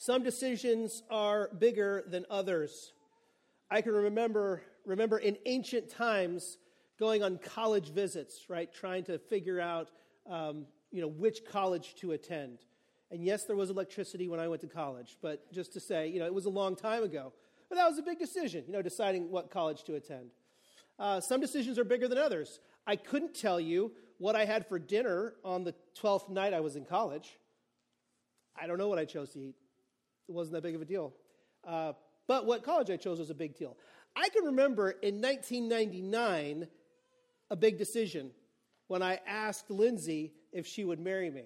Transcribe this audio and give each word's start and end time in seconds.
Some 0.00 0.22
decisions 0.22 1.02
are 1.10 1.50
bigger 1.58 2.04
than 2.06 2.24
others. 2.30 2.92
I 3.68 3.82
can 3.82 3.92
remember, 3.92 4.62
remember 4.86 5.18
in 5.18 5.36
ancient 5.44 5.90
times 5.90 6.56
going 7.00 7.24
on 7.24 7.38
college 7.38 7.90
visits, 7.90 8.44
right, 8.48 8.72
trying 8.72 9.02
to 9.04 9.18
figure 9.18 9.60
out 9.60 9.90
um, 10.30 10.66
you 10.92 11.00
know, 11.00 11.08
which 11.08 11.44
college 11.44 11.96
to 11.96 12.12
attend. 12.12 12.58
And 13.10 13.24
yes, 13.24 13.42
there 13.42 13.56
was 13.56 13.70
electricity 13.70 14.28
when 14.28 14.38
I 14.38 14.46
went 14.46 14.60
to 14.60 14.68
college, 14.68 15.16
but 15.20 15.52
just 15.52 15.72
to 15.72 15.80
say, 15.80 16.06
you 16.06 16.20
know, 16.20 16.26
it 16.26 16.34
was 16.34 16.44
a 16.44 16.50
long 16.50 16.76
time 16.76 17.02
ago. 17.02 17.32
But 17.68 17.74
that 17.74 17.88
was 17.88 17.98
a 17.98 18.02
big 18.02 18.20
decision, 18.20 18.62
you 18.68 18.74
know, 18.74 18.82
deciding 18.82 19.32
what 19.32 19.50
college 19.50 19.82
to 19.84 19.96
attend. 19.96 20.30
Uh, 20.96 21.20
some 21.20 21.40
decisions 21.40 21.76
are 21.76 21.84
bigger 21.84 22.06
than 22.06 22.18
others. 22.18 22.60
I 22.86 22.94
couldn't 22.94 23.34
tell 23.34 23.58
you 23.58 23.90
what 24.18 24.36
I 24.36 24.44
had 24.44 24.64
for 24.68 24.78
dinner 24.78 25.34
on 25.44 25.64
the 25.64 25.74
12th 26.00 26.30
night 26.30 26.54
I 26.54 26.60
was 26.60 26.76
in 26.76 26.84
college. 26.84 27.36
I 28.54 28.68
don't 28.68 28.78
know 28.78 28.88
what 28.88 29.00
I 29.00 29.04
chose 29.04 29.30
to 29.30 29.40
eat. 29.40 29.56
It 30.28 30.32
wasn't 30.34 30.54
that 30.54 30.62
big 30.62 30.74
of 30.74 30.82
a 30.82 30.84
deal. 30.84 31.14
Uh, 31.66 31.92
but 32.26 32.46
what 32.46 32.62
college 32.62 32.90
I 32.90 32.96
chose 32.96 33.18
was 33.18 33.30
a 33.30 33.34
big 33.34 33.56
deal. 33.56 33.76
I 34.14 34.28
can 34.28 34.44
remember 34.44 34.90
in 34.90 35.20
1999 35.20 36.68
a 37.50 37.56
big 37.56 37.78
decision 37.78 38.30
when 38.88 39.02
I 39.02 39.20
asked 39.26 39.70
Lindsay 39.70 40.32
if 40.52 40.66
she 40.66 40.84
would 40.84 41.00
marry 41.00 41.30
me. 41.30 41.44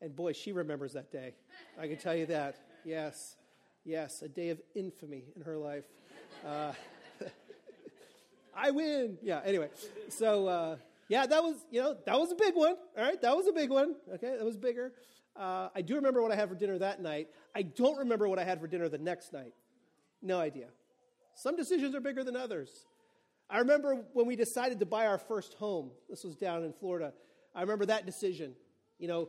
And 0.00 0.14
boy, 0.14 0.32
she 0.32 0.52
remembers 0.52 0.92
that 0.92 1.10
day. 1.10 1.34
I 1.80 1.86
can 1.86 1.96
tell 1.96 2.14
you 2.14 2.26
that. 2.26 2.56
Yes, 2.84 3.36
yes, 3.84 4.20
a 4.22 4.28
day 4.28 4.50
of 4.50 4.60
infamy 4.74 5.24
in 5.34 5.42
her 5.42 5.56
life. 5.56 5.84
Uh, 6.46 6.72
I 8.56 8.70
win. 8.70 9.16
Yeah, 9.22 9.40
anyway. 9.44 9.70
So, 10.10 10.46
uh, 10.46 10.76
yeah, 11.08 11.26
that 11.26 11.42
was, 11.42 11.56
you 11.70 11.80
know, 11.80 11.96
that 12.04 12.18
was 12.18 12.32
a 12.32 12.34
big 12.34 12.54
one. 12.54 12.76
All 12.98 13.04
right, 13.04 13.20
that 13.22 13.36
was 13.36 13.46
a 13.46 13.52
big 13.52 13.70
one. 13.70 13.94
Okay, 14.14 14.36
that 14.36 14.44
was 14.44 14.56
bigger. 14.56 14.92
Uh, 15.36 15.68
I 15.74 15.82
do 15.82 15.96
remember 15.96 16.22
what 16.22 16.30
I 16.30 16.36
had 16.36 16.48
for 16.48 16.54
dinner 16.54 16.78
that 16.78 17.02
night. 17.02 17.28
I 17.54 17.62
don't 17.62 17.98
remember 17.98 18.28
what 18.28 18.38
I 18.38 18.44
had 18.44 18.60
for 18.60 18.66
dinner 18.66 18.88
the 18.88 18.98
next 18.98 19.32
night. 19.32 19.52
No 20.22 20.38
idea. 20.38 20.68
Some 21.34 21.56
decisions 21.56 21.94
are 21.94 22.00
bigger 22.00 22.22
than 22.22 22.36
others. 22.36 22.86
I 23.50 23.58
remember 23.58 24.04
when 24.12 24.26
we 24.26 24.36
decided 24.36 24.78
to 24.80 24.86
buy 24.86 25.06
our 25.06 25.18
first 25.18 25.54
home. 25.54 25.90
This 26.08 26.24
was 26.24 26.36
down 26.36 26.64
in 26.64 26.72
Florida. 26.72 27.12
I 27.54 27.60
remember 27.60 27.86
that 27.86 28.06
decision. 28.06 28.54
You 28.98 29.08
know, 29.08 29.28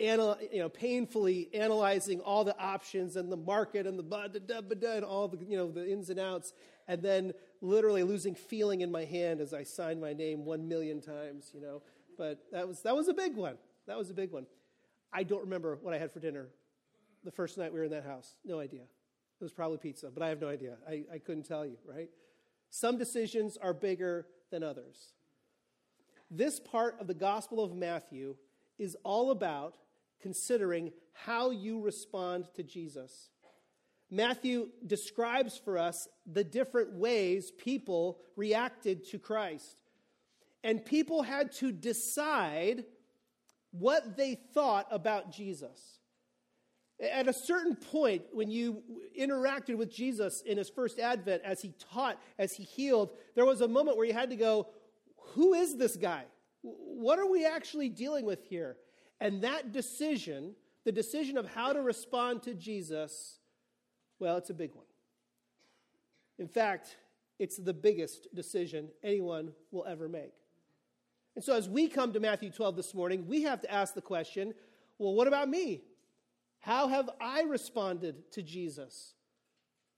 anal- 0.00 0.38
you 0.52 0.60
know, 0.60 0.68
painfully 0.68 1.48
analyzing 1.52 2.20
all 2.20 2.44
the 2.44 2.58
options 2.58 3.16
and 3.16 3.30
the 3.30 3.36
market 3.36 3.86
and 3.86 3.98
the 3.98 4.02
da, 4.02 4.28
da, 4.28 4.60
da, 4.60 4.96
and 4.96 5.04
all 5.04 5.28
the 5.28 5.44
you 5.44 5.56
know 5.56 5.70
the 5.70 5.90
ins 5.90 6.10
and 6.10 6.18
outs, 6.18 6.52
and 6.88 7.02
then 7.02 7.32
literally 7.60 8.02
losing 8.02 8.34
feeling 8.34 8.80
in 8.80 8.90
my 8.90 9.04
hand 9.04 9.40
as 9.40 9.52
I 9.52 9.64
signed 9.64 10.00
my 10.00 10.12
name 10.12 10.44
one 10.44 10.68
million 10.68 11.00
times. 11.00 11.50
You 11.54 11.60
know, 11.60 11.82
but 12.16 12.38
that 12.52 12.66
was 12.66 12.82
that 12.82 12.94
was 12.94 13.08
a 13.08 13.14
big 13.14 13.36
one. 13.36 13.58
That 13.86 13.98
was 13.98 14.10
a 14.10 14.14
big 14.14 14.30
one. 14.30 14.46
I 15.12 15.22
don't 15.22 15.42
remember 15.42 15.78
what 15.82 15.94
I 15.94 15.98
had 15.98 16.12
for 16.12 16.20
dinner 16.20 16.48
the 17.24 17.30
first 17.30 17.58
night 17.58 17.72
we 17.72 17.78
were 17.78 17.84
in 17.84 17.90
that 17.92 18.04
house. 18.04 18.34
No 18.44 18.58
idea. 18.58 18.82
It 18.82 19.44
was 19.44 19.52
probably 19.52 19.78
pizza, 19.78 20.10
but 20.12 20.22
I 20.22 20.28
have 20.28 20.40
no 20.40 20.48
idea. 20.48 20.76
I, 20.88 21.04
I 21.12 21.18
couldn't 21.18 21.44
tell 21.44 21.66
you, 21.66 21.76
right? 21.86 22.08
Some 22.70 22.96
decisions 22.96 23.56
are 23.56 23.74
bigger 23.74 24.26
than 24.50 24.62
others. 24.62 25.12
This 26.30 26.58
part 26.60 26.96
of 27.00 27.06
the 27.06 27.14
Gospel 27.14 27.62
of 27.62 27.74
Matthew 27.74 28.36
is 28.78 28.96
all 29.04 29.30
about 29.30 29.76
considering 30.20 30.92
how 31.12 31.50
you 31.50 31.80
respond 31.80 32.48
to 32.54 32.62
Jesus. 32.62 33.28
Matthew 34.10 34.68
describes 34.86 35.58
for 35.58 35.78
us 35.78 36.08
the 36.30 36.44
different 36.44 36.92
ways 36.92 37.50
people 37.50 38.18
reacted 38.36 39.04
to 39.08 39.18
Christ. 39.18 39.76
And 40.64 40.84
people 40.84 41.22
had 41.22 41.52
to 41.52 41.72
decide 41.72 42.84
what 43.72 44.16
they 44.16 44.38
thought 44.54 44.86
about 44.90 45.32
Jesus. 45.32 45.98
At 47.02 47.26
a 47.26 47.32
certain 47.32 47.74
point, 47.74 48.22
when 48.32 48.50
you 48.50 48.82
interacted 49.18 49.76
with 49.76 49.90
Jesus 49.90 50.42
in 50.42 50.56
his 50.56 50.68
first 50.68 51.00
advent, 51.00 51.42
as 51.44 51.60
he 51.60 51.74
taught, 51.92 52.18
as 52.38 52.52
he 52.52 52.62
healed, 52.62 53.10
there 53.34 53.44
was 53.44 53.60
a 53.60 53.68
moment 53.68 53.96
where 53.96 54.06
you 54.06 54.12
had 54.12 54.30
to 54.30 54.36
go, 54.36 54.68
Who 55.34 55.54
is 55.54 55.76
this 55.76 55.96
guy? 55.96 56.24
What 56.62 57.18
are 57.18 57.28
we 57.28 57.44
actually 57.44 57.88
dealing 57.88 58.24
with 58.24 58.44
here? 58.44 58.76
And 59.20 59.42
that 59.42 59.72
decision, 59.72 60.54
the 60.84 60.92
decision 60.92 61.36
of 61.36 61.46
how 61.46 61.72
to 61.72 61.82
respond 61.82 62.42
to 62.44 62.54
Jesus, 62.54 63.38
well, 64.20 64.36
it's 64.36 64.50
a 64.50 64.54
big 64.54 64.74
one. 64.74 64.84
In 66.38 66.46
fact, 66.46 66.96
it's 67.38 67.56
the 67.56 67.74
biggest 67.74 68.32
decision 68.34 68.88
anyone 69.02 69.52
will 69.72 69.84
ever 69.86 70.08
make. 70.08 70.32
And 71.34 71.44
so, 71.44 71.56
as 71.56 71.68
we 71.68 71.88
come 71.88 72.12
to 72.12 72.20
Matthew 72.20 72.50
12 72.50 72.76
this 72.76 72.94
morning, 72.94 73.26
we 73.26 73.42
have 73.42 73.60
to 73.62 73.70
ask 73.70 73.94
the 73.94 74.02
question 74.02 74.54
well, 74.98 75.14
what 75.14 75.26
about 75.26 75.48
me? 75.48 75.82
How 76.60 76.88
have 76.88 77.10
I 77.20 77.42
responded 77.42 78.30
to 78.32 78.42
Jesus? 78.42 79.14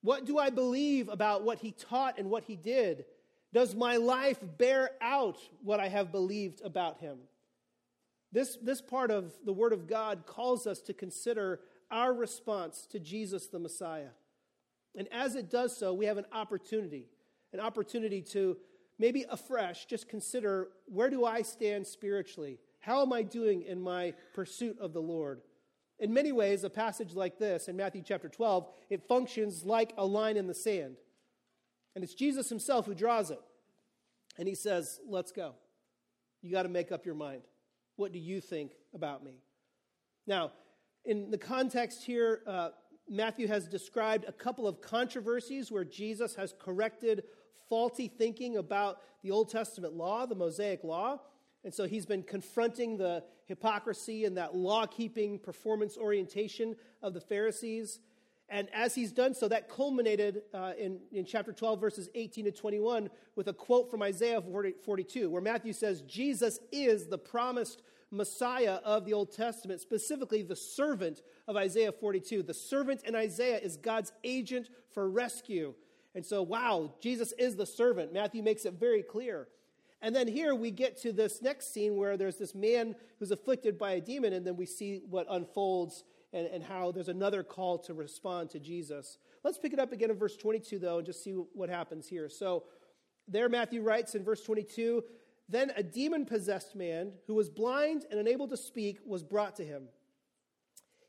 What 0.00 0.24
do 0.24 0.38
I 0.38 0.50
believe 0.50 1.08
about 1.08 1.42
what 1.44 1.58
he 1.58 1.72
taught 1.72 2.18
and 2.18 2.30
what 2.30 2.44
he 2.44 2.56
did? 2.56 3.04
Does 3.52 3.74
my 3.74 3.96
life 3.96 4.38
bear 4.58 4.90
out 5.00 5.38
what 5.62 5.80
I 5.80 5.88
have 5.88 6.10
believed 6.10 6.60
about 6.64 6.98
him? 6.98 7.18
This, 8.32 8.58
this 8.60 8.80
part 8.80 9.10
of 9.10 9.32
the 9.44 9.52
Word 9.52 9.72
of 9.72 9.86
God 9.86 10.24
calls 10.26 10.66
us 10.66 10.80
to 10.82 10.92
consider 10.92 11.60
our 11.90 12.12
response 12.12 12.86
to 12.90 12.98
Jesus 12.98 13.46
the 13.46 13.58
Messiah. 13.58 14.10
And 14.96 15.06
as 15.12 15.36
it 15.36 15.50
does 15.50 15.76
so, 15.76 15.94
we 15.94 16.06
have 16.06 16.18
an 16.18 16.26
opportunity, 16.32 17.08
an 17.52 17.60
opportunity 17.60 18.22
to 18.22 18.56
maybe 18.98 19.24
afresh 19.30 19.86
just 19.86 20.08
consider 20.08 20.68
where 20.86 21.10
do 21.10 21.24
I 21.24 21.42
stand 21.42 21.86
spiritually? 21.86 22.58
How 22.80 23.02
am 23.02 23.12
I 23.12 23.22
doing 23.22 23.62
in 23.62 23.80
my 23.80 24.14
pursuit 24.34 24.78
of 24.78 24.92
the 24.92 25.00
Lord? 25.00 25.40
In 25.98 26.12
many 26.12 26.32
ways, 26.32 26.64
a 26.64 26.70
passage 26.70 27.14
like 27.14 27.38
this 27.38 27.68
in 27.68 27.76
Matthew 27.76 28.02
chapter 28.04 28.28
12, 28.28 28.68
it 28.90 29.06
functions 29.08 29.64
like 29.64 29.92
a 29.96 30.04
line 30.04 30.36
in 30.36 30.46
the 30.46 30.54
sand. 30.54 30.96
And 31.94 32.02
it's 32.02 32.14
Jesus 32.14 32.48
himself 32.48 32.86
who 32.86 32.94
draws 32.94 33.30
it. 33.30 33.40
And 34.36 34.48
he 34.48 34.54
says, 34.54 35.00
Let's 35.08 35.32
go. 35.32 35.54
You 36.42 36.50
got 36.50 36.64
to 36.64 36.68
make 36.68 36.92
up 36.92 37.06
your 37.06 37.14
mind. 37.14 37.42
What 37.96 38.12
do 38.12 38.18
you 38.18 38.40
think 38.40 38.72
about 38.92 39.24
me? 39.24 39.38
Now, 40.26 40.52
in 41.04 41.30
the 41.30 41.38
context 41.38 42.02
here, 42.04 42.40
uh, 42.46 42.70
Matthew 43.08 43.46
has 43.46 43.68
described 43.68 44.24
a 44.26 44.32
couple 44.32 44.66
of 44.66 44.80
controversies 44.80 45.70
where 45.70 45.84
Jesus 45.84 46.34
has 46.34 46.54
corrected 46.58 47.24
faulty 47.68 48.08
thinking 48.08 48.56
about 48.56 49.00
the 49.22 49.30
Old 49.30 49.50
Testament 49.50 49.94
law, 49.94 50.26
the 50.26 50.34
Mosaic 50.34 50.84
law. 50.84 51.20
And 51.64 51.72
so 51.72 51.86
he's 51.86 52.06
been 52.06 52.22
confronting 52.22 52.98
the 52.98 53.24
hypocrisy 53.46 54.24
and 54.24 54.36
that 54.36 54.54
law 54.54 54.86
keeping 54.86 55.38
performance 55.38 55.96
orientation 55.96 56.76
of 57.02 57.14
the 57.14 57.20
Pharisees. 57.20 58.00
And 58.48 58.68
as 58.74 58.94
he's 58.94 59.12
done 59.12 59.34
so, 59.34 59.48
that 59.48 59.70
culminated 59.70 60.42
uh, 60.52 60.72
in, 60.78 61.00
in 61.10 61.24
chapter 61.24 61.52
12, 61.52 61.80
verses 61.80 62.10
18 62.14 62.44
to 62.44 62.52
21, 62.52 63.08
with 63.36 63.48
a 63.48 63.54
quote 63.54 63.90
from 63.90 64.02
Isaiah 64.02 64.42
42, 64.42 65.30
where 65.30 65.40
Matthew 65.40 65.72
says, 65.72 66.02
Jesus 66.02 66.58
is 66.70 67.06
the 67.06 67.18
promised 67.18 67.82
Messiah 68.10 68.78
of 68.84 69.06
the 69.06 69.12
Old 69.14 69.32
Testament, 69.32 69.80
specifically 69.80 70.42
the 70.42 70.54
servant 70.54 71.22
of 71.48 71.56
Isaiah 71.56 71.92
42. 71.92 72.42
The 72.42 72.54
servant 72.54 73.02
in 73.04 73.14
Isaiah 73.14 73.58
is 73.58 73.76
God's 73.76 74.12
agent 74.22 74.68
for 74.92 75.08
rescue. 75.08 75.74
And 76.14 76.24
so, 76.24 76.42
wow, 76.42 76.92
Jesus 77.00 77.32
is 77.32 77.56
the 77.56 77.66
servant. 77.66 78.12
Matthew 78.12 78.42
makes 78.42 78.64
it 78.64 78.74
very 78.74 79.02
clear. 79.02 79.48
And 80.00 80.14
then 80.14 80.28
here 80.28 80.54
we 80.54 80.70
get 80.70 81.00
to 81.02 81.12
this 81.12 81.40
next 81.40 81.72
scene 81.72 81.96
where 81.96 82.16
there's 82.16 82.36
this 82.36 82.54
man 82.54 82.94
who's 83.18 83.30
afflicted 83.30 83.78
by 83.78 83.92
a 83.92 84.00
demon, 84.00 84.32
and 84.32 84.46
then 84.46 84.56
we 84.56 84.66
see 84.66 85.00
what 85.08 85.26
unfolds 85.30 86.04
and, 86.32 86.46
and 86.46 86.62
how 86.62 86.92
there's 86.92 87.08
another 87.08 87.42
call 87.42 87.78
to 87.78 87.94
respond 87.94 88.50
to 88.50 88.58
Jesus. 88.58 89.18
Let's 89.42 89.58
pick 89.58 89.72
it 89.72 89.78
up 89.78 89.92
again 89.92 90.10
in 90.10 90.18
verse 90.18 90.36
22, 90.36 90.78
though, 90.78 90.98
and 90.98 91.06
just 91.06 91.24
see 91.24 91.32
what 91.32 91.68
happens 91.70 92.06
here. 92.06 92.28
So, 92.28 92.64
there 93.26 93.48
Matthew 93.48 93.82
writes 93.82 94.14
in 94.14 94.24
verse 94.24 94.42
22 94.42 95.02
Then 95.48 95.72
a 95.76 95.82
demon 95.82 96.26
possessed 96.26 96.76
man 96.76 97.12
who 97.26 97.34
was 97.34 97.48
blind 97.48 98.04
and 98.10 98.20
unable 98.20 98.48
to 98.48 98.56
speak 98.56 98.98
was 99.04 99.22
brought 99.22 99.56
to 99.56 99.64
him. 99.64 99.84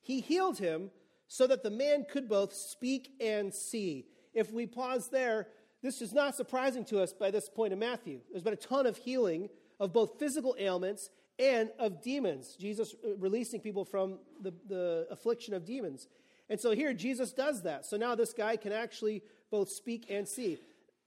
He 0.02 0.22
healed 0.22 0.60
him 0.60 0.92
so 1.28 1.48
that 1.48 1.64
the 1.64 1.72
man 1.72 2.06
could 2.10 2.30
both 2.30 2.54
speak 2.54 3.10
and 3.20 3.54
see. 3.54 4.06
If 4.36 4.52
we 4.52 4.68
pause 4.68 5.08
there, 5.08 5.48
this 5.82 6.02
is 6.02 6.14
not 6.14 6.36
surprising 6.36 6.86
to 6.86 7.02
us 7.02 7.14
by 7.14 7.32
this 7.32 7.50
point 7.50 7.74
in 7.74 7.80
Matthew. 7.80 8.20
There's 8.30 8.44
been 8.44 8.54
a 8.54 8.58
ton 8.58 8.86
of 8.86 8.98
healing 8.98 9.50
of 9.80 9.94
both 9.94 10.20
physical 10.20 10.56
ailments 10.60 11.10
and 11.40 11.72
of 11.80 12.02
demons. 12.02 12.56
Jesus 12.60 12.94
uh, 13.04 13.16
releasing 13.18 13.62
people 13.62 13.86
from 13.86 14.20
the, 14.42 14.54
the 14.68 15.08
affliction 15.10 15.54
of 15.54 15.66
demons. 15.66 16.08
And 16.50 16.60
so 16.60 16.72
here 16.72 16.94
Jesus 16.94 17.34
does 17.34 17.64
that. 17.64 17.86
So 17.86 17.98
now 17.98 18.16
this 18.16 18.34
guy 18.34 18.58
can 18.58 18.72
actually 18.72 19.24
both 19.52 19.70
speak 19.70 20.08
and 20.10 20.28
see. 20.28 20.60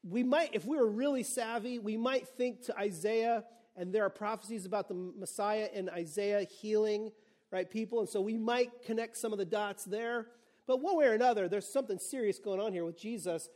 We 0.03 0.23
might, 0.23 0.55
if 0.55 0.65
we 0.65 0.77
were 0.77 0.89
really 0.89 1.23
savvy, 1.23 1.79
we 1.79 1.97
might 1.97 2.29
think 2.29 2.65
to 2.67 2.79
Isaiah, 2.79 3.45
and 3.77 3.93
there 3.93 4.05
are 4.05 4.11
prophecies 4.11 4.65
about 4.65 4.89
the 4.89 4.95
Messiah 4.95 5.69
in 5.73 5.89
Isaiah 5.89 6.45
healing, 6.45 7.11
right, 7.51 7.69
people. 7.69 8.01
And 8.01 8.09
so 8.09 8.21
we 8.21 8.37
might 8.37 8.83
connect 8.85 9.17
some 9.17 9.33
of 9.33 9.39
the 9.39 9.45
dots 9.45 9.85
there. 9.85 10.27
But 10.69 10.83
one 10.83 10.99
way 10.99 11.07
or 11.07 11.15
another, 11.15 11.49
there's 11.49 11.67
something 11.67 11.99
serious 11.99 12.39
going 12.39 12.61
on 12.61 12.73
here 12.73 12.85
with 12.85 13.01
Jesus 13.01 13.49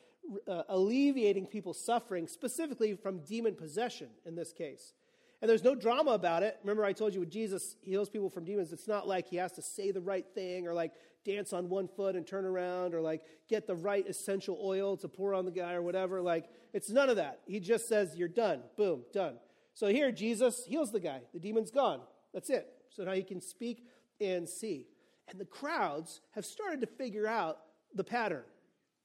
uh, 0.49 0.63
alleviating 0.69 1.47
people's 1.47 1.85
suffering, 1.85 2.27
specifically 2.27 2.95
from 2.95 3.19
demon 3.19 3.55
possession 3.55 4.09
in 4.25 4.35
this 4.35 4.53
case. 4.53 4.95
And 5.43 5.49
there's 5.49 5.63
no 5.63 5.75
drama 5.75 6.13
about 6.13 6.43
it. 6.43 6.57
Remember, 6.63 6.85
I 6.85 6.93
told 6.93 7.13
you 7.13 7.21
when 7.21 7.29
Jesus 7.29 7.77
heals 7.83 8.09
people 8.09 8.31
from 8.31 8.45
demons, 8.45 8.73
it's 8.73 8.89
not 8.89 9.07
like 9.07 9.27
he 9.27 9.37
has 9.37 9.53
to 9.53 9.63
say 9.63 9.91
the 9.91 10.01
right 10.01 10.25
thing 10.35 10.67
or 10.67 10.73
like 10.73 10.93
dance 11.25 11.53
on 11.53 11.69
one 11.69 11.87
foot 11.87 12.17
and 12.17 12.27
turn 12.27 12.47
around 12.47 12.95
or 12.95 13.03
like 13.03 13.23
get 13.49 13.67
the 13.67 13.75
right 13.75 14.09
essential 14.09 14.59
oil 14.65 14.97
to 14.97 15.09
pour 15.09 15.35
on 15.35 15.45
the 15.45 15.51
guy 15.51 15.75
or 15.75 15.83
whatever. 15.83 16.23
Like, 16.23 16.49
it's 16.73 16.89
none 16.89 17.11
of 17.11 17.17
that. 17.17 17.41
He 17.45 17.61
just 17.61 17.89
says, 17.89 18.17
You're 18.17 18.29
done. 18.29 18.61
Boom, 18.79 19.03
done. 19.13 19.35
So 19.75 19.89
here, 19.89 20.13
Jesus 20.13 20.65
heals 20.65 20.93
the 20.93 21.01
guy. 21.01 21.21
The 21.35 21.41
demon's 21.41 21.71
gone. 21.71 22.01
That's 22.33 22.49
it. 22.49 22.69
So 22.89 23.03
now 23.05 23.13
he 23.13 23.23
can 23.23 23.41
speak 23.41 23.85
and 24.21 24.49
see. 24.49 24.87
And 25.29 25.41
the 25.41 25.47
crowds 25.47 26.21
have 26.33 26.45
started 26.45 26.81
to 26.81 26.87
figure 26.87 27.27
out 27.27 27.59
the 27.95 28.05
pattern. 28.05 28.45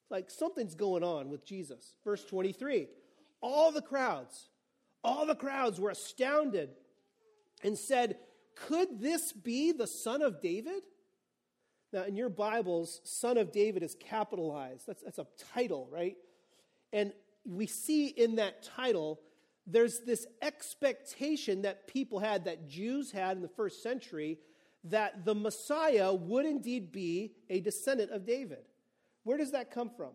Like 0.09 0.29
something's 0.29 0.75
going 0.75 1.03
on 1.03 1.29
with 1.29 1.45
Jesus. 1.45 1.95
Verse 2.03 2.23
23 2.25 2.87
All 3.41 3.71
the 3.71 3.81
crowds, 3.81 4.49
all 5.03 5.25
the 5.25 5.35
crowds 5.35 5.79
were 5.79 5.89
astounded 5.89 6.69
and 7.63 7.77
said, 7.77 8.17
Could 8.55 9.01
this 9.01 9.33
be 9.33 9.71
the 9.71 9.87
son 9.87 10.21
of 10.21 10.41
David? 10.41 10.83
Now, 11.93 12.03
in 12.03 12.15
your 12.17 12.29
Bibles, 12.29 12.99
son 13.03 13.37
of 13.37 13.51
David 13.51 13.81
is 13.81 13.95
capitalized. 13.99 14.85
That's, 14.87 15.03
that's 15.03 15.19
a 15.19 15.27
title, 15.53 15.87
right? 15.89 16.17
And 16.91 17.13
we 17.45 17.65
see 17.65 18.07
in 18.07 18.35
that 18.35 18.63
title, 18.63 19.21
there's 19.65 19.99
this 19.99 20.27
expectation 20.41 21.61
that 21.61 21.87
people 21.87 22.19
had, 22.19 22.45
that 22.45 22.67
Jews 22.67 23.11
had 23.11 23.37
in 23.37 23.41
the 23.41 23.47
first 23.49 23.81
century, 23.81 24.37
that 24.83 25.25
the 25.25 25.35
Messiah 25.35 26.13
would 26.13 26.45
indeed 26.45 26.91
be 26.91 27.33
a 27.49 27.59
descendant 27.59 28.11
of 28.11 28.25
David. 28.25 28.65
Where 29.23 29.37
does 29.37 29.51
that 29.51 29.71
come 29.71 29.89
from? 29.89 30.11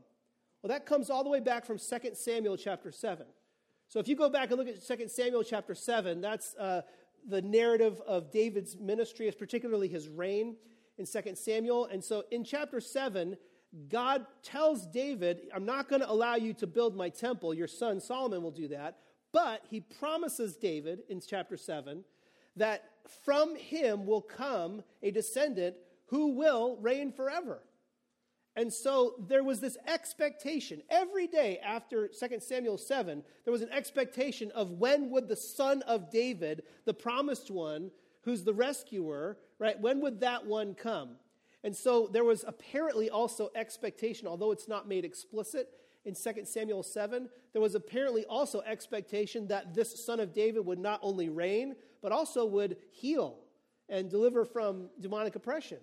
Well, 0.62 0.68
that 0.68 0.86
comes 0.86 1.10
all 1.10 1.24
the 1.24 1.30
way 1.30 1.40
back 1.40 1.66
from 1.66 1.78
2 1.78 2.14
Samuel 2.14 2.56
chapter 2.56 2.90
7. 2.90 3.26
So 3.88 3.98
if 3.98 4.08
you 4.08 4.16
go 4.16 4.30
back 4.30 4.50
and 4.50 4.58
look 4.58 4.68
at 4.68 4.86
2 4.86 5.08
Samuel 5.08 5.42
chapter 5.42 5.74
7, 5.74 6.20
that's 6.20 6.54
uh, 6.54 6.82
the 7.28 7.42
narrative 7.42 8.00
of 8.06 8.30
David's 8.30 8.76
ministry, 8.78 9.30
particularly 9.36 9.88
his 9.88 10.08
reign 10.08 10.56
in 10.98 11.06
2 11.06 11.34
Samuel. 11.34 11.86
And 11.86 12.02
so 12.02 12.24
in 12.30 12.44
chapter 12.44 12.80
7, 12.80 13.36
God 13.88 14.26
tells 14.42 14.86
David, 14.86 15.42
I'm 15.54 15.64
not 15.64 15.88
going 15.88 16.00
to 16.00 16.10
allow 16.10 16.36
you 16.36 16.52
to 16.54 16.66
build 16.66 16.96
my 16.96 17.08
temple. 17.08 17.54
Your 17.54 17.68
son 17.68 18.00
Solomon 18.00 18.42
will 18.42 18.50
do 18.50 18.68
that. 18.68 18.98
But 19.32 19.62
he 19.70 19.80
promises 19.80 20.56
David 20.56 21.00
in 21.08 21.20
chapter 21.20 21.56
7 21.56 22.04
that 22.56 22.84
from 23.24 23.56
him 23.56 24.06
will 24.06 24.20
come 24.20 24.82
a 25.02 25.10
descendant 25.10 25.76
who 26.06 26.28
will 26.28 26.76
reign 26.80 27.12
forever. 27.12 27.62
And 28.54 28.72
so 28.72 29.14
there 29.28 29.42
was 29.42 29.60
this 29.60 29.78
expectation. 29.86 30.82
Every 30.90 31.26
day 31.26 31.58
after 31.64 32.08
2 32.08 32.40
Samuel 32.40 32.76
7, 32.76 33.22
there 33.44 33.52
was 33.52 33.62
an 33.62 33.72
expectation 33.72 34.50
of 34.50 34.72
when 34.72 35.10
would 35.10 35.28
the 35.28 35.36
son 35.36 35.82
of 35.82 36.10
David, 36.10 36.62
the 36.84 36.92
promised 36.92 37.50
one, 37.50 37.90
who's 38.22 38.44
the 38.44 38.52
rescuer, 38.52 39.38
right, 39.58 39.80
when 39.80 40.00
would 40.02 40.20
that 40.20 40.44
one 40.44 40.74
come? 40.74 41.16
And 41.64 41.74
so 41.74 42.08
there 42.12 42.24
was 42.24 42.44
apparently 42.46 43.08
also 43.08 43.50
expectation, 43.54 44.26
although 44.26 44.52
it's 44.52 44.68
not 44.68 44.88
made 44.88 45.04
explicit 45.04 45.68
in 46.04 46.14
2 46.14 46.44
Samuel 46.44 46.82
7, 46.82 47.28
there 47.52 47.62
was 47.62 47.74
apparently 47.74 48.24
also 48.26 48.60
expectation 48.62 49.46
that 49.48 49.72
this 49.72 50.04
son 50.04 50.20
of 50.20 50.34
David 50.34 50.66
would 50.66 50.78
not 50.78 50.98
only 51.02 51.28
reign, 51.28 51.76
but 52.02 52.12
also 52.12 52.44
would 52.44 52.76
heal 52.90 53.38
and 53.88 54.10
deliver 54.10 54.44
from 54.44 54.90
demonic 55.00 55.36
oppression. 55.36 55.78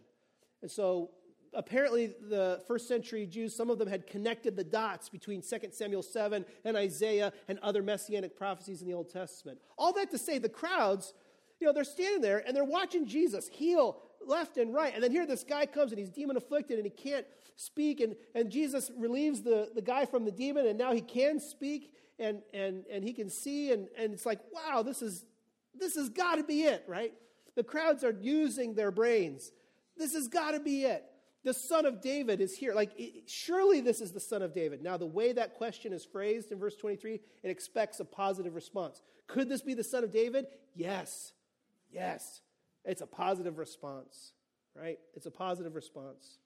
And 0.62 0.70
so 0.70 1.12
apparently 1.54 2.14
the 2.30 2.62
first 2.68 2.88
century 2.88 3.26
Jews, 3.26 3.56
some 3.56 3.70
of 3.70 3.80
them 3.80 3.88
had 3.88 4.08
connected 4.08 4.56
the 4.56 4.64
dots 4.64 5.10
between 5.10 5.42
2 5.42 5.58
Samuel 5.72 6.04
7 6.04 6.46
and 6.66 6.78
Isaiah 6.78 7.32
and 7.48 7.60
other 7.60 7.82
messianic 7.82 8.36
prophecies 8.36 8.82
in 8.82 8.88
the 8.88 8.94
Old 8.94 9.10
Testament. 9.10 9.60
All 9.78 9.94
that 9.94 10.12
to 10.12 10.18
say, 10.18 10.38
the 10.38 10.50
crowds, 10.50 11.14
you 11.60 11.68
know, 11.68 11.74
they're 11.74 11.84
standing 11.84 12.22
there 12.22 12.44
and 12.46 12.56
they're 12.56 12.64
watching 12.64 13.06
Jesus 13.08 13.48
heal 13.48 14.02
left 14.26 14.58
and 14.58 14.74
right. 14.74 14.94
And 14.94 15.04
then 15.04 15.12
here 15.12 15.26
this 15.26 15.44
guy 15.44 15.66
comes 15.66 15.92
and 15.92 16.00
he's 16.00 16.10
demon 16.10 16.38
afflicted 16.38 16.78
and 16.78 16.86
he 16.86 16.92
can't 16.92 17.26
speak. 17.56 18.00
And, 18.00 18.16
and 18.36 18.50
Jesus 18.50 18.92
relieves 18.98 19.42
the, 19.42 19.70
the 19.74 19.82
guy 19.82 20.06
from 20.06 20.26
the 20.26 20.32
demon 20.32 20.68
and 20.68 20.78
now 20.78 20.94
he 20.94 21.02
can 21.02 21.40
speak 21.40 21.94
and, 22.18 22.42
and, 22.54 22.86
and 22.92 23.04
he 23.04 23.14
can 23.14 23.30
see. 23.30 23.72
And, 23.72 23.88
and 23.98 24.14
it's 24.14 24.26
like, 24.26 24.40
wow, 24.52 24.84
this 24.84 25.02
is 25.02 25.26
this 25.80 25.96
has 25.96 26.10
got 26.10 26.36
to 26.36 26.44
be 26.44 26.64
it, 26.64 26.84
right? 26.88 27.14
The 27.56 27.64
crowds 27.64 28.04
are 28.04 28.16
using 28.20 28.74
their 28.74 28.92
brains. 28.92 29.52
This 29.98 30.14
has 30.14 30.28
got 30.28 30.52
to 30.52 30.60
be 30.60 30.84
it. 30.84 31.04
The 31.44 31.54
son 31.54 31.86
of 31.86 32.02
David 32.02 32.42
is 32.42 32.58
here. 32.58 32.74
Like, 32.74 32.92
it, 32.98 33.30
surely 33.30 33.82
this 33.82 34.02
is 34.02 34.12
the 34.12 34.20
son 34.20 34.42
of 34.42 34.54
David. 34.54 34.84
Now, 34.84 34.98
the 34.98 35.06
way 35.06 35.32
that 35.34 35.56
question 35.56 35.94
is 35.94 36.04
phrased 36.06 36.52
in 36.52 36.60
verse 36.60 36.76
23, 36.76 37.20
it 37.44 37.50
expects 37.50 38.00
a 38.00 38.06
positive 38.06 38.56
response. 38.56 39.02
Could 39.28 39.48
this 39.48 39.62
be 39.62 39.74
the 39.74 39.84
son 39.84 40.04
of 40.04 40.12
David? 40.12 40.48
Yes. 40.76 41.34
Yes. 41.92 42.42
It's 42.84 43.02
a 43.02 43.08
positive 43.08 43.58
response, 43.58 44.34
right? 44.76 45.00
It's 45.16 45.26
a 45.26 45.32
positive 45.32 45.76
response. 45.76 46.40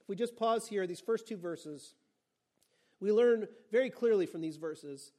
If 0.00 0.08
we 0.08 0.16
just 0.16 0.36
pause 0.36 0.66
here, 0.66 0.86
these 0.86 1.00
first 1.00 1.26
two 1.26 1.36
verses, 1.36 1.94
we 3.00 3.12
learn 3.12 3.48
very 3.72 3.90
clearly 3.90 4.26
from 4.26 4.40
these 4.40 4.56
verses 4.56 5.12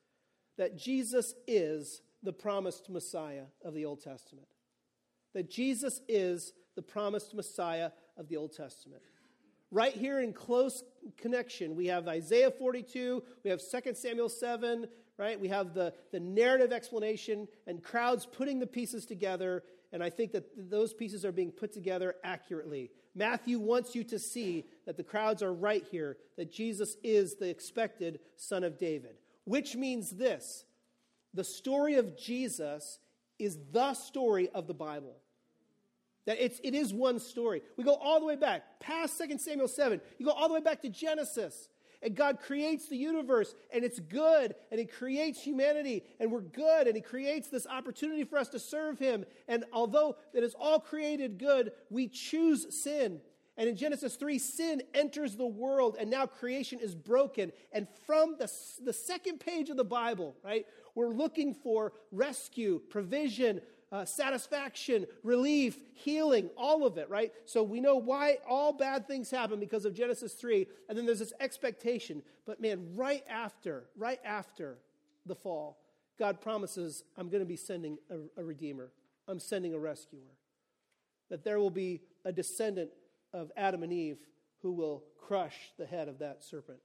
that 0.57 0.77
Jesus 0.77 1.33
is 1.48 2.01
the 2.23 2.33
promised 2.33 2.89
Messiah 2.89 3.45
of 3.63 3.73
the 3.73 3.85
Old 3.85 4.03
Testament. 4.03 4.47
That 5.33 5.49
Jesus 5.49 6.01
is 6.07 6.53
the 6.75 6.81
promised 6.81 7.33
Messiah 7.33 7.91
of 8.17 8.27
the 8.27 8.37
Old 8.37 8.55
Testament. 8.55 9.01
Right 9.69 9.93
here 9.93 10.21
in 10.21 10.31
close 10.31 10.83
connection, 11.17 11.75
we 11.75 11.87
have 11.87 12.07
Isaiah 12.07 12.51
42, 12.51 13.23
we 13.43 13.49
have 13.49 13.61
2 13.61 13.93
Samuel 13.95 14.29
7, 14.29 14.87
right? 15.17 15.39
We 15.39 15.49
have 15.49 15.73
the, 15.73 15.93
the 16.11 16.19
narrative 16.19 16.71
explanation 16.71 17.47
and 17.65 17.83
crowds 17.83 18.25
putting 18.25 18.59
the 18.59 18.67
pieces 18.67 19.05
together, 19.05 19.63
and 19.91 20.01
I 20.01 20.09
think 20.09 20.31
that 20.31 20.69
those 20.69 20.93
pieces 20.93 21.25
are 21.25 21.31
being 21.31 21.51
put 21.51 21.73
together 21.73 22.15
accurately. 22.23 22.91
Matthew 23.13 23.59
wants 23.59 23.95
you 23.95 24.03
to 24.05 24.19
see 24.19 24.65
that 24.85 24.95
the 24.95 25.03
crowds 25.03 25.41
are 25.41 25.53
right 25.53 25.83
here, 25.89 26.17
that 26.37 26.51
Jesus 26.51 26.95
is 27.03 27.35
the 27.35 27.49
expected 27.49 28.19
Son 28.35 28.63
of 28.63 28.77
David, 28.77 29.17
which 29.43 29.75
means 29.75 30.11
this 30.11 30.65
the 31.37 31.43
story 31.43 31.95
of 31.95 32.17
Jesus 32.17 32.99
is 33.39 33.57
the 33.71 33.93
story 33.93 34.49
of 34.53 34.67
the 34.67 34.73
Bible. 34.73 35.15
That 36.25 36.43
it's, 36.43 36.59
it 36.63 36.73
is 36.73 36.91
one 36.93 37.19
story. 37.19 37.61
We 37.77 37.83
go 37.83 37.93
all 37.93 38.19
the 38.19 38.25
way 38.25 38.35
back, 38.35 38.79
past 38.81 39.17
2 39.17 39.37
Samuel 39.37 39.67
7. 39.67 40.01
You 40.17 40.25
go 40.25 40.33
all 40.33 40.49
the 40.49 40.55
way 40.55 40.59
back 40.61 40.81
to 40.81 40.89
Genesis. 40.89 41.69
And 42.03 42.15
God 42.15 42.39
creates 42.39 42.89
the 42.89 42.97
universe, 42.97 43.55
and 43.73 43.83
it's 43.83 43.99
good, 43.99 44.53
and 44.69 44.79
He 44.79 44.85
creates 44.85 45.41
humanity, 45.41 46.03
and 46.19 46.31
we're 46.31 46.41
good, 46.41 46.85
and 46.85 46.95
He 46.95 47.01
creates 47.01 47.47
this 47.47 47.65
opportunity 47.65 48.23
for 48.23 48.37
us 48.37 48.49
to 48.49 48.59
serve 48.59 48.99
Him. 48.99 49.25
And 49.47 49.65
although 49.73 50.15
it 50.33 50.43
is 50.43 50.55
all 50.59 50.79
created 50.79 51.39
good, 51.39 51.71
we 51.89 52.07
choose 52.07 52.67
sin. 52.83 53.19
And 53.57 53.67
in 53.67 53.75
Genesis 53.75 54.15
3, 54.15 54.37
sin 54.37 54.83
enters 54.93 55.35
the 55.35 55.47
world, 55.47 55.97
and 55.99 56.11
now 56.11 56.27
creation 56.27 56.79
is 56.79 56.94
broken. 56.94 57.51
And 57.71 57.87
from 58.06 58.35
the, 58.37 58.51
the 58.83 58.94
second 58.94 59.39
page 59.39 59.71
of 59.71 59.77
the 59.77 59.83
Bible, 59.83 60.35
right, 60.44 60.67
we're 60.97 61.13
looking 61.13 61.54
for 61.54 61.94
rescue, 62.11 62.81
provision, 62.89 63.61
uh, 63.92 64.04
satisfaction, 64.04 65.06
relief, 65.21 65.77
healing, 65.94 66.49
all 66.57 66.87
of 66.87 66.97
it, 66.97 67.07
right? 67.07 67.31
So 67.45 67.61
we 67.61 67.80
know 67.80 67.97
why 67.97 68.39
all 68.49 68.73
bad 68.73 69.07
things 69.07 69.30
happen 69.30 69.59
because 69.59 69.85
of 69.85 69.94
Genesis 69.94 70.33
3. 70.33 70.66
And 70.89 70.97
then 70.97 71.06
there's 71.06 71.19
this 71.19 71.33
expectation. 71.39 72.23
But 72.47 72.59
man, 72.59 72.95
right 72.95 73.23
after, 73.30 73.85
right 73.95 74.19
after 74.25 74.80
the 75.27 75.35
fall, 75.35 75.77
God 76.18 76.42
promises, 76.42 77.04
I'm 77.16 77.30
going 77.30 77.44
to 77.44 77.47
be 77.47 77.57
sending 77.57 77.99
a, 78.09 78.42
a 78.42 78.44
redeemer, 78.44 78.89
I'm 79.27 79.39
sending 79.39 79.75
a 79.75 79.80
rescuer. 79.80 80.33
That 81.30 81.44
there 81.44 81.59
will 81.59 81.69
be 81.69 82.01
a 82.25 82.31
descendant 82.31 82.89
of 83.33 83.51
Adam 83.56 83.83
and 83.83 83.94
Eve 83.94 84.18
who 84.63 84.71
will 84.71 85.04
crush 85.19 85.73
the 85.77 85.85
head 85.85 86.07
of 86.07 86.18
that 86.19 86.44
serpent. 86.44 86.80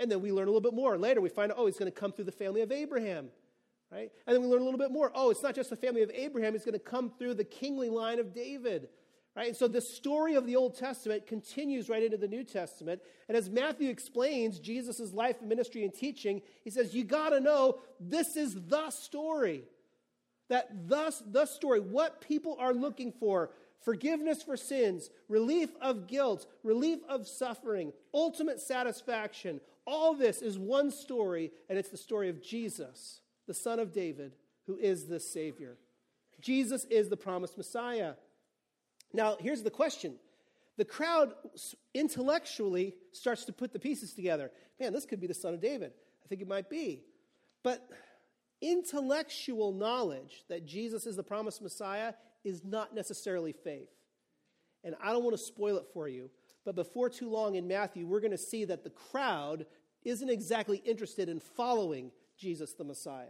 And 0.00 0.10
then 0.10 0.22
we 0.22 0.32
learn 0.32 0.48
a 0.48 0.50
little 0.50 0.62
bit 0.62 0.74
more. 0.74 0.96
Later, 0.98 1.20
we 1.20 1.28
find 1.28 1.52
out, 1.52 1.58
oh, 1.60 1.66
he's 1.66 1.76
going 1.76 1.92
to 1.92 1.96
come 1.96 2.10
through 2.10 2.24
the 2.24 2.32
family 2.32 2.62
of 2.62 2.72
Abraham, 2.72 3.28
right? 3.92 4.10
And 4.26 4.34
then 4.34 4.42
we 4.42 4.48
learn 4.48 4.62
a 4.62 4.64
little 4.64 4.78
bit 4.78 4.90
more. 4.90 5.12
Oh, 5.14 5.30
it's 5.30 5.42
not 5.42 5.54
just 5.54 5.68
the 5.68 5.76
family 5.76 6.02
of 6.02 6.10
Abraham, 6.14 6.54
it's 6.54 6.64
going 6.64 6.72
to 6.72 6.78
come 6.78 7.12
through 7.18 7.34
the 7.34 7.44
kingly 7.44 7.90
line 7.90 8.18
of 8.18 8.34
David, 8.34 8.88
right? 9.36 9.48
And 9.48 9.56
so 9.56 9.68
the 9.68 9.82
story 9.82 10.36
of 10.36 10.46
the 10.46 10.56
Old 10.56 10.74
Testament 10.74 11.26
continues 11.26 11.90
right 11.90 12.02
into 12.02 12.16
the 12.16 12.26
New 12.28 12.44
Testament. 12.44 13.02
And 13.28 13.36
as 13.36 13.50
Matthew 13.50 13.90
explains 13.90 14.58
Jesus' 14.58 15.12
life, 15.12 15.36
and 15.40 15.48
ministry, 15.50 15.84
and 15.84 15.92
teaching, 15.92 16.40
he 16.64 16.70
says, 16.70 16.94
you 16.94 17.04
got 17.04 17.30
to 17.30 17.40
know 17.40 17.80
this 18.00 18.36
is 18.36 18.56
the 18.68 18.90
story. 18.90 19.64
That 20.48 20.88
thus, 20.88 21.22
the 21.30 21.44
story, 21.44 21.78
what 21.78 22.22
people 22.22 22.56
are 22.58 22.72
looking 22.72 23.12
for, 23.12 23.50
forgiveness 23.82 24.42
for 24.42 24.56
sins, 24.56 25.10
relief 25.28 25.70
of 25.80 26.06
guilt, 26.06 26.46
relief 26.64 26.98
of 27.08 27.28
suffering, 27.28 27.92
ultimate 28.12 28.60
satisfaction, 28.60 29.60
all 29.86 30.14
this 30.14 30.42
is 30.42 30.58
one 30.58 30.90
story, 30.90 31.50
and 31.68 31.78
it's 31.78 31.88
the 31.88 31.96
story 31.96 32.28
of 32.28 32.42
Jesus, 32.42 33.20
the 33.46 33.54
Son 33.54 33.78
of 33.78 33.92
David, 33.92 34.32
who 34.66 34.76
is 34.76 35.06
the 35.06 35.20
Savior. 35.20 35.78
Jesus 36.40 36.84
is 36.86 37.08
the 37.08 37.16
promised 37.16 37.56
Messiah. 37.56 38.14
Now, 39.12 39.36
here's 39.40 39.62
the 39.62 39.70
question. 39.70 40.14
The 40.76 40.84
crowd 40.84 41.34
intellectually 41.94 42.94
starts 43.12 43.44
to 43.46 43.52
put 43.52 43.72
the 43.72 43.78
pieces 43.78 44.14
together. 44.14 44.50
Man, 44.78 44.92
this 44.92 45.04
could 45.04 45.20
be 45.20 45.26
the 45.26 45.34
son 45.34 45.52
of 45.52 45.60
David. 45.60 45.92
I 46.24 46.28
think 46.28 46.40
it 46.40 46.48
might 46.48 46.70
be. 46.70 47.02
But 47.62 47.86
Intellectual 48.62 49.72
knowledge 49.72 50.44
that 50.48 50.66
Jesus 50.66 51.06
is 51.06 51.16
the 51.16 51.22
promised 51.22 51.62
Messiah 51.62 52.12
is 52.44 52.62
not 52.62 52.94
necessarily 52.94 53.52
faith. 53.52 53.88
And 54.84 54.94
I 55.02 55.12
don't 55.12 55.24
want 55.24 55.36
to 55.36 55.42
spoil 55.42 55.78
it 55.78 55.86
for 55.94 56.08
you, 56.08 56.30
but 56.64 56.74
before 56.74 57.08
too 57.08 57.30
long 57.30 57.54
in 57.54 57.66
Matthew, 57.66 58.06
we're 58.06 58.20
going 58.20 58.30
to 58.30 58.38
see 58.38 58.64
that 58.66 58.84
the 58.84 58.90
crowd 58.90 59.66
isn't 60.04 60.30
exactly 60.30 60.78
interested 60.84 61.28
in 61.28 61.40
following 61.40 62.10
Jesus 62.38 62.72
the 62.72 62.84
Messiah. 62.84 63.26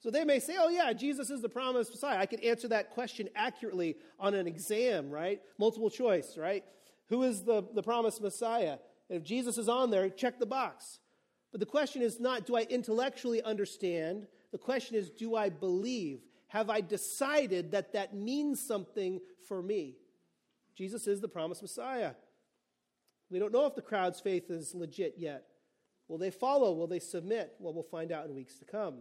So 0.00 0.10
they 0.10 0.24
may 0.24 0.40
say, 0.40 0.56
oh, 0.58 0.68
yeah, 0.68 0.92
Jesus 0.92 1.30
is 1.30 1.42
the 1.42 1.48
promised 1.48 1.92
Messiah. 1.92 2.18
I 2.18 2.26
could 2.26 2.40
answer 2.40 2.66
that 2.68 2.90
question 2.90 3.28
accurately 3.36 3.96
on 4.18 4.34
an 4.34 4.46
exam, 4.48 5.10
right? 5.10 5.40
Multiple 5.58 5.90
choice, 5.90 6.36
right? 6.36 6.64
Who 7.08 7.22
is 7.22 7.44
the, 7.44 7.62
the 7.74 7.82
promised 7.82 8.20
Messiah? 8.20 8.78
And 9.08 9.18
if 9.18 9.22
Jesus 9.22 9.58
is 9.58 9.68
on 9.68 9.90
there, 9.90 10.08
check 10.08 10.38
the 10.40 10.46
box. 10.46 10.98
But 11.52 11.60
the 11.60 11.66
question 11.66 12.02
is 12.02 12.18
not, 12.18 12.46
do 12.46 12.56
I 12.56 12.62
intellectually 12.62 13.42
understand? 13.42 14.26
The 14.50 14.58
question 14.58 14.96
is, 14.96 15.10
do 15.10 15.36
I 15.36 15.50
believe? 15.50 16.20
Have 16.48 16.68
I 16.68 16.80
decided 16.80 17.70
that 17.72 17.92
that 17.92 18.14
means 18.14 18.60
something 18.60 19.20
for 19.46 19.62
me? 19.62 19.96
Jesus 20.74 21.06
is 21.06 21.20
the 21.20 21.28
promised 21.28 21.62
Messiah. 21.62 22.12
We 23.32 23.38
don't 23.38 23.52
know 23.52 23.64
if 23.64 23.74
the 23.74 23.80
crowd's 23.82 24.20
faith 24.20 24.50
is 24.50 24.74
legit 24.74 25.14
yet. 25.16 25.44
Will 26.06 26.18
they 26.18 26.30
follow? 26.30 26.72
Will 26.74 26.86
they 26.86 26.98
submit? 26.98 27.54
Well, 27.58 27.72
we'll 27.72 27.82
find 27.82 28.12
out 28.12 28.26
in 28.26 28.34
weeks 28.34 28.58
to 28.58 28.66
come. 28.66 28.98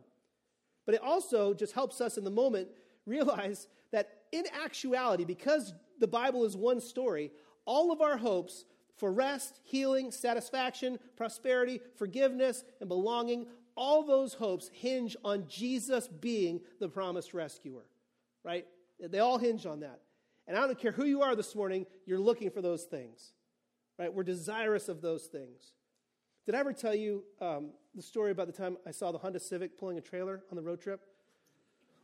But 0.86 0.96
it 0.96 1.02
also 1.02 1.54
just 1.54 1.74
helps 1.74 2.00
us 2.00 2.18
in 2.18 2.24
the 2.24 2.32
moment 2.32 2.70
realize 3.06 3.68
that 3.92 4.10
in 4.32 4.46
actuality, 4.64 5.26
because 5.26 5.74
the 6.00 6.08
Bible 6.08 6.46
is 6.46 6.56
one 6.56 6.80
story, 6.80 7.32
all 7.66 7.92
of 7.92 8.00
our 8.00 8.16
hopes 8.16 8.64
for 8.96 9.12
rest, 9.12 9.60
healing, 9.64 10.12
satisfaction, 10.12 10.98
prosperity, 11.18 11.82
forgiveness, 11.98 12.64
and 12.80 12.88
belonging, 12.88 13.48
all 13.76 14.04
those 14.04 14.34
hopes 14.34 14.70
hinge 14.72 15.18
on 15.26 15.46
Jesus 15.50 16.08
being 16.08 16.62
the 16.80 16.88
promised 16.88 17.34
rescuer, 17.34 17.84
right? 18.46 18.66
They 19.00 19.20
all 19.20 19.38
hinge 19.38 19.66
on 19.66 19.82
that. 19.82 20.00
And 20.48 20.56
I 20.56 20.62
don't 20.62 20.80
care 20.80 20.92
who 20.92 21.06
you 21.06 21.22
are 21.22 21.36
this 21.36 21.56
morning, 21.56 21.86
you're 22.06 22.20
looking 22.20 22.50
for 22.50 22.62
those 22.62 22.84
things, 22.84 23.34
right? 23.98 24.14
We're 24.14 24.24
desirous 24.24 24.90
of 24.90 25.02
those 25.02 25.26
things. 25.26 25.74
Did 26.46 26.56
I 26.56 26.60
ever 26.60 26.74
tell 26.74 26.96
you 26.96 27.24
um, 27.40 27.70
the 27.96 28.02
story 28.02 28.32
about 28.32 28.48
the 28.48 28.54
time 28.54 28.78
I 28.86 28.92
saw 28.92 29.12
the 29.12 29.18
Honda 29.18 29.40
Civic 29.40 29.78
pulling 29.78 29.98
a 29.98 30.02
trailer 30.02 30.42
on 30.50 30.56
the 30.56 30.64
road 30.64 30.82
trip? 30.82 31.02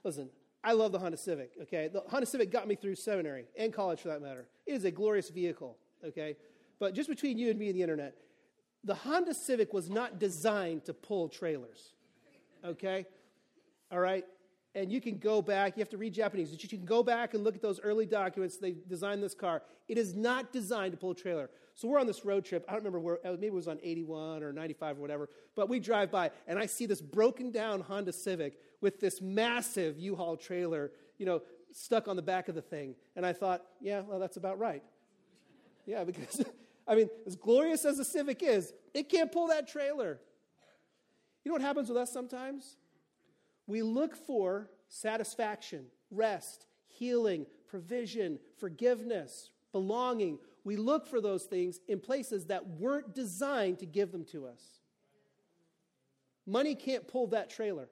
Listen, 0.03 0.29
I 0.63 0.73
love 0.73 0.91
the 0.91 0.99
Honda 0.99 1.17
Civic, 1.17 1.51
okay? 1.63 1.87
The 1.87 2.01
Honda 2.07 2.25
Civic 2.25 2.51
got 2.51 2.67
me 2.67 2.75
through 2.75 2.95
seminary 2.95 3.45
and 3.57 3.73
college 3.73 3.99
for 3.99 4.09
that 4.09 4.21
matter. 4.21 4.47
It 4.65 4.73
is 4.73 4.85
a 4.85 4.91
glorious 4.91 5.29
vehicle, 5.29 5.77
okay? 6.05 6.35
But 6.79 6.93
just 6.93 7.09
between 7.09 7.37
you 7.37 7.49
and 7.49 7.57
me 7.57 7.67
and 7.67 7.75
the 7.75 7.81
internet, 7.81 8.15
the 8.83 8.95
Honda 8.95 9.33
Civic 9.33 9.73
was 9.73 9.89
not 9.89 10.19
designed 10.19 10.85
to 10.85 10.93
pull 10.93 11.29
trailers, 11.29 11.93
okay? 12.63 13.05
All 13.91 13.99
right? 13.99 14.25
And 14.77 14.91
you 14.91 15.01
can 15.01 15.17
go 15.17 15.41
back, 15.41 15.75
you 15.75 15.81
have 15.81 15.89
to 15.89 15.97
read 15.97 16.13
Japanese, 16.13 16.51
but 16.51 16.61
you 16.61 16.69
can 16.69 16.85
go 16.85 17.01
back 17.01 17.33
and 17.33 17.43
look 17.43 17.55
at 17.55 17.63
those 17.63 17.79
early 17.79 18.05
documents. 18.05 18.57
They 18.57 18.75
designed 18.87 19.23
this 19.23 19.33
car. 19.33 19.63
It 19.87 19.97
is 19.97 20.15
not 20.15 20.53
designed 20.53 20.91
to 20.91 20.97
pull 20.97 21.11
a 21.11 21.15
trailer. 21.15 21.49
So 21.73 21.87
we're 21.87 21.99
on 21.99 22.05
this 22.05 22.23
road 22.23 22.45
trip. 22.45 22.63
I 22.67 22.73
don't 22.73 22.81
remember 22.81 22.99
where, 22.99 23.19
uh, 23.25 23.31
maybe 23.31 23.47
it 23.47 23.53
was 23.53 23.67
on 23.67 23.79
81 23.81 24.43
or 24.43 24.53
95 24.53 24.99
or 24.99 25.01
whatever, 25.01 25.29
but 25.55 25.67
we 25.67 25.79
drive 25.79 26.11
by, 26.11 26.29
and 26.47 26.59
I 26.59 26.67
see 26.67 26.85
this 26.85 27.01
broken 27.01 27.51
down 27.51 27.81
Honda 27.81 28.13
Civic 28.13 28.59
with 28.79 28.99
this 28.99 29.19
massive 29.19 29.97
U 29.97 30.15
Haul 30.15 30.37
trailer, 30.37 30.91
you 31.17 31.25
know, 31.25 31.41
stuck 31.71 32.07
on 32.07 32.15
the 32.15 32.21
back 32.21 32.47
of 32.47 32.53
the 32.53 32.61
thing. 32.61 32.93
And 33.15 33.25
I 33.25 33.33
thought, 33.33 33.63
yeah, 33.81 34.01
well, 34.01 34.19
that's 34.19 34.37
about 34.37 34.59
right. 34.59 34.83
Yeah, 35.87 36.03
because, 36.03 36.43
I 36.87 36.93
mean, 36.93 37.09
as 37.25 37.35
glorious 37.35 37.83
as 37.83 37.97
the 37.97 38.05
Civic 38.05 38.43
is, 38.43 38.73
it 38.93 39.09
can't 39.09 39.31
pull 39.31 39.47
that 39.47 39.67
trailer. 39.67 40.19
You 41.43 41.49
know 41.49 41.53
what 41.53 41.61
happens 41.63 41.89
with 41.89 41.97
us 41.97 42.13
sometimes? 42.13 42.75
We 43.67 43.81
look 43.81 44.15
for 44.15 44.69
satisfaction, 44.87 45.85
rest, 46.09 46.65
healing, 46.87 47.45
provision, 47.67 48.39
forgiveness, 48.57 49.51
belonging. 49.71 50.39
We 50.63 50.77
look 50.77 51.05
for 51.05 51.21
those 51.21 51.43
things 51.43 51.79
in 51.87 51.99
places 51.99 52.45
that 52.45 52.65
weren't 52.65 53.13
designed 53.13 53.79
to 53.79 53.85
give 53.85 54.11
them 54.11 54.25
to 54.31 54.47
us. 54.47 54.61
Money 56.45 56.75
can't 56.75 57.07
pull 57.07 57.27
that 57.27 57.49
trailer. 57.49 57.89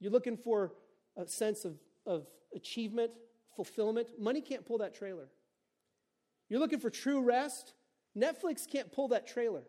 You're 0.00 0.10
looking 0.10 0.36
for 0.36 0.72
a 1.16 1.26
sense 1.28 1.64
of, 1.64 1.76
of 2.04 2.26
achievement, 2.54 3.12
fulfillment. 3.54 4.08
Money 4.18 4.40
can't 4.40 4.66
pull 4.66 4.78
that 4.78 4.94
trailer. 4.94 5.28
You're 6.48 6.58
looking 6.58 6.80
for 6.80 6.90
true 6.90 7.22
rest. 7.22 7.74
Netflix 8.18 8.68
can't 8.68 8.90
pull 8.90 9.08
that 9.08 9.28
trailer. 9.28 9.62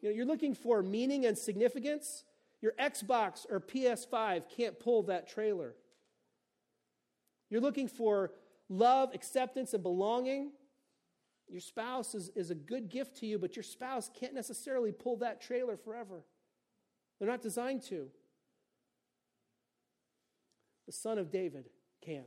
You 0.00 0.08
know, 0.08 0.14
you're 0.14 0.26
looking 0.26 0.54
for 0.54 0.82
meaning 0.82 1.26
and 1.26 1.36
significance. 1.36 2.24
Your 2.60 2.72
Xbox 2.80 3.46
or 3.50 3.60
PS5 3.60 4.44
can't 4.54 4.78
pull 4.78 5.04
that 5.04 5.28
trailer. 5.28 5.74
You're 7.50 7.60
looking 7.60 7.88
for 7.88 8.32
love, 8.68 9.14
acceptance, 9.14 9.74
and 9.74 9.82
belonging. 9.82 10.52
Your 11.48 11.60
spouse 11.60 12.14
is, 12.14 12.30
is 12.34 12.50
a 12.50 12.54
good 12.54 12.88
gift 12.88 13.18
to 13.18 13.26
you, 13.26 13.38
but 13.38 13.54
your 13.54 13.62
spouse 13.62 14.10
can't 14.18 14.34
necessarily 14.34 14.90
pull 14.90 15.18
that 15.18 15.40
trailer 15.40 15.76
forever. 15.76 16.24
They're 17.18 17.28
not 17.28 17.42
designed 17.42 17.82
to. 17.84 18.08
The 20.86 20.92
son 20.92 21.18
of 21.18 21.30
David 21.30 21.68
can. 22.04 22.24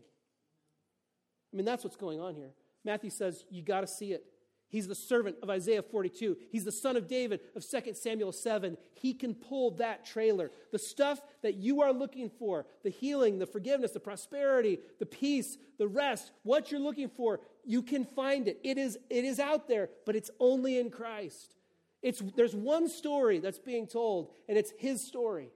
I 1.51 1.55
mean, 1.55 1.65
that's 1.65 1.83
what's 1.83 1.95
going 1.95 2.19
on 2.19 2.35
here. 2.35 2.51
Matthew 2.85 3.09
says, 3.09 3.43
you 3.49 3.61
got 3.61 3.81
to 3.81 3.87
see 3.87 4.13
it. 4.13 4.23
He's 4.69 4.87
the 4.87 4.95
servant 4.95 5.37
of 5.41 5.49
Isaiah 5.49 5.81
42. 5.81 6.37
He's 6.51 6.63
the 6.63 6.71
son 6.71 6.95
of 6.95 7.07
David 7.07 7.41
of 7.55 7.67
2 7.67 7.93
Samuel 7.95 8.31
7. 8.31 8.77
He 8.93 9.15
can 9.15 9.33
pull 9.33 9.71
that 9.71 10.05
trailer. 10.05 10.51
The 10.71 10.77
stuff 10.77 11.21
that 11.41 11.55
you 11.55 11.81
are 11.81 11.91
looking 11.91 12.29
for 12.29 12.67
the 12.83 12.91
healing, 12.91 13.39
the 13.39 13.47
forgiveness, 13.47 13.91
the 13.91 13.99
prosperity, 13.99 14.79
the 14.99 15.07
peace, 15.07 15.57
the 15.79 15.87
rest 15.87 16.31
what 16.43 16.71
you're 16.71 16.79
looking 16.79 17.09
for, 17.09 17.39
you 17.65 17.81
can 17.81 18.05
find 18.05 18.47
it. 18.47 18.59
It 18.63 18.77
is, 18.77 18.97
it 19.09 19.25
is 19.25 19.39
out 19.39 19.67
there, 19.67 19.89
but 20.05 20.15
it's 20.15 20.29
only 20.39 20.77
in 20.77 20.91
Christ. 20.91 21.55
It's, 22.03 22.21
there's 22.35 22.55
one 22.55 22.87
story 22.87 23.39
that's 23.39 23.59
being 23.59 23.87
told, 23.87 24.31
and 24.47 24.57
it's 24.57 24.71
His 24.77 25.01
story. 25.01 25.49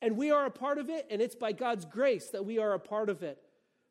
And 0.00 0.16
we 0.16 0.30
are 0.30 0.44
a 0.44 0.50
part 0.50 0.78
of 0.78 0.90
it, 0.90 1.06
and 1.10 1.20
it's 1.22 1.34
by 1.34 1.52
God's 1.52 1.84
grace 1.84 2.28
that 2.30 2.44
we 2.44 2.58
are 2.58 2.74
a 2.74 2.78
part 2.78 3.08
of 3.08 3.22
it. 3.22 3.42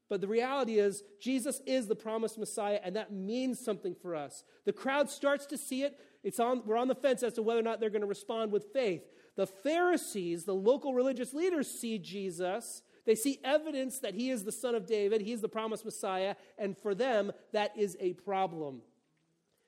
But 0.09 0.21
the 0.21 0.27
reality 0.27 0.79
is, 0.79 1.03
Jesus 1.19 1.61
is 1.65 1.87
the 1.87 1.95
promised 1.95 2.37
Messiah, 2.37 2.79
and 2.83 2.95
that 2.95 3.11
means 3.11 3.59
something 3.59 3.93
for 3.93 4.15
us. 4.15 4.43
The 4.65 4.73
crowd 4.73 5.09
starts 5.09 5.45
to 5.47 5.57
see 5.57 5.83
it. 5.83 5.99
It's 6.23 6.39
on, 6.39 6.63
we're 6.65 6.77
on 6.77 6.87
the 6.87 6.95
fence 6.95 7.23
as 7.23 7.33
to 7.33 7.41
whether 7.41 7.59
or 7.59 7.63
not 7.63 7.79
they're 7.79 7.89
going 7.89 8.01
to 8.01 8.07
respond 8.07 8.51
with 8.51 8.71
faith. 8.71 9.03
The 9.35 9.47
Pharisees, 9.47 10.45
the 10.45 10.55
local 10.55 10.93
religious 10.93 11.33
leaders, 11.33 11.69
see 11.69 11.99
Jesus. 11.99 12.81
They 13.05 13.15
see 13.15 13.39
evidence 13.43 13.99
that 13.99 14.15
he 14.15 14.29
is 14.29 14.43
the 14.43 14.51
son 14.51 14.75
of 14.75 14.85
David, 14.85 15.21
he 15.21 15.33
is 15.33 15.41
the 15.41 15.49
promised 15.49 15.85
Messiah, 15.85 16.35
and 16.57 16.77
for 16.77 16.95
them, 16.95 17.31
that 17.51 17.77
is 17.77 17.97
a 17.99 18.13
problem. 18.13 18.81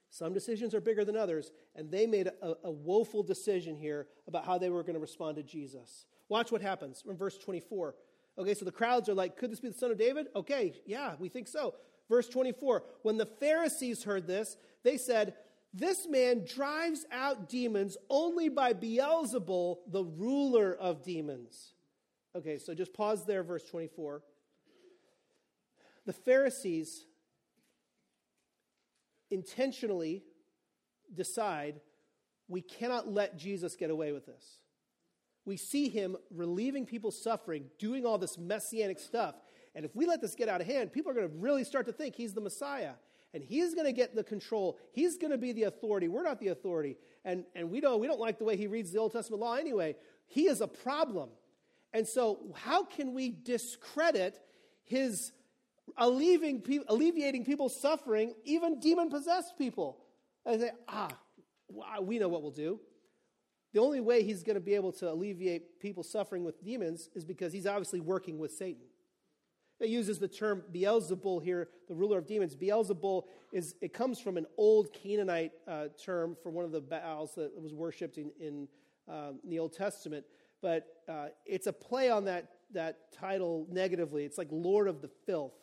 Some 0.10 0.34
decisions 0.34 0.74
are 0.74 0.81
bigger 0.81 1.05
than 1.05 1.15
others, 1.15 1.51
and 1.75 1.91
they 1.91 2.08
made 2.08 2.27
a, 2.27 2.55
a 2.63 2.72
woeful 2.72 3.24
decision 3.24 3.77
here 3.77 4.08
about 4.27 4.46
how 4.46 4.58
they 4.58 4.69
were 4.69 4.81
going 4.81 4.96
to 4.96 5.00
respond 5.00 5.36
to 5.38 5.43
Jesus. 5.43 6.05
Watch 6.29 6.51
what 6.51 6.62
happens 6.62 7.03
in 7.08 7.15
verse 7.15 7.38
24. 7.38 7.96
Okay, 8.39 8.53
so 8.53 8.63
the 8.63 8.72
crowds 8.72 9.10
are 9.10 9.13
like, 9.13 9.36
could 9.36 9.51
this 9.51 9.60
be 9.60 9.67
the 9.67 9.77
son 9.77 9.91
of 9.91 9.98
David? 9.98 10.27
Okay, 10.34 10.74
yeah, 10.86 11.15
we 11.19 11.27
think 11.27 11.48
so. 11.48 11.75
Verse 12.08 12.29
24 12.29 12.84
When 13.01 13.17
the 13.17 13.25
Pharisees 13.25 14.03
heard 14.03 14.27
this, 14.27 14.55
they 14.84 14.98
said, 14.98 15.34
This 15.74 16.08
man 16.08 16.46
drives 16.46 17.05
out 17.12 17.50
demons 17.50 17.98
only 18.10 18.48
by 18.48 18.74
Beelzebul, 18.74 19.79
the 19.91 20.05
ruler 20.05 20.74
of 20.74 21.03
demons. 21.03 21.74
Okay, 22.34 22.58
so 22.58 22.74
just 22.74 22.93
pause 22.93 23.25
there, 23.25 23.43
verse 23.43 23.65
24. 23.65 24.22
The 26.05 26.13
Pharisees 26.13 27.05
intentionally 29.29 30.24
decide 31.13 31.81
we 32.48 32.62
cannot 32.62 33.12
let 33.12 33.38
Jesus 33.38 33.75
get 33.75 33.91
away 33.91 34.12
with 34.12 34.25
this 34.25 34.58
we 35.46 35.58
see 35.58 35.89
him 35.89 36.15
relieving 36.31 36.86
people's 36.86 37.22
suffering, 37.22 37.65
doing 37.77 38.05
all 38.05 38.17
this 38.17 38.38
messianic 38.38 39.00
stuff. 39.00 39.36
And 39.75 39.86
if 39.86 39.96
we 39.96 40.05
let 40.05 40.22
this 40.22 40.36
get 40.36 40.50
out 40.50 40.62
of 40.62 40.67
hand, 40.67 40.91
people 40.91 41.12
are 41.12 41.15
going 41.15 41.29
to 41.29 41.36
really 41.38 41.63
start 41.63 41.86
to 41.88 41.93
think 41.93 42.15
he's 42.15 42.34
the 42.34 42.41
Messiah. 42.41 42.93
And 43.34 43.43
he's 43.43 43.75
going 43.75 43.86
to 43.86 43.93
get 43.93 44.15
the 44.15 44.24
control. 44.24 44.79
He's 44.91 45.17
going 45.17 45.31
to 45.31 45.38
be 45.38 45.51
the 45.51 45.63
authority. 45.63 46.08
We're 46.08 46.24
not 46.24 46.39
the 46.39 46.48
authority. 46.48 46.98
And, 47.24 47.43
and 47.55 47.69
we, 47.69 47.79
don't, 47.79 48.00
we 48.00 48.08
don't 48.08 48.19
like 48.19 48.39
the 48.39 48.43
way 48.43 48.58
he 48.58 48.67
reads 48.67 48.91
the 48.91 49.00
Old 49.00 49.12
Testament 49.12 49.41
law 49.41 49.53
anyway. 49.53 49.96
He 50.27 50.48
is 50.48 50.62
a 50.62 50.67
problem. 50.67 51.29
And 51.93 52.08
so, 52.08 52.39
how 52.55 52.84
can 52.84 53.13
we 53.13 53.29
discredit 53.29 54.39
his 54.84 55.31
alleviating, 55.98 56.84
alleviating 56.88 57.46
people's 57.46 57.79
suffering, 57.79 58.34
even 58.46 58.79
demon 58.79 59.10
possessed 59.10 59.58
people? 59.58 59.98
And 60.46 60.62
say, 60.62 60.72
ah, 60.88 61.10
we 62.01 62.19
know 62.19 62.27
what 62.27 62.41
we'll 62.41 62.51
do. 62.51 62.79
The 63.73 63.79
only 63.79 63.99
way 63.99 64.23
he's 64.23 64.43
going 64.43 64.55
to 64.55 64.61
be 64.61 64.75
able 64.75 64.91
to 64.93 65.11
alleviate 65.11 65.79
people 65.79 66.03
suffering 66.03 66.43
with 66.43 66.63
demons 66.63 67.09
is 67.15 67.23
because 67.23 67.53
he's 67.53 67.67
obviously 67.67 67.99
working 67.99 68.39
with 68.39 68.51
Satan. 68.51 68.83
It 69.79 69.89
uses 69.89 70.19
the 70.19 70.27
term 70.27 70.63
Beelzebul 70.73 71.41
here, 71.41 71.69
the 71.88 71.95
ruler 71.95 72.17
of 72.17 72.25
demons. 72.25 72.55
Beelzebul 72.55 73.23
is 73.53 73.75
it 73.81 73.93
comes 73.93 74.19
from 74.19 74.38
an 74.38 74.45
old 74.57 74.91
Canaanite 74.91 75.51
uh, 75.67 75.88
term 76.03 76.35
for 76.43 76.49
one 76.49 76.65
of 76.65 76.71
the 76.71 76.81
Baals 76.81 77.35
that 77.35 77.51
was 77.61 77.73
worshipped 77.73 78.17
in, 78.17 78.31
in 78.39 78.67
um, 79.09 79.39
in 79.43 79.49
the 79.49 79.59
Old 79.59 79.73
Testament, 79.73 80.23
but 80.61 80.88
uh, 81.07 81.27
it's 81.45 81.67
a 81.67 81.73
play 81.73 82.09
on 82.09 82.25
that, 82.25 82.49
that 82.73 83.11
title 83.11 83.65
negatively. 83.71 84.23
It's 84.23 84.38
like 84.38 84.49
Lord 84.51 84.88
of 84.88 85.01
the 85.01 85.09
Filth, 85.25 85.55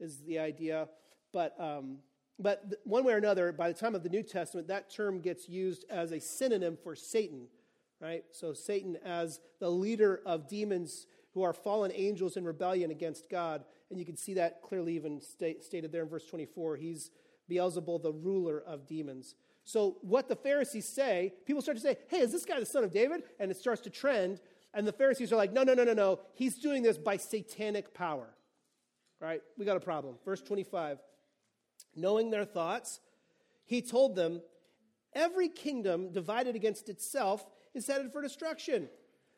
is 0.00 0.22
the 0.22 0.38
idea. 0.38 0.88
But, 1.32 1.54
um, 1.60 1.98
but 2.38 2.64
one 2.84 3.04
way 3.04 3.14
or 3.14 3.18
another, 3.18 3.52
by 3.52 3.68
the 3.68 3.78
time 3.78 3.94
of 3.94 4.02
the 4.02 4.08
New 4.08 4.22
Testament, 4.22 4.68
that 4.68 4.90
term 4.90 5.20
gets 5.20 5.48
used 5.48 5.84
as 5.88 6.10
a 6.10 6.20
synonym 6.20 6.76
for 6.82 6.96
Satan, 6.96 7.46
right? 8.00 8.24
So 8.32 8.52
Satan 8.52 8.96
as 9.04 9.40
the 9.60 9.70
leader 9.70 10.20
of 10.26 10.48
demons 10.48 11.06
who 11.34 11.42
are 11.42 11.52
fallen 11.52 11.92
angels 11.94 12.36
in 12.36 12.44
rebellion 12.44 12.90
against 12.90 13.28
God. 13.28 13.64
And 13.90 13.98
you 13.98 14.06
can 14.06 14.16
see 14.16 14.34
that 14.34 14.62
clearly 14.62 14.94
even 14.94 15.20
stated 15.20 15.92
there 15.92 16.02
in 16.02 16.08
verse 16.08 16.26
24. 16.26 16.76
He's 16.76 17.10
Beelzebul, 17.50 18.02
the 18.02 18.12
ruler 18.12 18.62
of 18.66 18.86
demons. 18.86 19.34
So, 19.64 19.96
what 20.02 20.28
the 20.28 20.36
Pharisees 20.36 20.86
say, 20.86 21.32
people 21.46 21.62
start 21.62 21.76
to 21.76 21.82
say, 21.82 21.96
hey, 22.08 22.18
is 22.18 22.32
this 22.32 22.44
guy 22.44 22.60
the 22.60 22.66
son 22.66 22.84
of 22.84 22.92
David? 22.92 23.22
And 23.38 23.50
it 23.50 23.56
starts 23.56 23.80
to 23.82 23.90
trend. 23.90 24.40
And 24.72 24.86
the 24.86 24.92
Pharisees 24.92 25.32
are 25.32 25.36
like, 25.36 25.52
no, 25.52 25.62
no, 25.62 25.74
no, 25.74 25.84
no, 25.84 25.94
no. 25.94 26.20
He's 26.34 26.56
doing 26.56 26.82
this 26.82 26.98
by 26.98 27.16
satanic 27.16 27.94
power. 27.94 28.28
Right? 29.20 29.40
We 29.56 29.64
got 29.64 29.76
a 29.76 29.80
problem. 29.80 30.16
Verse 30.24 30.42
25. 30.42 30.98
Knowing 31.96 32.30
their 32.30 32.44
thoughts, 32.44 33.00
he 33.64 33.82
told 33.82 34.14
them, 34.16 34.40
Every 35.12 35.48
kingdom 35.48 36.12
divided 36.12 36.56
against 36.56 36.88
itself 36.88 37.46
is 37.72 37.86
headed 37.86 38.12
for 38.12 38.20
destruction. 38.20 38.88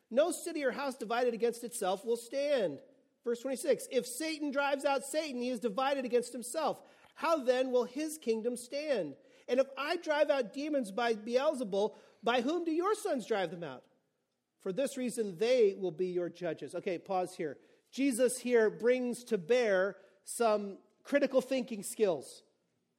No 0.09 0.31
city 0.31 0.63
or 0.63 0.71
house 0.71 0.95
divided 0.95 1.33
against 1.33 1.63
itself 1.63 2.05
will 2.05 2.17
stand. 2.17 2.79
Verse 3.23 3.41
26 3.41 3.87
If 3.91 4.07
Satan 4.07 4.51
drives 4.51 4.85
out 4.85 5.03
Satan, 5.03 5.41
he 5.41 5.49
is 5.49 5.59
divided 5.59 6.05
against 6.05 6.33
himself. 6.33 6.81
How 7.15 7.43
then 7.43 7.71
will 7.71 7.83
his 7.83 8.17
kingdom 8.17 8.55
stand? 8.55 9.15
And 9.47 9.59
if 9.59 9.67
I 9.77 9.97
drive 9.97 10.29
out 10.29 10.53
demons 10.53 10.91
by 10.91 11.13
Beelzebul, 11.13 11.95
by 12.23 12.41
whom 12.41 12.63
do 12.63 12.71
your 12.71 12.95
sons 12.95 13.25
drive 13.25 13.51
them 13.51 13.63
out? 13.63 13.83
For 14.61 14.71
this 14.71 14.97
reason, 14.97 15.37
they 15.37 15.75
will 15.79 15.91
be 15.91 16.07
your 16.07 16.29
judges. 16.29 16.75
Okay, 16.75 16.97
pause 16.97 17.35
here. 17.35 17.57
Jesus 17.91 18.37
here 18.37 18.69
brings 18.69 19.23
to 19.25 19.37
bear 19.37 19.95
some 20.25 20.77
critical 21.03 21.41
thinking 21.41 21.83
skills, 21.83 22.43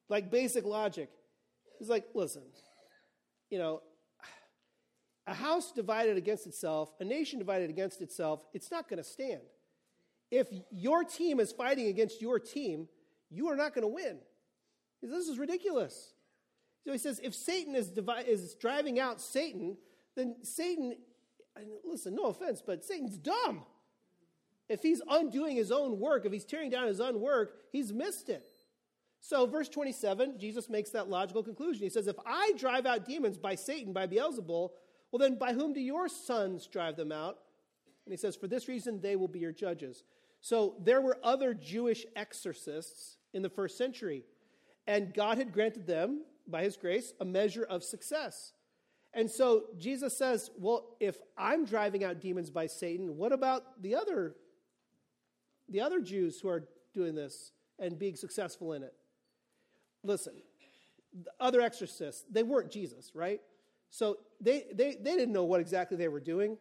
like 0.09 0.31
basic 0.31 0.65
logic. 0.65 1.11
He's 1.79 1.89
like, 1.89 2.07
listen, 2.15 2.43
you 3.51 3.59
know, 3.59 3.83
a 5.27 5.35
house 5.35 5.73
divided 5.73 6.17
against 6.17 6.47
itself, 6.47 6.91
a 7.01 7.05
nation 7.05 7.39
divided 7.39 7.71
against 7.71 8.01
itself, 8.01 8.41
it's 8.55 8.71
not 8.71 8.89
going 8.89 8.97
to 8.97 9.05
stand. 9.05 9.43
If 10.31 10.49
your 10.71 11.05
team 11.05 11.41
is 11.41 11.53
fighting 11.53 11.89
against 11.89 12.23
your 12.23 12.39
team, 12.39 12.89
you 13.31 13.49
are 13.49 13.57
not 13.57 13.75
going 13.75 13.83
to 13.83 13.89
win. 13.89 14.19
This 15.03 15.29
is 15.29 15.39
ridiculous. 15.39 16.15
So 16.85 16.93
he 16.93 16.99
says, 16.99 17.21
if 17.23 17.35
Satan 17.35 17.75
is, 17.75 17.91
divi- 17.91 18.27
is 18.27 18.55
driving 18.55 18.99
out 18.99 19.21
Satan, 19.21 19.77
then 20.17 20.37
Satan, 20.43 20.97
listen, 21.85 22.15
no 22.15 22.25
offense, 22.25 22.63
but 22.67 22.85
Satan's 22.85 23.19
dumb. 23.19 23.65
If 24.69 24.83
he's 24.83 25.03
undoing 25.09 25.57
his 25.57 25.71
own 25.71 25.99
work, 25.99 26.25
if 26.27 26.33
he's 26.33 26.45
tearing 26.45 26.71
down 26.71 26.87
his 26.87 27.01
own 27.01 27.21
work, 27.21 27.55
he's 27.73 27.93
missed 27.93 28.29
it. 28.29 28.48
So, 29.21 29.47
verse 29.47 29.69
27, 29.69 30.39
Jesus 30.39 30.69
makes 30.69 30.91
that 30.91 31.09
logical 31.09 31.43
conclusion. 31.43 31.83
He 31.83 31.91
says, 31.91 32.07
If 32.07 32.17
I 32.25 32.53
drive 32.57 32.87
out 32.87 33.05
demons 33.05 33.37
by 33.37 33.55
Satan, 33.55 33.93
by 33.93 34.07
Beelzebul, 34.07 34.71
well, 35.11 35.19
then 35.19 35.37
by 35.39 35.53
whom 35.53 35.73
do 35.73 35.81
your 35.81 36.09
sons 36.09 36.67
drive 36.67 36.97
them 36.97 37.13
out? 37.13 37.39
And 38.07 38.13
he 38.13 38.17
says, 38.17 38.37
For 38.37 38.47
this 38.47 38.69
reason, 38.69 39.01
they 39.01 39.17
will 39.17 39.29
be 39.29 39.41
your 39.41 39.53
judges. 39.53 40.05
So 40.41 40.77
there 40.81 41.01
were 41.01 41.19
other 41.23 41.53
Jewish 41.53 42.07
exorcists 42.15 43.17
in 43.35 43.43
the 43.43 43.51
first 43.51 43.77
century, 43.77 44.25
and 44.87 45.13
God 45.13 45.39
had 45.39 45.53
granted 45.53 45.87
them, 45.87 46.23
by 46.49 46.63
his 46.63 46.77
grace, 46.77 47.13
a 47.21 47.25
measure 47.25 47.65
of 47.65 47.85
success. 47.85 48.53
And 49.13 49.31
so 49.31 49.65
Jesus 49.79 50.17
says, 50.17 50.51
Well, 50.59 50.97
if 51.01 51.19
I'm 51.37 51.65
driving 51.65 52.05
out 52.05 52.21
demons 52.21 52.51
by 52.51 52.67
Satan, 52.67 53.17
what 53.17 53.33
about 53.33 53.83
the 53.83 53.95
other, 53.95 54.35
the 55.69 55.81
other 55.81 56.01
Jews 56.01 56.41
who 56.41 56.49
are 56.49 56.69
doing 56.95 57.15
this 57.15 57.53
and 57.79 57.99
being 57.99 58.17
successful 58.17 58.73
in 58.73 58.83
it? 58.83 58.95
Listen, 60.05 60.35
the 61.13 61.31
other 61.41 61.61
exorcists, 61.61 62.25
they 62.31 62.43
weren't 62.43 62.71
Jesus, 62.71 63.13
right? 63.15 63.41
So 63.91 64.19
they, 64.41 64.67
they, 64.73 64.97
they 65.01 65.17
didn't 65.17 65.33
know 65.33 65.45
what 65.45 65.61
exactly 65.61 65.97
they 65.97 66.09
were 66.09 66.21
doing. 66.21 66.59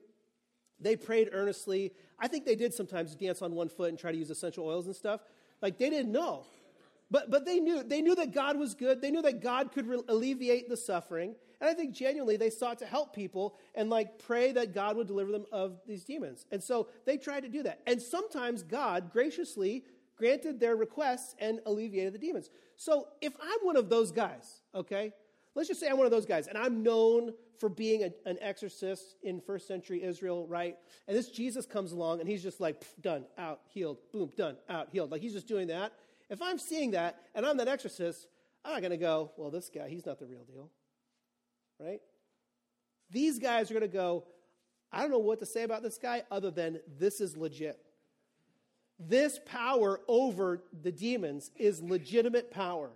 They 0.79 0.95
prayed 0.95 1.29
earnestly. 1.31 1.93
I 2.19 2.27
think 2.27 2.45
they 2.45 2.55
did 2.55 2.73
sometimes 2.73 3.15
dance 3.15 3.41
on 3.41 3.53
one 3.53 3.69
foot 3.69 3.89
and 3.89 3.99
try 3.99 4.11
to 4.11 4.17
use 4.17 4.29
essential 4.29 4.65
oils 4.65 4.85
and 4.85 4.95
stuff. 4.95 5.21
Like 5.61 5.77
they 5.77 5.89
didn't 5.89 6.11
know. 6.11 6.45
But, 7.09 7.31
but 7.31 7.45
they 7.45 7.59
knew 7.59 7.83
they 7.83 8.01
knew 8.01 8.15
that 8.15 8.33
God 8.33 8.57
was 8.57 8.75
good. 8.75 9.01
They 9.01 9.11
knew 9.11 9.21
that 9.21 9.41
God 9.41 9.71
could 9.71 9.87
re- 9.87 10.03
alleviate 10.09 10.67
the 10.67 10.75
suffering. 10.75 11.35
And 11.61 11.69
I 11.69 11.73
think 11.73 11.93
genuinely 11.93 12.37
they 12.37 12.49
sought 12.49 12.79
to 12.79 12.85
help 12.85 13.15
people 13.15 13.55
and 13.75 13.89
like 13.89 14.19
pray 14.19 14.51
that 14.51 14.73
God 14.73 14.97
would 14.97 15.07
deliver 15.07 15.31
them 15.31 15.45
of 15.51 15.79
these 15.87 16.03
demons. 16.03 16.45
And 16.51 16.61
so 16.61 16.89
they 17.05 17.17
tried 17.17 17.41
to 17.41 17.49
do 17.49 17.63
that. 17.63 17.79
And 17.87 18.01
sometimes 18.01 18.61
God 18.61 19.11
graciously 19.11 19.85
granted 20.17 20.59
their 20.59 20.75
requests 20.75 21.35
and 21.39 21.59
alleviated 21.65 22.13
the 22.13 22.19
demons. 22.19 22.49
So 22.75 23.07
if 23.21 23.33
I'm 23.41 23.59
one 23.63 23.77
of 23.77 23.89
those 23.89 24.11
guys, 24.11 24.61
okay, 24.73 25.13
let's 25.55 25.67
just 25.67 25.79
say 25.79 25.87
I'm 25.87 25.97
one 25.97 26.05
of 26.05 26.11
those 26.11 26.25
guys, 26.25 26.47
and 26.47 26.57
I'm 26.57 26.83
known 26.83 27.33
for 27.59 27.69
being 27.69 28.03
a, 28.03 28.11
an 28.29 28.37
exorcist 28.41 29.15
in 29.23 29.41
first 29.41 29.67
century 29.67 30.03
Israel, 30.03 30.47
right? 30.47 30.77
And 31.07 31.17
this 31.17 31.29
Jesus 31.29 31.65
comes 31.65 31.91
along 31.91 32.19
and 32.19 32.29
he's 32.29 32.43
just 32.43 32.59
like, 32.59 32.83
done, 33.01 33.25
out, 33.37 33.61
healed, 33.69 33.97
boom, 34.13 34.31
done, 34.37 34.57
out, 34.69 34.89
healed. 34.91 35.11
Like 35.11 35.21
he's 35.21 35.33
just 35.33 35.47
doing 35.47 35.67
that. 35.67 35.93
If 36.29 36.41
I'm 36.41 36.59
seeing 36.59 36.91
that 36.91 37.19
and 37.33 37.45
I'm 37.45 37.57
that 37.57 37.67
exorcist, 37.67 38.27
I'm 38.63 38.73
not 38.73 38.81
going 38.81 38.91
to 38.91 38.97
go, 38.97 39.31
well, 39.37 39.49
this 39.49 39.69
guy, 39.73 39.87
he's 39.87 40.05
not 40.05 40.19
the 40.19 40.27
real 40.27 40.43
deal, 40.43 40.69
right? 41.79 42.01
These 43.09 43.39
guys 43.39 43.71
are 43.71 43.73
going 43.73 43.81
to 43.81 43.87
go, 43.87 44.25
I 44.91 45.01
don't 45.01 45.11
know 45.11 45.19
what 45.19 45.39
to 45.39 45.45
say 45.45 45.63
about 45.63 45.83
this 45.83 45.97
guy 45.97 46.23
other 46.29 46.51
than 46.51 46.79
this 46.99 47.21
is 47.21 47.35
legit. 47.37 47.79
This 48.99 49.39
power 49.45 50.01
over 50.07 50.63
the 50.81 50.91
demons 50.91 51.51
is 51.55 51.81
legitimate 51.81 52.51
power 52.51 52.91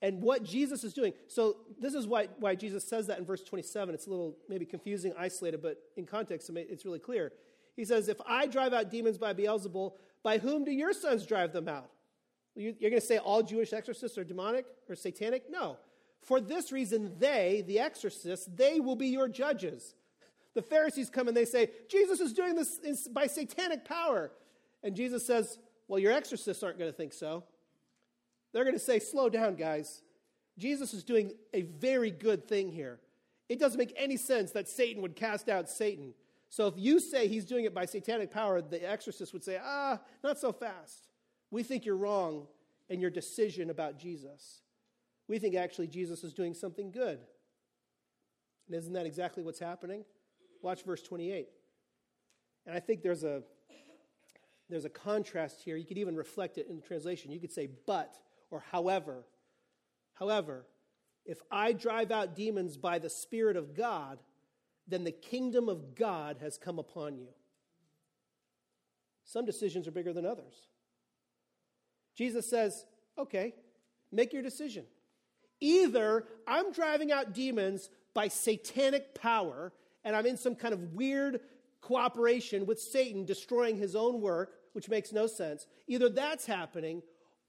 and 0.00 0.22
what 0.22 0.42
Jesus 0.44 0.84
is 0.84 0.92
doing. 0.92 1.12
So, 1.26 1.56
this 1.80 1.94
is 1.94 2.06
why, 2.06 2.28
why 2.38 2.54
Jesus 2.54 2.84
says 2.84 3.06
that 3.08 3.18
in 3.18 3.24
verse 3.24 3.42
27. 3.42 3.94
It's 3.94 4.06
a 4.06 4.10
little 4.10 4.36
maybe 4.48 4.64
confusing, 4.64 5.12
isolated, 5.18 5.62
but 5.62 5.78
in 5.96 6.06
context, 6.06 6.50
it's 6.50 6.84
really 6.84 6.98
clear. 6.98 7.32
He 7.76 7.84
says, 7.84 8.08
If 8.08 8.20
I 8.26 8.46
drive 8.46 8.72
out 8.72 8.90
demons 8.90 9.18
by 9.18 9.34
Beelzebul, 9.34 9.92
by 10.22 10.38
whom 10.38 10.64
do 10.64 10.72
your 10.72 10.92
sons 10.92 11.26
drive 11.26 11.52
them 11.52 11.68
out? 11.68 11.90
You're 12.54 12.72
going 12.72 12.94
to 12.94 13.00
say 13.00 13.18
all 13.18 13.42
Jewish 13.42 13.72
exorcists 13.72 14.18
are 14.18 14.24
demonic 14.24 14.66
or 14.88 14.96
satanic? 14.96 15.44
No. 15.48 15.76
For 16.22 16.40
this 16.40 16.72
reason, 16.72 17.12
they, 17.18 17.62
the 17.66 17.78
exorcists, 17.78 18.46
they 18.52 18.80
will 18.80 18.96
be 18.96 19.06
your 19.06 19.28
judges. 19.28 19.94
The 20.54 20.62
Pharisees 20.62 21.08
come 21.08 21.28
and 21.28 21.36
they 21.36 21.44
say, 21.44 21.70
Jesus 21.88 22.18
is 22.18 22.32
doing 22.32 22.56
this 22.56 23.06
by 23.06 23.28
satanic 23.28 23.84
power. 23.84 24.32
And 24.82 24.94
Jesus 24.94 25.26
says, 25.26 25.58
Well, 25.86 25.98
your 25.98 26.12
exorcists 26.12 26.62
aren't 26.62 26.78
going 26.78 26.90
to 26.90 26.96
think 26.96 27.12
so. 27.12 27.44
They're 28.52 28.64
going 28.64 28.76
to 28.76 28.80
say, 28.80 28.98
slow 28.98 29.28
down, 29.28 29.56
guys. 29.56 30.02
Jesus 30.56 30.94
is 30.94 31.04
doing 31.04 31.32
a 31.54 31.62
very 31.62 32.10
good 32.10 32.48
thing 32.48 32.70
here. 32.70 33.00
It 33.48 33.58
doesn't 33.58 33.78
make 33.78 33.94
any 33.96 34.16
sense 34.16 34.50
that 34.52 34.68
Satan 34.68 35.02
would 35.02 35.16
cast 35.16 35.48
out 35.48 35.68
Satan. 35.68 36.14
So 36.48 36.66
if 36.66 36.74
you 36.76 36.98
say 36.98 37.28
he's 37.28 37.44
doing 37.44 37.64
it 37.64 37.74
by 37.74 37.84
satanic 37.84 38.30
power, 38.30 38.60
the 38.60 38.88
exorcist 38.88 39.32
would 39.32 39.44
say, 39.44 39.60
ah, 39.62 40.00
not 40.24 40.38
so 40.38 40.52
fast. 40.52 41.08
We 41.50 41.62
think 41.62 41.84
you're 41.84 41.96
wrong 41.96 42.46
in 42.88 43.00
your 43.00 43.10
decision 43.10 43.70
about 43.70 43.98
Jesus. 43.98 44.62
We 45.28 45.38
think 45.38 45.54
actually 45.54 45.88
Jesus 45.88 46.24
is 46.24 46.32
doing 46.32 46.54
something 46.54 46.90
good. 46.90 47.20
And 48.66 48.76
isn't 48.76 48.92
that 48.94 49.06
exactly 49.06 49.42
what's 49.42 49.58
happening? 49.58 50.04
Watch 50.62 50.82
verse 50.82 51.02
28. 51.02 51.48
And 52.66 52.74
I 52.74 52.80
think 52.80 53.02
there's 53.02 53.24
a 53.24 53.42
there's 54.68 54.84
a 54.84 54.90
contrast 54.90 55.62
here. 55.64 55.76
You 55.76 55.86
could 55.86 55.98
even 55.98 56.16
reflect 56.16 56.58
it 56.58 56.68
in 56.68 56.76
the 56.76 56.82
translation. 56.82 57.32
You 57.32 57.40
could 57.40 57.52
say, 57.52 57.68
but 57.86 58.14
or 58.50 58.62
however. 58.70 59.24
However, 60.14 60.66
if 61.24 61.40
I 61.50 61.72
drive 61.72 62.10
out 62.10 62.34
demons 62.34 62.76
by 62.76 62.98
the 62.98 63.10
Spirit 63.10 63.56
of 63.56 63.74
God, 63.74 64.18
then 64.86 65.04
the 65.04 65.12
kingdom 65.12 65.68
of 65.68 65.94
God 65.94 66.38
has 66.40 66.58
come 66.58 66.78
upon 66.78 67.18
you. 67.18 67.28
Some 69.24 69.44
decisions 69.44 69.86
are 69.86 69.92
bigger 69.92 70.12
than 70.12 70.24
others. 70.24 70.54
Jesus 72.16 72.48
says, 72.48 72.84
okay, 73.18 73.54
make 74.10 74.32
your 74.32 74.42
decision. 74.42 74.84
Either 75.60 76.24
I'm 76.46 76.72
driving 76.72 77.12
out 77.12 77.34
demons 77.34 77.90
by 78.14 78.28
satanic 78.28 79.14
power 79.14 79.72
and 80.02 80.16
I'm 80.16 80.26
in 80.26 80.36
some 80.36 80.54
kind 80.54 80.72
of 80.72 80.94
weird 80.94 81.40
cooperation 81.80 82.66
with 82.66 82.80
Satan 82.80 83.24
destroying 83.24 83.76
his 83.76 83.94
own 83.94 84.20
work, 84.20 84.54
which 84.72 84.88
makes 84.88 85.12
no 85.12 85.26
sense. 85.26 85.66
Either 85.86 86.08
that's 86.08 86.46
happening, 86.46 87.02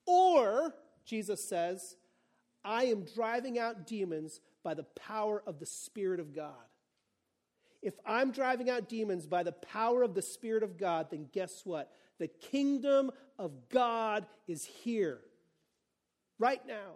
or 0.06 0.74
Jesus 1.06 1.44
says, 1.48 1.96
I 2.64 2.86
am 2.86 3.04
driving 3.04 3.58
out 3.58 3.88
demons 3.88 4.42
by 4.64 4.74
the 4.74 4.84
power 4.84 5.42
of 5.48 5.60
the 5.60 5.66
Spirit 5.66 6.20
of 6.20 6.36
God. 6.36 6.54
If 7.82 7.94
I'm 8.06 8.32
driving 8.32 8.70
out 8.70 8.90
demons 8.90 9.26
by 9.26 9.44
the 9.44 9.54
power 9.54 10.04
of 10.04 10.14
the 10.14 10.22
Spirit 10.22 10.64
of 10.64 10.78
God, 10.78 11.08
then 11.12 11.28
guess 11.32 11.62
what? 11.66 11.92
The 12.20 12.28
kingdom 12.28 13.12
of 13.38 13.70
God 13.70 14.26
is 14.48 14.66
here, 14.66 15.20
right 16.38 16.66
now, 16.68 16.96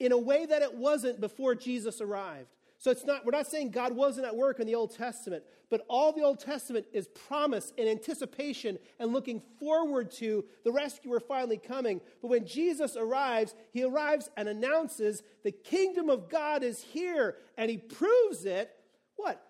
in 0.00 0.10
a 0.10 0.18
way 0.18 0.44
that 0.46 0.62
it 0.62 0.74
wasn't 0.74 1.20
before 1.20 1.54
Jesus 1.54 2.00
arrived. 2.00 2.48
So 2.84 2.90
it's 2.90 3.06
not, 3.06 3.24
we're 3.24 3.32
not 3.32 3.46
saying 3.46 3.70
God 3.70 3.96
wasn't 3.96 4.26
at 4.26 4.36
work 4.36 4.60
in 4.60 4.66
the 4.66 4.74
Old 4.74 4.94
Testament, 4.94 5.42
but 5.70 5.86
all 5.88 6.12
the 6.12 6.20
Old 6.20 6.38
Testament 6.38 6.84
is 6.92 7.08
promise 7.08 7.72
and 7.78 7.88
anticipation 7.88 8.78
and 8.98 9.10
looking 9.10 9.40
forward 9.58 10.10
to 10.16 10.44
the 10.66 10.70
rescuer 10.70 11.18
finally 11.18 11.56
coming. 11.56 12.02
But 12.20 12.28
when 12.28 12.44
Jesus 12.46 12.94
arrives, 12.94 13.54
he 13.72 13.84
arrives 13.84 14.28
and 14.36 14.50
announces 14.50 15.22
the 15.44 15.50
kingdom 15.50 16.10
of 16.10 16.28
God 16.28 16.62
is 16.62 16.82
here. 16.82 17.36
And 17.56 17.70
he 17.70 17.78
proves 17.78 18.44
it, 18.44 18.70
what? 19.16 19.42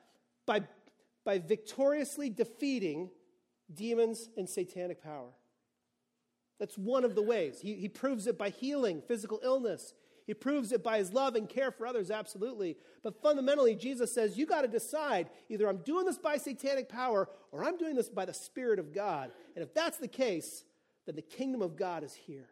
By, 0.46 0.62
by 1.24 1.40
victoriously 1.40 2.30
defeating 2.30 3.10
demons 3.74 4.28
and 4.36 4.48
satanic 4.48 5.02
power. 5.02 5.30
That's 6.60 6.78
one 6.78 7.02
of 7.02 7.16
the 7.16 7.22
ways. 7.22 7.58
He, 7.60 7.74
he 7.74 7.88
proves 7.88 8.28
it 8.28 8.38
by 8.38 8.50
healing 8.50 9.02
physical 9.08 9.40
illness. 9.42 9.92
He 10.26 10.34
proves 10.34 10.72
it 10.72 10.82
by 10.82 10.98
his 10.98 11.12
love 11.12 11.34
and 11.34 11.48
care 11.48 11.70
for 11.70 11.86
others, 11.86 12.10
absolutely. 12.10 12.76
But 13.02 13.20
fundamentally, 13.20 13.74
Jesus 13.74 14.12
says, 14.12 14.38
you 14.38 14.46
got 14.46 14.62
to 14.62 14.68
decide 14.68 15.28
either 15.50 15.68
I'm 15.68 15.78
doing 15.78 16.06
this 16.06 16.16
by 16.16 16.38
satanic 16.38 16.88
power 16.88 17.28
or 17.52 17.62
I'm 17.62 17.76
doing 17.76 17.94
this 17.94 18.08
by 18.08 18.24
the 18.24 18.32
Spirit 18.32 18.78
of 18.78 18.94
God. 18.94 19.30
And 19.54 19.62
if 19.62 19.74
that's 19.74 19.98
the 19.98 20.08
case, 20.08 20.64
then 21.04 21.16
the 21.16 21.22
kingdom 21.22 21.60
of 21.60 21.76
God 21.76 22.02
is 22.02 22.14
here. 22.14 22.48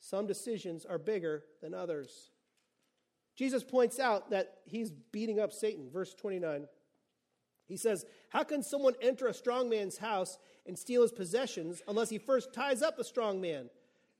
Some 0.00 0.26
decisions 0.26 0.86
are 0.86 0.98
bigger 0.98 1.44
than 1.60 1.74
others. 1.74 2.30
Jesus 3.36 3.62
points 3.62 3.98
out 3.98 4.30
that 4.30 4.58
he's 4.64 4.90
beating 4.90 5.38
up 5.38 5.52
Satan. 5.52 5.90
Verse 5.90 6.14
29. 6.14 6.66
He 7.68 7.76
says, 7.76 8.04
How 8.30 8.42
can 8.42 8.62
someone 8.62 8.94
enter 9.00 9.26
a 9.26 9.34
strong 9.34 9.68
man's 9.68 9.98
house 9.98 10.38
and 10.66 10.78
steal 10.78 11.02
his 11.02 11.12
possessions 11.12 11.82
unless 11.86 12.08
he 12.08 12.18
first 12.18 12.52
ties 12.52 12.82
up 12.82 12.96
the 12.96 13.04
strong 13.04 13.40
man? 13.40 13.68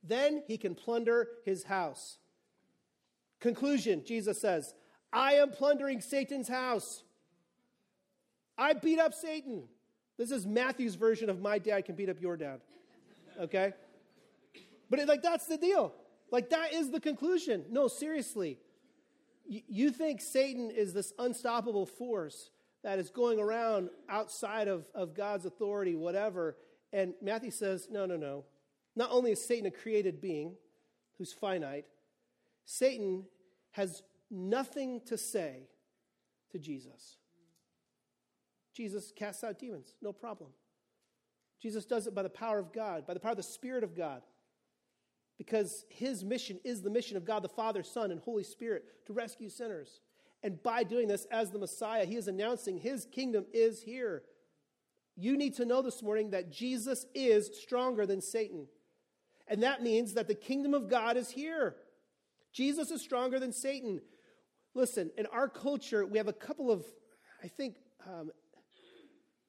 Then 0.03 0.43
he 0.47 0.57
can 0.57 0.75
plunder 0.75 1.29
his 1.45 1.65
house. 1.65 2.19
Conclusion 3.41 4.03
Jesus 4.07 4.41
says, 4.41 4.75
I 5.13 5.35
am 5.35 5.51
plundering 5.51 6.01
Satan's 6.01 6.49
house. 6.49 7.03
I 8.57 8.75
beat 8.75 8.99
up 8.99 9.15
Satan. 9.15 9.65
This 10.19 10.31
is 10.31 10.47
Matthew's 10.47 10.95
version 10.95 11.31
of 11.31 11.41
my 11.41 11.59
dad 11.59 11.87
can 11.87 11.95
beat 11.95 12.11
up 12.11 12.21
your 12.21 12.37
dad. 12.37 12.61
Okay? 13.41 13.73
But 14.91 14.99
it, 14.99 15.09
like 15.09 15.23
that's 15.23 15.47
the 15.47 15.57
deal. 15.57 15.95
Like 16.31 16.51
that 16.51 16.75
is 16.75 16.91
the 16.91 17.01
conclusion. 17.01 17.65
No, 17.71 17.89
seriously. 17.89 18.59
Y- 19.49 19.63
you 19.67 19.91
think 19.91 20.21
Satan 20.21 20.71
is 20.71 20.93
this 20.93 21.15
unstoppable 21.19 21.87
force 21.87 22.51
that 22.83 22.99
is 22.99 23.11
going 23.11 23.39
around 23.39 23.91
outside 24.09 24.69
of, 24.69 24.85
of 24.95 25.15
God's 25.15 25.47
authority, 25.47 25.97
whatever. 25.97 26.57
And 26.93 27.15
Matthew 27.23 27.51
says, 27.51 27.89
no, 27.91 28.05
no, 28.05 28.17
no. 28.17 28.45
Not 28.97 29.11
only 29.11 29.33
is 29.33 29.43
Satan 29.43 29.67
a 29.67 29.71
created 29.71 30.21
being 30.21 30.55
who's 31.17 31.33
finite, 31.33 31.87
Satan 32.73 33.25
has 33.73 34.05
nothing 34.31 35.01
to 35.07 35.19
say 35.19 35.67
to 36.53 36.59
Jesus. 36.61 37.17
Jesus 38.73 39.13
casts 39.17 39.43
out 39.43 39.59
demons, 39.59 39.97
no 40.01 40.13
problem. 40.13 40.51
Jesus 41.61 41.85
does 41.85 42.07
it 42.07 42.15
by 42.15 42.23
the 42.23 42.31
power 42.31 42.61
of 42.61 42.73
God, 42.73 43.09
by 43.09 43.15
the 43.15 43.19
power 43.19 43.33
of 43.33 43.39
the 43.39 43.43
Spirit 43.43 43.83
of 43.83 43.97
God, 43.97 44.23
because 45.37 45.85
his 45.89 46.23
mission 46.23 46.61
is 46.63 46.81
the 46.81 46.91
mission 46.91 47.17
of 47.17 47.25
God 47.25 47.43
the 47.43 47.49
Father, 47.49 47.83
Son, 47.83 48.13
and 48.13 48.21
Holy 48.21 48.45
Spirit 48.45 48.85
to 49.07 49.13
rescue 49.13 49.49
sinners. 49.49 50.01
And 50.45 50.63
by 50.63 50.85
doing 50.85 51.09
this, 51.09 51.27
as 51.33 51.51
the 51.51 51.59
Messiah, 51.59 52.07
he 52.07 52.15
is 52.15 52.29
announcing 52.29 52.79
his 52.79 53.05
kingdom 53.05 53.47
is 53.53 53.83
here. 53.83 54.23
You 55.17 55.37
need 55.37 55.57
to 55.57 55.65
know 55.65 55.83
this 55.83 56.05
morning 56.05 56.31
that 56.31 56.53
Jesus 56.53 57.05
is 57.17 57.51
stronger 57.61 58.07
than 58.07 58.21
Satan. 58.21 58.69
And 59.49 59.65
that 59.65 59.83
means 59.83 60.15
that 60.15 60.29
the 60.29 60.37
kingdom 60.37 60.73
of 60.73 60.89
God 60.89 61.17
is 61.17 61.31
here. 61.31 61.75
Jesus 62.53 62.91
is 62.91 63.01
stronger 63.01 63.39
than 63.39 63.53
Satan. 63.53 64.01
Listen, 64.75 65.11
in 65.17 65.27
our 65.27 65.49
culture, 65.49 66.07
we 66.07 66.19
have 66.19 66.29
a 66.29 66.33
couple 66.33 66.71
of, 66.71 66.85
I 67.43 67.49
think, 67.49 67.77
um, 68.09 68.31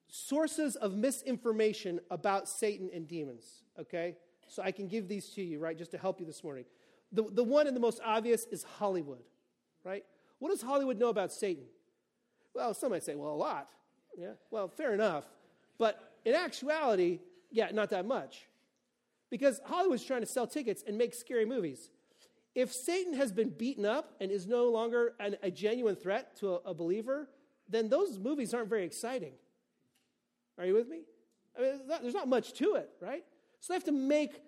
sources 0.07 0.75
of 0.75 0.95
misinformation 0.95 1.99
about 2.09 2.49
Satan 2.49 2.89
and 2.93 3.07
demons, 3.07 3.63
okay? 3.79 4.17
So 4.47 4.61
I 4.61 4.71
can 4.71 4.87
give 4.87 5.07
these 5.07 5.29
to 5.29 5.41
you, 5.41 5.59
right, 5.59 5.77
just 5.77 5.91
to 5.91 5.97
help 5.97 6.19
you 6.19 6.25
this 6.25 6.43
morning. 6.43 6.65
The, 7.11 7.23
the 7.31 7.43
one 7.43 7.67
and 7.67 7.75
the 7.75 7.81
most 7.81 8.01
obvious 8.03 8.45
is 8.51 8.63
Hollywood, 8.63 9.23
right? 9.83 10.03
What 10.39 10.49
does 10.49 10.61
Hollywood 10.61 10.99
know 10.99 11.09
about 11.09 11.31
Satan? 11.31 11.63
Well, 12.53 12.73
some 12.73 12.91
might 12.91 13.03
say, 13.03 13.15
well, 13.15 13.31
a 13.31 13.35
lot. 13.35 13.69
Yeah, 14.17 14.33
well, 14.49 14.67
fair 14.67 14.93
enough. 14.93 15.23
But 15.77 16.13
in 16.25 16.35
actuality, 16.35 17.19
yeah, 17.49 17.69
not 17.71 17.89
that 17.91 18.05
much. 18.05 18.47
Because 19.29 19.61
Hollywood's 19.63 20.03
trying 20.03 20.21
to 20.21 20.27
sell 20.27 20.45
tickets 20.45 20.83
and 20.85 20.97
make 20.97 21.13
scary 21.13 21.45
movies. 21.45 21.89
If 22.53 22.73
Satan 22.73 23.13
has 23.13 23.31
been 23.31 23.49
beaten 23.49 23.85
up 23.85 24.13
and 24.19 24.31
is 24.31 24.45
no 24.45 24.69
longer 24.69 25.13
an, 25.19 25.37
a 25.41 25.49
genuine 25.49 25.95
threat 25.95 26.35
to 26.37 26.55
a, 26.55 26.55
a, 26.65 26.73
believer, 26.73 27.29
then 27.69 27.87
those 27.87 28.19
movies 28.19 28.53
aren't 28.53 28.69
very 28.69 28.83
exciting. 28.85 29.33
Are 30.57 30.65
you 30.65 30.73
with 30.73 30.89
me? 30.89 31.01
I 31.57 31.61
mean, 31.61 31.69
there's 31.77 31.87
not, 31.87 32.01
there's 32.01 32.13
not 32.13 32.27
much 32.27 32.53
to 32.53 32.75
it, 32.75 32.89
right? 32.99 33.23
So 33.61 33.71
they 33.71 33.75
have 33.75 33.85
to 33.85 33.93
make 33.93 34.41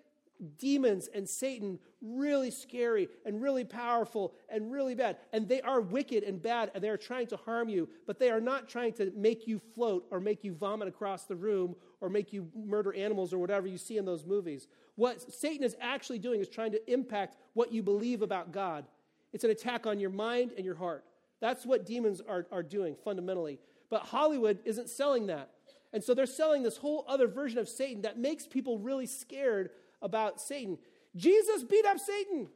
demons 0.57 1.09
and 1.13 1.27
Satan 1.27 1.79
really 2.01 2.51
scary 2.51 3.07
and 3.25 3.41
really 3.41 3.63
powerful 3.63 4.33
and 4.49 4.71
really 4.71 4.95
bad. 4.95 5.17
And 5.31 5.47
they 5.47 5.61
are 5.61 5.81
wicked 5.81 6.23
and 6.23 6.41
bad 6.41 6.71
and 6.73 6.83
they 6.83 6.89
are 6.89 6.97
trying 6.97 7.27
to 7.27 7.37
harm 7.37 7.69
you, 7.69 7.89
but 8.05 8.19
they 8.19 8.29
are 8.29 8.41
not 8.41 8.67
trying 8.67 8.93
to 8.93 9.11
make 9.15 9.47
you 9.47 9.59
float 9.73 10.05
or 10.11 10.19
make 10.19 10.43
you 10.43 10.53
vomit 10.53 10.87
across 10.87 11.25
the 11.25 11.35
room 11.35 11.75
or 12.01 12.09
make 12.09 12.33
you 12.33 12.49
murder 12.55 12.93
animals 12.93 13.33
or 13.33 13.37
whatever 13.37 13.67
you 13.67 13.77
see 13.77 13.97
in 13.97 14.05
those 14.05 14.25
movies. 14.25 14.67
What 14.95 15.33
Satan 15.33 15.63
is 15.63 15.75
actually 15.79 16.19
doing 16.19 16.41
is 16.41 16.49
trying 16.49 16.73
to 16.73 16.91
impact 16.91 17.37
what 17.53 17.71
you 17.71 17.81
believe 17.81 18.21
about 18.21 18.51
God. 18.51 18.85
It's 19.31 19.43
an 19.43 19.49
attack 19.49 19.87
on 19.87 19.99
your 19.99 20.09
mind 20.11 20.51
and 20.55 20.65
your 20.65 20.75
heart. 20.75 21.05
That's 21.39 21.65
what 21.65 21.85
demons 21.85 22.21
are, 22.21 22.45
are 22.51 22.63
doing 22.63 22.95
fundamentally. 23.03 23.59
But 23.89 24.03
Hollywood 24.03 24.59
isn't 24.65 24.89
selling 24.89 25.27
that. 25.27 25.49
And 25.93 26.03
so 26.03 26.13
they're 26.13 26.25
selling 26.25 26.63
this 26.63 26.77
whole 26.77 27.05
other 27.07 27.27
version 27.27 27.59
of 27.59 27.69
Satan 27.69 28.01
that 28.01 28.17
makes 28.17 28.47
people 28.47 28.79
really 28.79 29.05
scared 29.05 29.69
about 30.03 30.39
Satan. 30.39 30.77
Jesus 31.15 31.63
beat 31.63 31.85
up 31.85 31.99
Satan. 31.99 32.49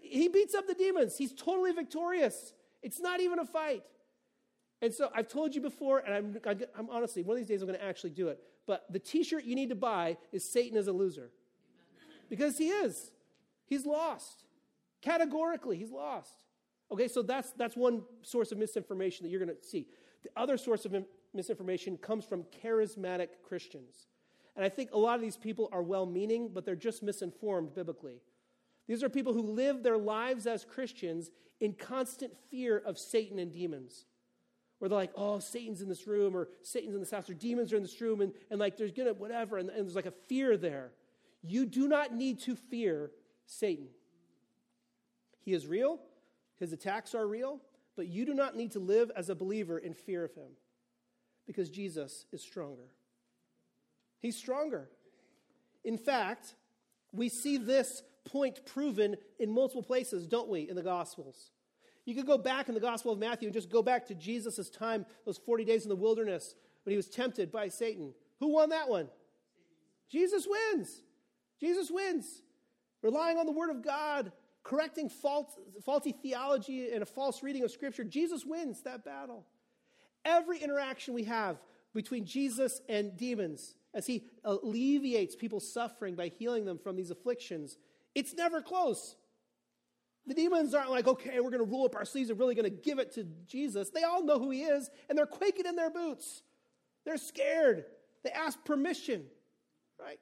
He 0.00 0.28
beats 0.28 0.54
up 0.54 0.66
the 0.66 0.74
demons. 0.74 1.16
He's 1.16 1.32
totally 1.32 1.72
victorious. 1.72 2.52
It's 2.82 3.00
not 3.00 3.20
even 3.20 3.38
a 3.38 3.44
fight. 3.44 3.84
And 4.80 4.92
so 4.92 5.10
I've 5.14 5.28
told 5.28 5.54
you 5.54 5.60
before, 5.60 6.00
and 6.00 6.14
I'm, 6.46 6.60
I'm 6.76 6.90
honestly, 6.90 7.22
one 7.22 7.36
of 7.36 7.38
these 7.38 7.48
days 7.48 7.62
I'm 7.62 7.68
going 7.68 7.78
to 7.78 7.84
actually 7.84 8.10
do 8.10 8.28
it. 8.28 8.40
But 8.66 8.84
the 8.90 8.98
t 8.98 9.24
shirt 9.24 9.44
you 9.44 9.54
need 9.54 9.70
to 9.70 9.74
buy 9.74 10.16
is 10.32 10.48
Satan 10.48 10.76
is 10.76 10.88
a 10.88 10.92
loser. 10.92 11.30
Because 12.28 12.58
he 12.58 12.68
is. 12.68 13.10
He's 13.64 13.86
lost. 13.86 14.44
Categorically, 15.00 15.76
he's 15.76 15.90
lost. 15.90 16.42
Okay, 16.90 17.08
so 17.08 17.22
that's, 17.22 17.50
that's 17.52 17.76
one 17.76 18.02
source 18.22 18.52
of 18.52 18.58
misinformation 18.58 19.24
that 19.24 19.30
you're 19.30 19.44
going 19.44 19.54
to 19.54 19.66
see. 19.66 19.86
The 20.22 20.30
other 20.36 20.56
source 20.56 20.84
of 20.84 20.94
misinformation 21.34 21.96
comes 21.96 22.24
from 22.24 22.44
charismatic 22.64 23.28
Christians. 23.46 24.06
And 24.58 24.64
I 24.64 24.68
think 24.70 24.90
a 24.92 24.98
lot 24.98 25.14
of 25.14 25.20
these 25.20 25.36
people 25.36 25.68
are 25.70 25.84
well 25.84 26.04
meaning, 26.04 26.50
but 26.52 26.64
they're 26.64 26.74
just 26.74 27.00
misinformed 27.00 27.76
biblically. 27.76 28.20
These 28.88 29.04
are 29.04 29.08
people 29.08 29.32
who 29.32 29.42
live 29.42 29.84
their 29.84 29.96
lives 29.96 30.48
as 30.48 30.64
Christians 30.64 31.30
in 31.60 31.74
constant 31.74 32.32
fear 32.50 32.76
of 32.76 32.98
Satan 32.98 33.38
and 33.38 33.52
demons. 33.52 34.06
Where 34.80 34.88
they're 34.88 34.98
like, 34.98 35.12
oh, 35.14 35.38
Satan's 35.38 35.80
in 35.80 35.88
this 35.88 36.08
room, 36.08 36.36
or 36.36 36.48
Satan's 36.62 36.94
in 36.94 36.98
this 36.98 37.12
house, 37.12 37.30
or 37.30 37.34
demons 37.34 37.72
are 37.72 37.76
in 37.76 37.82
this 37.82 38.00
room, 38.00 38.20
and, 38.20 38.32
and 38.50 38.58
like 38.58 38.76
there's 38.76 38.90
gonna, 38.90 39.12
whatever, 39.12 39.58
and, 39.58 39.70
and 39.70 39.86
there's 39.86 39.94
like 39.94 40.06
a 40.06 40.14
fear 40.26 40.56
there. 40.56 40.90
You 41.40 41.64
do 41.64 41.86
not 41.86 42.12
need 42.12 42.40
to 42.40 42.56
fear 42.56 43.12
Satan. 43.46 43.86
He 45.38 45.52
is 45.52 45.68
real, 45.68 46.00
his 46.58 46.72
attacks 46.72 47.14
are 47.14 47.28
real, 47.28 47.60
but 47.94 48.08
you 48.08 48.26
do 48.26 48.34
not 48.34 48.56
need 48.56 48.72
to 48.72 48.80
live 48.80 49.12
as 49.14 49.30
a 49.30 49.36
believer 49.36 49.78
in 49.78 49.94
fear 49.94 50.24
of 50.24 50.34
him 50.34 50.50
because 51.46 51.70
Jesus 51.70 52.26
is 52.32 52.42
stronger. 52.42 52.88
He's 54.20 54.36
stronger. 54.36 54.88
In 55.84 55.98
fact, 55.98 56.54
we 57.12 57.28
see 57.28 57.56
this 57.56 58.02
point 58.24 58.64
proven 58.66 59.16
in 59.38 59.50
multiple 59.50 59.82
places, 59.82 60.26
don't 60.26 60.48
we, 60.48 60.68
in 60.68 60.76
the 60.76 60.82
Gospels? 60.82 61.50
You 62.04 62.14
could 62.14 62.26
go 62.26 62.38
back 62.38 62.68
in 62.68 62.74
the 62.74 62.80
Gospel 62.80 63.12
of 63.12 63.18
Matthew 63.18 63.48
and 63.48 63.54
just 63.54 63.70
go 63.70 63.82
back 63.82 64.06
to 64.06 64.14
Jesus' 64.14 64.70
time, 64.70 65.04
those 65.26 65.38
40 65.38 65.64
days 65.64 65.82
in 65.82 65.88
the 65.88 65.96
wilderness 65.96 66.54
when 66.84 66.92
he 66.92 66.96
was 66.96 67.08
tempted 67.08 67.52
by 67.52 67.68
Satan. 67.68 68.14
Who 68.40 68.48
won 68.54 68.70
that 68.70 68.88
one? 68.88 69.08
Jesus 70.10 70.46
wins. 70.48 71.02
Jesus 71.60 71.90
wins. 71.90 72.42
Relying 73.02 73.36
on 73.36 73.46
the 73.46 73.52
Word 73.52 73.70
of 73.70 73.84
God, 73.84 74.32
correcting 74.62 75.08
fault, 75.08 75.52
faulty 75.84 76.12
theology 76.12 76.90
and 76.90 77.02
a 77.02 77.06
false 77.06 77.42
reading 77.42 77.62
of 77.62 77.70
Scripture, 77.70 78.04
Jesus 78.04 78.44
wins 78.44 78.82
that 78.82 79.04
battle. 79.04 79.46
Every 80.24 80.58
interaction 80.58 81.14
we 81.14 81.24
have 81.24 81.58
between 81.94 82.24
Jesus 82.24 82.80
and 82.88 83.16
demons, 83.16 83.74
as 83.94 84.06
he 84.06 84.24
alleviates 84.44 85.34
people's 85.34 85.72
suffering 85.72 86.14
by 86.14 86.28
healing 86.28 86.64
them 86.64 86.78
from 86.78 86.96
these 86.96 87.10
afflictions, 87.10 87.78
it's 88.14 88.34
never 88.34 88.60
close. 88.60 89.16
The 90.26 90.34
demons 90.34 90.74
aren't 90.74 90.90
like, 90.90 91.06
okay, 91.06 91.40
we're 91.40 91.50
going 91.50 91.64
to 91.64 91.70
roll 91.70 91.86
up 91.86 91.96
our 91.96 92.04
sleeves 92.04 92.28
and 92.28 92.38
really 92.38 92.54
going 92.54 92.64
to 92.64 92.70
give 92.70 92.98
it 92.98 93.14
to 93.14 93.24
Jesus. 93.46 93.90
They 93.90 94.02
all 94.02 94.22
know 94.22 94.38
who 94.38 94.50
he 94.50 94.62
is, 94.62 94.90
and 95.08 95.16
they're 95.16 95.26
quaking 95.26 95.66
in 95.66 95.74
their 95.74 95.90
boots. 95.90 96.42
They're 97.06 97.16
scared. 97.16 97.86
They 98.24 98.30
ask 98.30 98.62
permission, 98.64 99.24
right? 99.98 100.18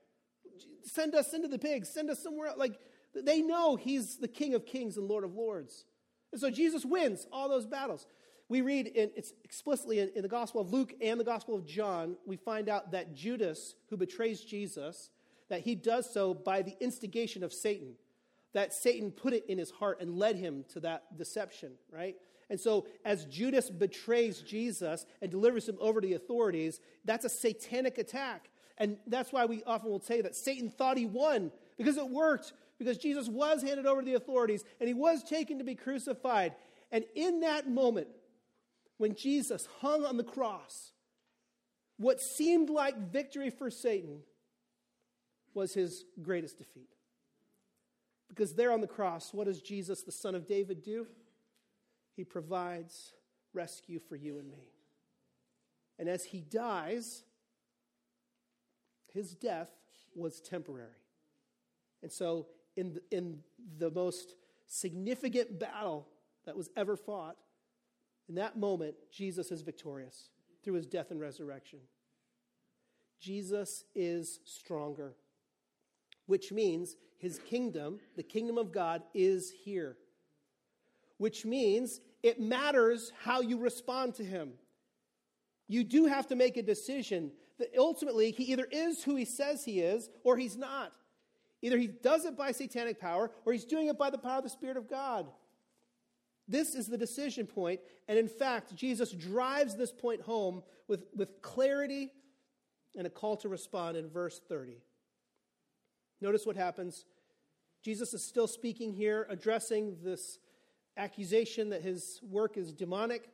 Send 0.84 1.16
us 1.16 1.34
into 1.34 1.48
the 1.48 1.58
pigs. 1.58 1.88
Send 1.88 2.08
us 2.08 2.22
somewhere. 2.22 2.52
Like, 2.56 2.78
they 3.14 3.42
know 3.42 3.74
he's 3.74 4.18
the 4.18 4.28
King 4.28 4.54
of 4.54 4.64
kings 4.64 4.96
and 4.96 5.08
Lord 5.08 5.24
of 5.24 5.34
lords. 5.34 5.84
And 6.32 6.40
so 6.40 6.50
Jesus 6.50 6.84
wins 6.84 7.26
all 7.32 7.48
those 7.48 7.66
battles. 7.66 8.06
We 8.48 8.60
read 8.60 8.86
in, 8.86 9.10
it's 9.16 9.32
explicitly 9.44 9.98
in, 9.98 10.10
in 10.14 10.22
the 10.22 10.28
Gospel 10.28 10.60
of 10.60 10.72
Luke 10.72 10.94
and 11.00 11.18
the 11.18 11.24
Gospel 11.24 11.54
of 11.56 11.66
John, 11.66 12.16
we 12.26 12.36
find 12.36 12.68
out 12.68 12.92
that 12.92 13.14
Judas, 13.14 13.74
who 13.90 13.96
betrays 13.96 14.40
Jesus, 14.40 15.10
that 15.48 15.62
he 15.62 15.74
does 15.74 16.12
so 16.12 16.34
by 16.34 16.62
the 16.62 16.76
instigation 16.80 17.42
of 17.42 17.52
Satan. 17.52 17.94
That 18.52 18.72
Satan 18.72 19.10
put 19.10 19.32
it 19.32 19.44
in 19.48 19.58
his 19.58 19.70
heart 19.70 20.00
and 20.00 20.16
led 20.16 20.36
him 20.36 20.64
to 20.72 20.80
that 20.80 21.16
deception, 21.18 21.72
right? 21.90 22.16
And 22.48 22.58
so, 22.58 22.86
as 23.04 23.24
Judas 23.24 23.68
betrays 23.68 24.40
Jesus 24.40 25.04
and 25.20 25.30
delivers 25.30 25.68
him 25.68 25.76
over 25.80 26.00
to 26.00 26.06
the 26.06 26.14
authorities, 26.14 26.80
that's 27.04 27.24
a 27.24 27.28
satanic 27.28 27.98
attack. 27.98 28.48
And 28.78 28.98
that's 29.06 29.32
why 29.32 29.46
we 29.46 29.62
often 29.64 29.90
will 29.90 30.00
say 30.00 30.20
that 30.20 30.36
Satan 30.36 30.70
thought 30.70 30.96
he 30.96 31.06
won 31.06 31.50
because 31.76 31.96
it 31.96 32.08
worked, 32.08 32.52
because 32.78 32.98
Jesus 32.98 33.28
was 33.28 33.62
handed 33.62 33.86
over 33.86 34.00
to 34.00 34.06
the 34.06 34.14
authorities 34.14 34.64
and 34.80 34.86
he 34.86 34.94
was 34.94 35.24
taken 35.24 35.58
to 35.58 35.64
be 35.64 35.74
crucified. 35.74 36.54
And 36.92 37.04
in 37.14 37.40
that 37.40 37.68
moment, 37.68 38.08
when 38.98 39.14
Jesus 39.14 39.68
hung 39.80 40.04
on 40.04 40.16
the 40.16 40.24
cross, 40.24 40.92
what 41.98 42.20
seemed 42.20 42.70
like 42.70 43.10
victory 43.10 43.50
for 43.50 43.70
Satan 43.70 44.20
was 45.54 45.74
his 45.74 46.04
greatest 46.22 46.58
defeat. 46.58 46.90
Because 48.28 48.54
there 48.54 48.72
on 48.72 48.80
the 48.80 48.86
cross, 48.86 49.32
what 49.32 49.46
does 49.46 49.62
Jesus, 49.62 50.02
the 50.02 50.12
Son 50.12 50.34
of 50.34 50.46
David, 50.46 50.82
do? 50.82 51.06
He 52.14 52.24
provides 52.24 53.12
rescue 53.54 53.98
for 53.98 54.16
you 54.16 54.38
and 54.38 54.50
me. 54.50 54.72
And 55.98 56.08
as 56.08 56.24
he 56.24 56.40
dies, 56.40 57.22
his 59.12 59.34
death 59.34 59.70
was 60.14 60.40
temporary. 60.40 60.90
And 62.02 62.12
so, 62.12 62.48
in 62.76 62.94
the, 62.94 63.02
in 63.10 63.38
the 63.78 63.90
most 63.90 64.34
significant 64.66 65.58
battle 65.58 66.06
that 66.44 66.56
was 66.56 66.68
ever 66.76 66.96
fought, 66.96 67.36
in 68.28 68.34
that 68.36 68.58
moment, 68.58 68.94
Jesus 69.12 69.50
is 69.50 69.62
victorious 69.62 70.30
through 70.62 70.74
his 70.74 70.86
death 70.86 71.10
and 71.10 71.20
resurrection. 71.20 71.78
Jesus 73.20 73.84
is 73.94 74.40
stronger, 74.44 75.14
which 76.26 76.52
means 76.52 76.96
his 77.18 77.38
kingdom, 77.38 77.98
the 78.16 78.22
kingdom 78.22 78.58
of 78.58 78.72
God, 78.72 79.02
is 79.14 79.50
here. 79.50 79.96
Which 81.18 81.44
means 81.44 82.00
it 82.22 82.40
matters 82.40 83.12
how 83.22 83.40
you 83.40 83.58
respond 83.58 84.14
to 84.16 84.24
him. 84.24 84.52
You 85.68 85.82
do 85.82 86.06
have 86.06 86.26
to 86.28 86.36
make 86.36 86.56
a 86.56 86.62
decision 86.62 87.32
that 87.58 87.68
ultimately 87.78 88.32
he 88.32 88.44
either 88.44 88.66
is 88.70 89.02
who 89.02 89.16
he 89.16 89.24
says 89.24 89.64
he 89.64 89.80
is 89.80 90.10
or 90.24 90.36
he's 90.36 90.56
not. 90.56 90.92
Either 91.62 91.78
he 91.78 91.86
does 91.86 92.26
it 92.26 92.36
by 92.36 92.52
satanic 92.52 93.00
power 93.00 93.30
or 93.44 93.52
he's 93.52 93.64
doing 93.64 93.86
it 93.86 93.98
by 93.98 94.10
the 94.10 94.18
power 94.18 94.38
of 94.38 94.44
the 94.44 94.50
Spirit 94.50 94.76
of 94.76 94.90
God. 94.90 95.26
This 96.48 96.74
is 96.74 96.86
the 96.86 96.98
decision 96.98 97.46
point, 97.46 97.80
and 98.08 98.18
in 98.18 98.28
fact, 98.28 98.74
Jesus 98.74 99.10
drives 99.10 99.74
this 99.74 99.90
point 99.92 100.20
home 100.20 100.62
with, 100.86 101.06
with 101.14 101.42
clarity 101.42 102.12
and 102.96 103.06
a 103.06 103.10
call 103.10 103.36
to 103.38 103.48
respond 103.48 103.96
in 103.96 104.08
verse 104.08 104.40
30. 104.48 104.78
Notice 106.20 106.46
what 106.46 106.56
happens. 106.56 107.04
Jesus 107.82 108.14
is 108.14 108.24
still 108.24 108.46
speaking 108.46 108.92
here, 108.92 109.26
addressing 109.28 109.98
this 110.02 110.38
accusation 110.96 111.70
that 111.70 111.82
his 111.82 112.20
work 112.22 112.56
is 112.56 112.72
demonic. 112.72 113.28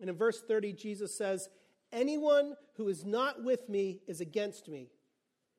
And 0.00 0.08
in 0.08 0.16
verse 0.16 0.40
30, 0.40 0.72
Jesus 0.74 1.16
says, 1.16 1.48
Anyone 1.92 2.54
who 2.76 2.88
is 2.88 3.04
not 3.04 3.42
with 3.42 3.68
me 3.68 4.00
is 4.06 4.20
against 4.20 4.68
me, 4.68 4.90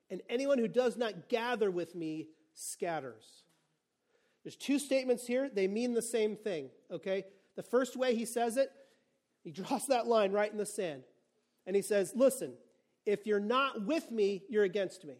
and 0.10 0.22
anyone 0.30 0.58
who 0.58 0.68
does 0.68 0.96
not 0.96 1.30
gather 1.30 1.70
with 1.70 1.94
me 1.94 2.30
scatters. 2.54 3.41
There's 4.44 4.56
two 4.56 4.80
statements 4.80 5.28
here. 5.28 5.50
They 5.54 5.68
mean 5.68 5.94
the 5.94 6.02
same 6.02 6.36
thing, 6.36 6.70
okay? 6.92 7.26
The 7.56 7.64
first 7.64 7.96
way 7.96 8.16
he 8.16 8.26
says 8.26 8.58
it, 8.58 8.72
he 9.44 9.52
draws 9.52 9.88
that 9.88 10.08
line 10.08 10.32
right 10.32 10.52
in 10.52 10.58
the 10.58 10.66
sand. 10.66 11.04
And 11.68 11.76
he 11.76 11.82
says, 11.82 12.14
Listen, 12.16 12.54
if 13.06 13.26
you're 13.26 13.40
not 13.40 13.86
with 13.86 14.12
me, 14.12 14.44
you're 14.50 14.64
against 14.64 15.06
me. 15.06 15.16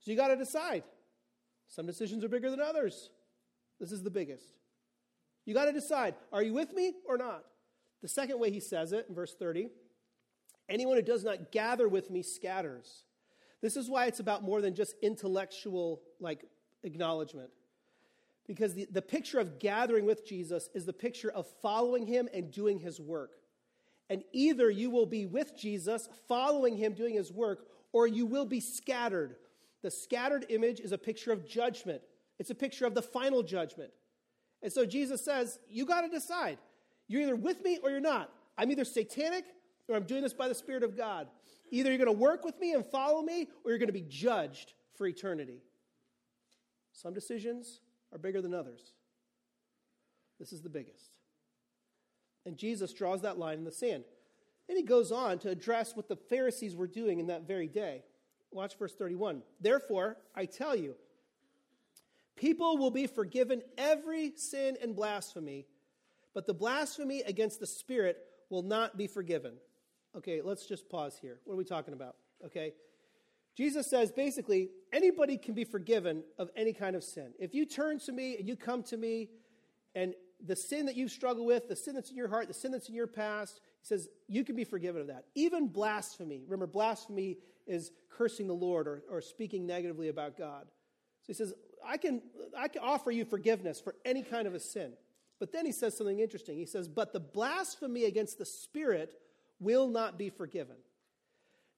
So 0.00 0.10
you 0.10 0.16
got 0.16 0.28
to 0.28 0.36
decide. 0.36 0.84
Some 1.68 1.86
decisions 1.86 2.24
are 2.24 2.28
bigger 2.28 2.50
than 2.50 2.60
others. 2.60 3.10
This 3.80 3.90
is 3.90 4.02
the 4.02 4.10
biggest. 4.10 4.44
You 5.44 5.54
got 5.54 5.66
to 5.66 5.72
decide 5.72 6.14
are 6.32 6.42
you 6.42 6.54
with 6.54 6.72
me 6.72 6.94
or 7.08 7.18
not? 7.18 7.44
The 8.02 8.08
second 8.08 8.38
way 8.38 8.50
he 8.50 8.60
says 8.60 8.92
it 8.92 9.06
in 9.08 9.14
verse 9.14 9.34
30 9.38 9.68
anyone 10.68 10.96
who 10.96 11.02
does 11.02 11.24
not 11.24 11.52
gather 11.52 11.88
with 11.88 12.10
me 12.10 12.22
scatters. 12.22 13.04
This 13.60 13.76
is 13.76 13.90
why 13.90 14.06
it's 14.06 14.20
about 14.20 14.42
more 14.42 14.60
than 14.60 14.74
just 14.74 14.94
intellectual 15.02 16.00
like 16.20 16.44
acknowledgement. 16.84 17.50
Because 18.46 18.74
the, 18.74 18.86
the 18.90 19.02
picture 19.02 19.40
of 19.40 19.58
gathering 19.58 20.04
with 20.04 20.26
Jesus 20.26 20.68
is 20.74 20.84
the 20.84 20.92
picture 20.92 21.30
of 21.30 21.46
following 21.62 22.06
him 22.06 22.28
and 22.32 22.50
doing 22.50 22.78
his 22.78 23.00
work. 23.00 23.32
And 24.10 24.22
either 24.32 24.70
you 24.70 24.90
will 24.90 25.06
be 25.06 25.26
with 25.26 25.56
Jesus, 25.58 26.08
following 26.28 26.76
him, 26.76 26.92
doing 26.92 27.14
his 27.14 27.32
work, 27.32 27.66
or 27.92 28.06
you 28.06 28.26
will 28.26 28.44
be 28.44 28.60
scattered. 28.60 29.36
The 29.82 29.90
scattered 29.90 30.46
image 30.50 30.80
is 30.80 30.92
a 30.92 30.98
picture 30.98 31.32
of 31.32 31.48
judgment, 31.48 32.02
it's 32.38 32.50
a 32.50 32.54
picture 32.54 32.86
of 32.86 32.94
the 32.94 33.02
final 33.02 33.42
judgment. 33.42 33.90
And 34.62 34.72
so 34.72 34.84
Jesus 34.84 35.24
says, 35.24 35.58
You 35.68 35.86
got 35.86 36.02
to 36.02 36.08
decide. 36.08 36.58
You're 37.06 37.22
either 37.22 37.36
with 37.36 37.62
me 37.62 37.78
or 37.82 37.90
you're 37.90 38.00
not. 38.00 38.30
I'm 38.56 38.70
either 38.70 38.84
satanic 38.84 39.44
or 39.88 39.96
I'm 39.96 40.04
doing 40.04 40.22
this 40.22 40.32
by 40.32 40.48
the 40.48 40.54
Spirit 40.54 40.82
of 40.82 40.96
God. 40.96 41.28
Either 41.70 41.90
you're 41.90 41.98
going 41.98 42.06
to 42.06 42.12
work 42.12 42.44
with 42.44 42.58
me 42.58 42.72
and 42.72 42.84
follow 42.84 43.22
me, 43.22 43.48
or 43.64 43.70
you're 43.70 43.78
going 43.78 43.88
to 43.88 43.92
be 43.92 44.06
judged 44.08 44.72
for 44.96 45.06
eternity. 45.06 45.60
Some 46.94 47.12
decisions 47.12 47.80
are 48.12 48.18
bigger 48.18 48.40
than 48.40 48.54
others. 48.54 48.92
This 50.38 50.52
is 50.52 50.62
the 50.62 50.70
biggest. 50.70 51.10
And 52.46 52.56
Jesus 52.56 52.92
draws 52.92 53.22
that 53.22 53.38
line 53.38 53.58
in 53.58 53.64
the 53.64 53.72
sand. 53.72 54.04
Then 54.68 54.76
he 54.76 54.82
goes 54.82 55.12
on 55.12 55.38
to 55.40 55.50
address 55.50 55.94
what 55.94 56.08
the 56.08 56.16
Pharisees 56.16 56.76
were 56.76 56.86
doing 56.86 57.18
in 57.18 57.26
that 57.26 57.46
very 57.46 57.68
day. 57.68 58.04
Watch 58.50 58.78
verse 58.78 58.94
31. 58.94 59.42
Therefore, 59.60 60.16
I 60.34 60.46
tell 60.46 60.76
you, 60.76 60.94
people 62.36 62.78
will 62.78 62.90
be 62.90 63.06
forgiven 63.06 63.62
every 63.76 64.32
sin 64.36 64.76
and 64.80 64.94
blasphemy, 64.94 65.66
but 66.32 66.46
the 66.46 66.54
blasphemy 66.54 67.22
against 67.22 67.60
the 67.60 67.66
Spirit 67.66 68.18
will 68.50 68.62
not 68.62 68.96
be 68.96 69.06
forgiven. 69.06 69.54
Okay, 70.16 70.40
let's 70.42 70.66
just 70.66 70.88
pause 70.88 71.18
here. 71.20 71.40
What 71.44 71.54
are 71.54 71.58
we 71.58 71.64
talking 71.64 71.94
about? 71.94 72.16
Okay. 72.44 72.72
Jesus 73.56 73.88
says 73.88 74.10
basically, 74.10 74.70
anybody 74.92 75.36
can 75.36 75.54
be 75.54 75.64
forgiven 75.64 76.24
of 76.38 76.50
any 76.56 76.72
kind 76.72 76.96
of 76.96 77.04
sin. 77.04 77.32
If 77.38 77.54
you 77.54 77.66
turn 77.66 77.98
to 78.00 78.12
me 78.12 78.36
and 78.36 78.48
you 78.48 78.56
come 78.56 78.82
to 78.84 78.96
me, 78.96 79.28
and 79.94 80.14
the 80.44 80.56
sin 80.56 80.86
that 80.86 80.96
you 80.96 81.08
struggle 81.08 81.46
with, 81.46 81.68
the 81.68 81.76
sin 81.76 81.94
that's 81.94 82.10
in 82.10 82.16
your 82.16 82.28
heart, 82.28 82.48
the 82.48 82.54
sin 82.54 82.72
that's 82.72 82.88
in 82.88 82.94
your 82.94 83.06
past, 83.06 83.60
he 83.80 83.86
says, 83.86 84.08
you 84.28 84.44
can 84.44 84.56
be 84.56 84.64
forgiven 84.64 85.00
of 85.00 85.06
that. 85.06 85.26
Even 85.34 85.68
blasphemy. 85.68 86.42
Remember, 86.44 86.66
blasphemy 86.66 87.38
is 87.66 87.92
cursing 88.10 88.46
the 88.46 88.54
Lord 88.54 88.86
or, 88.86 89.02
or 89.10 89.20
speaking 89.20 89.66
negatively 89.66 90.08
about 90.08 90.36
God. 90.36 90.66
So 91.22 91.26
he 91.28 91.34
says, 91.34 91.54
I 91.86 91.96
can, 91.96 92.22
I 92.56 92.68
can 92.68 92.82
offer 92.82 93.10
you 93.10 93.24
forgiveness 93.24 93.80
for 93.80 93.94
any 94.04 94.22
kind 94.22 94.46
of 94.46 94.54
a 94.54 94.60
sin. 94.60 94.92
But 95.38 95.52
then 95.52 95.66
he 95.66 95.72
says 95.72 95.96
something 95.96 96.20
interesting. 96.20 96.56
He 96.56 96.66
says, 96.66 96.88
But 96.88 97.12
the 97.12 97.20
blasphemy 97.20 98.04
against 98.04 98.38
the 98.38 98.44
Spirit 98.44 99.14
will 99.58 99.88
not 99.88 100.18
be 100.18 100.30
forgiven. 100.30 100.76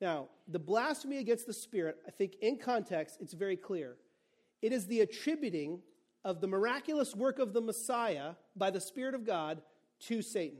Now, 0.00 0.28
the 0.48 0.58
blasphemy 0.58 1.18
against 1.18 1.46
the 1.46 1.52
Spirit, 1.52 1.96
I 2.06 2.10
think 2.10 2.34
in 2.40 2.58
context, 2.58 3.18
it's 3.20 3.32
very 3.32 3.56
clear. 3.56 3.96
It 4.62 4.72
is 4.72 4.86
the 4.86 5.00
attributing 5.00 5.80
of 6.24 6.40
the 6.40 6.46
miraculous 6.46 7.14
work 7.14 7.38
of 7.38 7.52
the 7.52 7.60
Messiah 7.60 8.32
by 8.56 8.70
the 8.70 8.80
Spirit 8.80 9.14
of 9.14 9.24
God 9.24 9.62
to 10.00 10.22
Satan. 10.22 10.58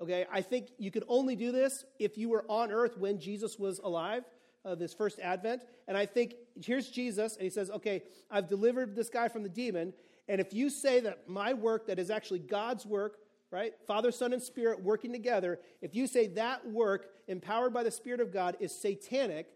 Okay, 0.00 0.26
I 0.30 0.42
think 0.42 0.68
you 0.78 0.90
could 0.90 1.04
only 1.08 1.36
do 1.36 1.52
this 1.52 1.84
if 1.98 2.18
you 2.18 2.28
were 2.28 2.44
on 2.48 2.70
earth 2.70 2.98
when 2.98 3.18
Jesus 3.18 3.58
was 3.58 3.78
alive, 3.78 4.24
uh, 4.64 4.74
this 4.74 4.92
first 4.92 5.18
advent. 5.20 5.62
And 5.88 5.96
I 5.96 6.04
think 6.04 6.34
here's 6.62 6.90
Jesus, 6.90 7.36
and 7.36 7.44
he 7.44 7.50
says, 7.50 7.70
Okay, 7.70 8.02
I've 8.30 8.46
delivered 8.46 8.94
this 8.94 9.08
guy 9.08 9.28
from 9.28 9.42
the 9.42 9.48
demon. 9.48 9.94
And 10.28 10.40
if 10.40 10.52
you 10.52 10.68
say 10.68 11.00
that 11.00 11.28
my 11.28 11.54
work, 11.54 11.86
that 11.86 11.98
is 11.98 12.10
actually 12.10 12.40
God's 12.40 12.84
work, 12.84 13.18
right? 13.56 13.72
Father, 13.86 14.12
Son, 14.12 14.34
and 14.34 14.42
Spirit 14.42 14.82
working 14.82 15.10
together. 15.10 15.58
If 15.80 15.94
you 15.94 16.06
say 16.06 16.26
that 16.28 16.70
work, 16.70 17.06
empowered 17.26 17.72
by 17.72 17.84
the 17.84 17.90
Spirit 17.90 18.20
of 18.20 18.30
God, 18.30 18.54
is 18.60 18.70
satanic, 18.70 19.46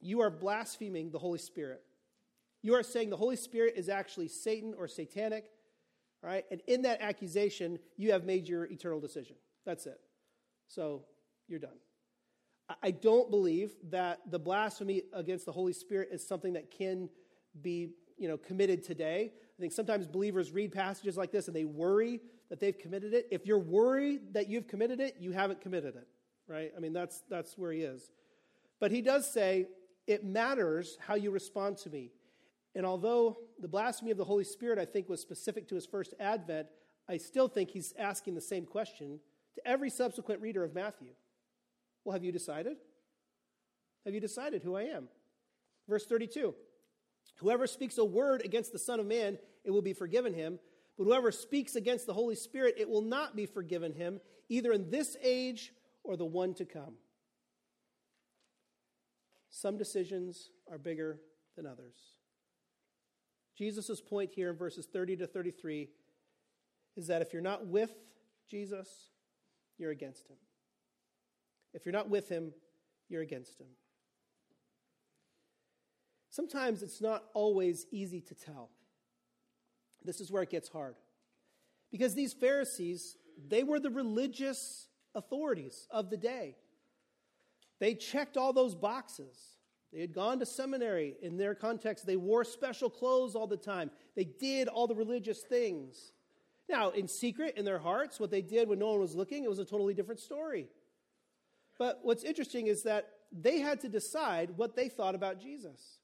you 0.00 0.22
are 0.22 0.30
blaspheming 0.30 1.10
the 1.10 1.18
Holy 1.18 1.38
Spirit. 1.38 1.82
You 2.62 2.72
are 2.76 2.82
saying 2.82 3.10
the 3.10 3.16
Holy 3.18 3.36
Spirit 3.36 3.74
is 3.76 3.90
actually 3.90 4.28
Satan 4.28 4.72
or 4.78 4.88
satanic, 4.88 5.50
right? 6.22 6.46
And 6.50 6.62
in 6.66 6.80
that 6.82 7.02
accusation, 7.02 7.78
you 7.98 8.12
have 8.12 8.24
made 8.24 8.48
your 8.48 8.64
eternal 8.64 9.00
decision. 9.00 9.36
That's 9.66 9.84
it. 9.84 10.00
So 10.68 11.02
you're 11.46 11.60
done. 11.60 11.76
I 12.82 12.90
don't 12.90 13.30
believe 13.30 13.72
that 13.90 14.20
the 14.30 14.38
blasphemy 14.38 15.02
against 15.12 15.44
the 15.44 15.52
Holy 15.52 15.74
Spirit 15.74 16.08
is 16.10 16.26
something 16.26 16.54
that 16.54 16.70
can 16.70 17.10
be, 17.60 17.90
you 18.16 18.28
know, 18.28 18.36
committed 18.36 18.82
today. 18.82 19.32
I 19.34 19.60
think 19.60 19.72
sometimes 19.72 20.06
believers 20.06 20.52
read 20.52 20.72
passages 20.72 21.16
like 21.16 21.32
this 21.32 21.48
and 21.48 21.56
they 21.56 21.64
worry 21.64 22.20
that 22.48 22.60
they've 22.60 22.78
committed 22.78 23.12
it. 23.14 23.26
If 23.30 23.46
you're 23.46 23.58
worried 23.58 24.34
that 24.34 24.48
you've 24.48 24.68
committed 24.68 25.00
it, 25.00 25.16
you 25.18 25.32
haven't 25.32 25.60
committed 25.60 25.96
it, 25.96 26.06
right? 26.48 26.72
I 26.76 26.80
mean, 26.80 26.92
that's, 26.92 27.22
that's 27.28 27.56
where 27.58 27.72
he 27.72 27.80
is. 27.80 28.10
But 28.80 28.90
he 28.90 29.02
does 29.02 29.30
say, 29.30 29.66
it 30.06 30.24
matters 30.24 30.98
how 31.00 31.14
you 31.14 31.30
respond 31.30 31.78
to 31.78 31.90
me. 31.90 32.12
And 32.74 32.86
although 32.86 33.38
the 33.58 33.68
blasphemy 33.68 34.10
of 34.10 34.18
the 34.18 34.24
Holy 34.24 34.44
Spirit, 34.44 34.78
I 34.78 34.84
think, 34.84 35.08
was 35.08 35.20
specific 35.20 35.66
to 35.68 35.74
his 35.74 35.86
first 35.86 36.14
advent, 36.20 36.68
I 37.08 37.16
still 37.16 37.48
think 37.48 37.70
he's 37.70 37.94
asking 37.98 38.34
the 38.34 38.40
same 38.40 38.66
question 38.66 39.18
to 39.54 39.66
every 39.66 39.90
subsequent 39.90 40.40
reader 40.42 40.62
of 40.62 40.74
Matthew. 40.74 41.12
Well, 42.04 42.12
have 42.12 42.22
you 42.22 42.32
decided? 42.32 42.76
Have 44.04 44.14
you 44.14 44.20
decided 44.20 44.62
who 44.62 44.76
I 44.76 44.82
am? 44.82 45.08
Verse 45.88 46.06
32 46.06 46.54
Whoever 47.36 47.66
speaks 47.66 47.98
a 47.98 48.04
word 48.04 48.42
against 48.44 48.72
the 48.72 48.78
Son 48.78 49.00
of 49.00 49.06
Man, 49.06 49.38
it 49.64 49.70
will 49.70 49.82
be 49.82 49.92
forgiven 49.92 50.34
him. 50.34 50.58
But 50.96 51.04
whoever 51.04 51.30
speaks 51.30 51.76
against 51.76 52.06
the 52.06 52.14
Holy 52.14 52.34
Spirit, 52.34 52.76
it 52.78 52.88
will 52.88 53.02
not 53.02 53.36
be 53.36 53.46
forgiven 53.46 53.92
him, 53.92 54.20
either 54.48 54.72
in 54.72 54.90
this 54.90 55.16
age 55.22 55.72
or 56.02 56.16
the 56.16 56.24
one 56.24 56.54
to 56.54 56.64
come. 56.64 56.94
Some 59.50 59.76
decisions 59.76 60.50
are 60.70 60.78
bigger 60.78 61.18
than 61.56 61.66
others. 61.66 61.94
Jesus' 63.56 64.00
point 64.00 64.30
here 64.34 64.50
in 64.50 64.56
verses 64.56 64.86
30 64.86 65.16
to 65.16 65.26
33 65.26 65.88
is 66.96 67.06
that 67.06 67.22
if 67.22 67.32
you're 67.32 67.42
not 67.42 67.66
with 67.66 67.92
Jesus, 68.50 68.88
you're 69.78 69.90
against 69.90 70.28
him. 70.28 70.36
If 71.74 71.84
you're 71.84 71.92
not 71.92 72.08
with 72.08 72.28
him, 72.28 72.52
you're 73.08 73.22
against 73.22 73.60
him. 73.60 73.68
Sometimes 76.36 76.82
it's 76.82 77.00
not 77.00 77.24
always 77.32 77.86
easy 77.90 78.20
to 78.20 78.34
tell. 78.34 78.68
This 80.04 80.20
is 80.20 80.30
where 80.30 80.42
it 80.42 80.50
gets 80.50 80.68
hard. 80.68 80.96
Because 81.90 82.14
these 82.14 82.34
Pharisees, 82.34 83.16
they 83.48 83.62
were 83.62 83.80
the 83.80 83.88
religious 83.88 84.88
authorities 85.14 85.88
of 85.90 86.10
the 86.10 86.18
day. 86.18 86.56
They 87.80 87.94
checked 87.94 88.36
all 88.36 88.52
those 88.52 88.74
boxes. 88.74 89.34
They 89.94 90.02
had 90.02 90.12
gone 90.12 90.38
to 90.40 90.44
seminary 90.44 91.16
in 91.22 91.38
their 91.38 91.54
context. 91.54 92.04
They 92.04 92.16
wore 92.16 92.44
special 92.44 92.90
clothes 92.90 93.34
all 93.34 93.46
the 93.46 93.56
time. 93.56 93.90
They 94.14 94.24
did 94.24 94.68
all 94.68 94.86
the 94.86 94.94
religious 94.94 95.40
things. 95.40 96.12
Now, 96.68 96.90
in 96.90 97.08
secret, 97.08 97.56
in 97.56 97.64
their 97.64 97.78
hearts, 97.78 98.20
what 98.20 98.30
they 98.30 98.42
did 98.42 98.68
when 98.68 98.78
no 98.78 98.90
one 98.90 99.00
was 99.00 99.14
looking, 99.14 99.42
it 99.42 99.48
was 99.48 99.58
a 99.58 99.64
totally 99.64 99.94
different 99.94 100.20
story. 100.20 100.68
But 101.78 102.00
what's 102.02 102.24
interesting 102.24 102.66
is 102.66 102.82
that 102.82 103.08
they 103.32 103.60
had 103.60 103.80
to 103.80 103.88
decide 103.88 104.50
what 104.58 104.76
they 104.76 104.90
thought 104.90 105.14
about 105.14 105.40
Jesus. 105.40 105.96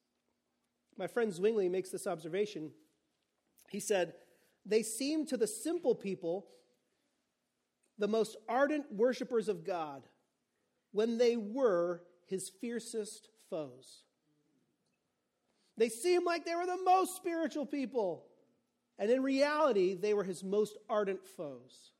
My 0.96 1.06
friend 1.06 1.32
Zwingli 1.32 1.68
makes 1.68 1.90
this 1.90 2.06
observation. 2.06 2.70
He 3.70 3.80
said, 3.80 4.14
They 4.66 4.82
seem 4.82 5.26
to 5.26 5.36
the 5.36 5.46
simple 5.46 5.94
people 5.94 6.46
the 7.98 8.08
most 8.08 8.36
ardent 8.48 8.86
worshippers 8.92 9.48
of 9.48 9.64
God 9.64 10.02
when 10.92 11.18
they 11.18 11.36
were 11.36 12.02
his 12.26 12.50
fiercest 12.60 13.28
foes. 13.48 14.02
They 15.76 15.88
seemed 15.88 16.24
like 16.24 16.44
they 16.44 16.54
were 16.54 16.66
the 16.66 16.82
most 16.84 17.16
spiritual 17.16 17.66
people. 17.66 18.24
And 18.98 19.10
in 19.10 19.22
reality, 19.22 19.94
they 19.94 20.14
were 20.14 20.24
his 20.24 20.44
most 20.44 20.76
ardent 20.88 21.26
foes. 21.26 21.92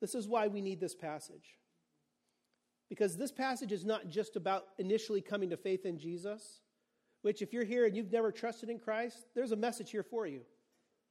This 0.00 0.14
is 0.14 0.28
why 0.28 0.48
we 0.48 0.60
need 0.60 0.80
this 0.80 0.94
passage. 0.94 1.58
Because 2.88 3.16
this 3.16 3.32
passage 3.32 3.72
is 3.72 3.84
not 3.84 4.08
just 4.08 4.36
about 4.36 4.64
initially 4.78 5.20
coming 5.20 5.50
to 5.50 5.56
faith 5.56 5.84
in 5.84 5.98
Jesus, 5.98 6.60
which, 7.22 7.42
if 7.42 7.52
you're 7.52 7.64
here 7.64 7.86
and 7.86 7.96
you've 7.96 8.12
never 8.12 8.32
trusted 8.32 8.70
in 8.70 8.78
Christ, 8.78 9.18
there's 9.34 9.52
a 9.52 9.56
message 9.56 9.90
here 9.90 10.02
for 10.02 10.26
you. 10.26 10.40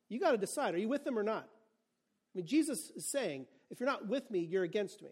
You 0.10 0.20
got 0.20 0.32
to 0.32 0.38
decide 0.38 0.74
are 0.74 0.80
you 0.80 0.90
with 0.90 1.04
them 1.04 1.18
or 1.18 1.24
not? 1.24 1.44
I 1.44 2.38
mean, 2.38 2.46
Jesus 2.46 2.92
is 2.96 3.06
saying, 3.06 3.46
if 3.70 3.80
you're 3.80 3.90
not 3.90 4.08
with 4.08 4.30
me, 4.32 4.40
you're 4.40 4.64
against 4.64 5.02
me. 5.02 5.10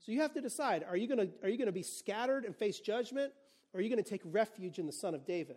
So 0.00 0.12
you 0.12 0.20
have 0.20 0.34
to 0.34 0.40
decide 0.40 0.84
are 0.88 0.96
you 0.96 1.06
going 1.06 1.28
to, 1.28 1.32
are 1.42 1.48
you 1.48 1.64
to 1.64 1.72
be 1.72 1.82
scattered 1.82 2.44
and 2.44 2.54
face 2.54 2.80
judgment, 2.80 3.32
or 3.72 3.80
are 3.80 3.82
you 3.82 3.88
going 3.88 4.02
to 4.02 4.08
take 4.08 4.22
refuge 4.24 4.78
in 4.78 4.86
the 4.86 4.92
Son 4.92 5.14
of 5.14 5.24
David? 5.24 5.56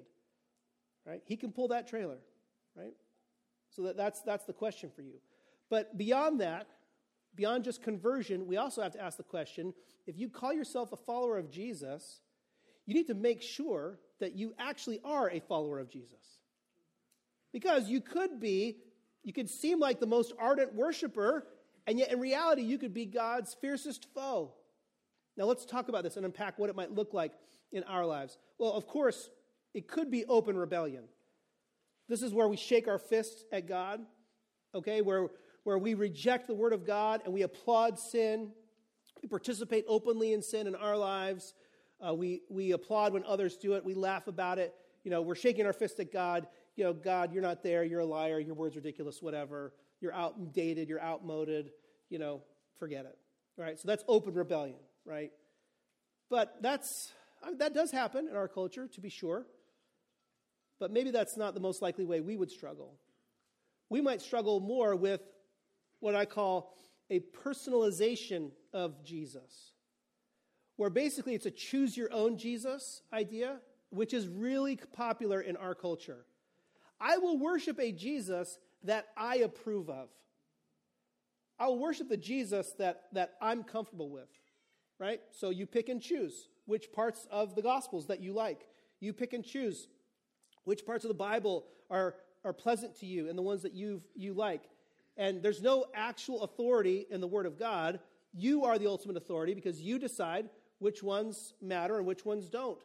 Right? 1.06 1.22
He 1.26 1.36
can 1.36 1.52
pull 1.52 1.70
that 1.70 1.88
trailer 1.88 2.18
right? 2.76 2.94
So 3.72 3.84
that, 3.84 3.98
that's, 3.98 4.22
that's 4.22 4.46
the 4.46 4.54
question 4.54 4.90
for 4.96 5.02
you. 5.02 5.20
But 5.70 5.98
beyond 5.98 6.42
that, 6.42 6.68
beyond 7.36 7.64
just 7.64 7.82
conversion, 7.82 8.48
we 8.48 8.58
also 8.58 8.82
have 8.82 8.94
to 8.94 9.02
ask 9.02 9.18
the 9.18 9.24
question 9.24 9.74
if 10.06 10.18
you 10.18 10.30
call 10.30 10.54
yourself 10.54 10.94
a 10.94 10.98
follower 10.98 11.38
of 11.38 11.50
Jesus, 11.50 12.22
you 12.86 12.94
need 12.94 13.08
to 13.08 13.16
make 13.16 13.42
sure 13.42 14.00
that 14.20 14.36
you 14.36 14.54
actually 14.58 15.00
are 15.04 15.30
a 15.30 15.40
follower 15.40 15.80
of 15.80 15.90
Jesus. 15.90 16.40
Because 17.52 17.90
you 17.90 18.02
could 18.02 18.40
be, 18.40 18.78
you 19.24 19.34
could 19.34 19.50
seem 19.50 19.80
like 19.80 20.00
the 20.00 20.06
most 20.06 20.34
ardent 20.40 20.74
worshiper, 20.74 21.48
and 21.88 22.00
yet 22.00 22.12
in 22.12 22.20
reality, 22.20 22.64
you 22.64 22.78
could 22.78 22.94
be 22.94 23.06
God's 23.06 23.54
fiercest 23.54 24.08
foe. 24.14 24.54
Now, 25.38 25.46
let's 25.46 25.66
talk 25.66 25.90
about 25.90 26.04
this 26.04 26.18
and 26.18 26.26
unpack 26.26 26.58
what 26.58 26.70
it 26.70 26.76
might 26.76 26.92
look 26.92 27.14
like 27.14 27.34
in 27.72 27.84
our 27.84 28.06
lives. 28.06 28.38
Well, 28.58 28.72
of 28.72 28.88
course, 28.88 29.30
it 29.74 29.88
could 29.88 30.10
be 30.10 30.26
open 30.26 30.58
rebellion. 30.58 31.04
This 32.08 32.22
is 32.22 32.34
where 32.34 32.48
we 32.48 32.58
shake 32.58 32.88
our 32.88 33.00
fists 33.00 33.44
at 33.52 33.68
God, 33.68 34.02
okay? 34.74 35.02
Where, 35.02 35.28
where 35.64 35.78
we 35.78 35.94
reject 35.94 36.48
the 36.48 36.54
Word 36.54 36.72
of 36.72 36.86
God 36.86 37.22
and 37.26 37.34
we 37.34 37.42
applaud 37.42 38.00
sin. 38.00 38.52
We 39.22 39.28
participate 39.28 39.86
openly 39.88 40.34
in 40.34 40.42
sin 40.42 40.68
in 40.68 40.76
our 40.76 40.96
lives. 40.96 41.54
Uh, 42.06 42.14
we, 42.14 42.42
we 42.50 42.72
applaud 42.72 43.14
when 43.14 43.24
others 43.26 43.58
do 43.58 43.74
it. 43.74 43.84
We 43.84 43.94
laugh 43.94 44.28
about 44.28 44.60
it. 44.60 44.76
You 45.04 45.12
know, 45.12 45.22
we're 45.22 45.36
shaking 45.36 45.66
our 45.66 45.74
fist 45.74 46.00
at 46.00 46.12
God. 46.12 46.48
You 46.76 46.84
know, 46.84 46.94
God, 46.94 47.34
you're 47.34 47.42
not 47.42 47.64
there. 47.64 47.84
You're 47.84 48.02
a 48.02 48.06
liar. 48.06 48.40
Your 48.40 48.56
word's 48.56 48.76
ridiculous, 48.76 49.22
whatever. 49.22 49.74
You're 50.02 50.14
outdated. 50.14 50.90
You're 50.90 51.02
outmoded. 51.02 51.72
You 52.10 52.20
know, 52.20 52.42
forget 52.78 53.06
it. 53.06 53.18
Right? 53.58 53.80
So 53.80 53.88
that's 53.88 54.04
open 54.08 54.34
rebellion, 54.34 54.80
right? 55.06 55.32
But 56.30 56.58
that's, 56.62 57.12
I 57.44 57.50
mean, 57.50 57.60
that 57.60 57.74
does 57.74 57.92
happen 57.92 58.28
in 58.28 58.36
our 58.36 58.48
culture, 58.48 58.88
to 58.88 59.02
be 59.02 59.10
sure. 59.10 59.46
But 60.80 60.92
maybe 60.92 61.12
that's 61.12 61.38
not 61.38 61.54
the 61.54 61.60
most 61.62 61.82
likely 61.82 62.06
way 62.06 62.20
we 62.20 62.36
would 62.36 62.52
struggle. 62.52 62.96
We 63.90 64.02
might 64.02 64.22
struggle 64.22 64.60
more 64.60 64.96
with 64.96 65.22
what 66.00 66.16
I 66.16 66.26
call 66.26 66.74
a 67.10 67.22
personalization 67.44 68.52
of 68.74 69.04
Jesus, 69.06 69.75
where 70.78 70.90
basically 70.90 71.36
it's 71.36 71.46
a 71.46 71.52
choose 71.52 71.96
your 71.96 72.12
own 72.12 72.38
Jesus 72.38 73.02
idea, 73.14 73.60
which 73.90 74.14
is 74.14 74.28
really 74.28 74.78
popular 74.94 75.42
in 75.42 75.56
our 75.56 75.76
culture. 75.76 76.26
I 77.00 77.18
will 77.18 77.38
worship 77.38 77.80
a 77.80 77.92
Jesus 77.92 78.58
that 78.84 79.08
I 79.18 79.38
approve 79.38 79.90
of. 79.90 80.10
I 81.58 81.68
will 81.68 81.80
worship 81.80 82.10
the 82.10 82.18
Jesus 82.18 82.74
that, 82.80 83.04
that 83.14 83.36
I'm 83.42 83.64
comfortable 83.64 84.10
with, 84.10 84.30
right? 85.00 85.22
So 85.32 85.50
you 85.50 85.66
pick 85.66 85.90
and 85.90 86.02
choose 86.02 86.50
which 86.66 86.92
parts 86.92 87.28
of 87.32 87.56
the 87.56 87.62
Gospels 87.62 88.08
that 88.08 88.20
you 88.20 88.34
like. 88.34 88.68
You 89.00 89.14
pick 89.14 89.34
and 89.34 89.44
choose 89.44 89.88
which 90.66 90.86
parts 90.86 91.06
of 91.06 91.10
the 91.10 91.16
Bible 91.16 91.66
are, 91.90 92.16
are 92.44 92.54
pleasant 92.54 93.00
to 93.00 93.06
you 93.06 93.30
and 93.30 93.38
the 93.38 93.44
ones 93.44 93.62
that 93.62 93.74
you 93.74 94.02
you 94.16 94.34
like. 94.34 94.64
And 95.18 95.42
there's 95.42 95.62
no 95.62 95.86
actual 95.94 96.44
authority 96.44 97.06
in 97.10 97.22
the 97.22 97.28
Word 97.28 97.46
of 97.46 97.58
God. 97.58 98.00
You 98.34 98.66
are 98.66 98.78
the 98.78 98.88
ultimate 98.88 99.16
authority 99.16 99.54
because 99.54 99.82
you 99.82 99.98
decide 99.98 100.50
which 100.80 101.02
ones 101.04 101.54
matter 101.62 101.98
and 101.98 102.06
which 102.06 102.26
ones 102.26 102.50
don't. 102.50 102.80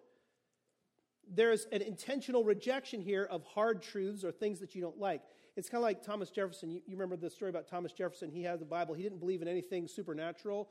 There's 1.32 1.66
an 1.72 1.82
intentional 1.82 2.44
rejection 2.44 3.00
here 3.00 3.24
of 3.30 3.44
hard 3.44 3.82
truths 3.82 4.24
or 4.24 4.32
things 4.32 4.58
that 4.60 4.74
you 4.74 4.82
don't 4.82 4.98
like. 4.98 5.22
It's 5.56 5.68
kind 5.68 5.78
of 5.78 5.84
like 5.84 6.02
Thomas 6.02 6.30
Jefferson. 6.30 6.70
You, 6.70 6.80
you 6.86 6.96
remember 6.96 7.16
the 7.16 7.30
story 7.30 7.50
about 7.50 7.68
Thomas 7.68 7.92
Jefferson? 7.92 8.30
He 8.30 8.42
had 8.42 8.60
the 8.60 8.64
Bible. 8.64 8.94
He 8.94 9.02
didn't 9.02 9.20
believe 9.20 9.42
in 9.42 9.48
anything 9.48 9.86
supernatural. 9.86 10.68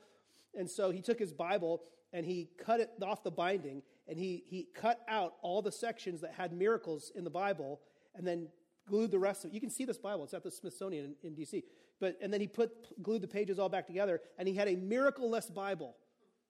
And 0.56 0.68
so 0.68 0.90
he 0.90 1.00
took 1.00 1.18
his 1.18 1.32
Bible 1.32 1.82
and 2.12 2.26
he 2.26 2.48
cut 2.58 2.80
it 2.80 2.90
off 3.02 3.22
the 3.22 3.30
binding 3.30 3.82
and 4.08 4.18
he, 4.18 4.44
he 4.48 4.66
cut 4.74 5.00
out 5.08 5.34
all 5.42 5.62
the 5.62 5.72
sections 5.72 6.20
that 6.22 6.32
had 6.32 6.52
miracles 6.52 7.12
in 7.14 7.24
the 7.24 7.30
Bible 7.30 7.80
and 8.16 8.26
then 8.26 8.48
glued 8.88 9.10
the 9.10 9.18
rest 9.18 9.44
of 9.44 9.50
it. 9.50 9.54
You 9.54 9.60
can 9.60 9.70
see 9.70 9.84
this 9.84 9.98
Bible, 9.98 10.24
it's 10.24 10.34
at 10.34 10.42
the 10.42 10.50
Smithsonian 10.50 11.14
in, 11.22 11.28
in 11.28 11.34
D.C. 11.34 11.62
But, 12.00 12.18
and 12.20 12.32
then 12.32 12.40
he 12.40 12.48
put, 12.48 13.02
glued 13.02 13.22
the 13.22 13.28
pages 13.28 13.58
all 13.58 13.68
back 13.68 13.86
together 13.86 14.20
and 14.38 14.48
he 14.48 14.54
had 14.54 14.68
a 14.68 14.74
miracle-less 14.74 15.50
Bible, 15.50 15.94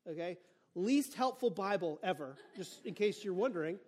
okay? 0.09 0.39
Least 0.75 1.15
helpful 1.15 1.51
Bible 1.51 1.99
ever, 2.03 2.37
just 2.57 2.85
in 2.87 2.95
case 2.95 3.25
you're 3.25 3.35
wondering, 3.35 3.79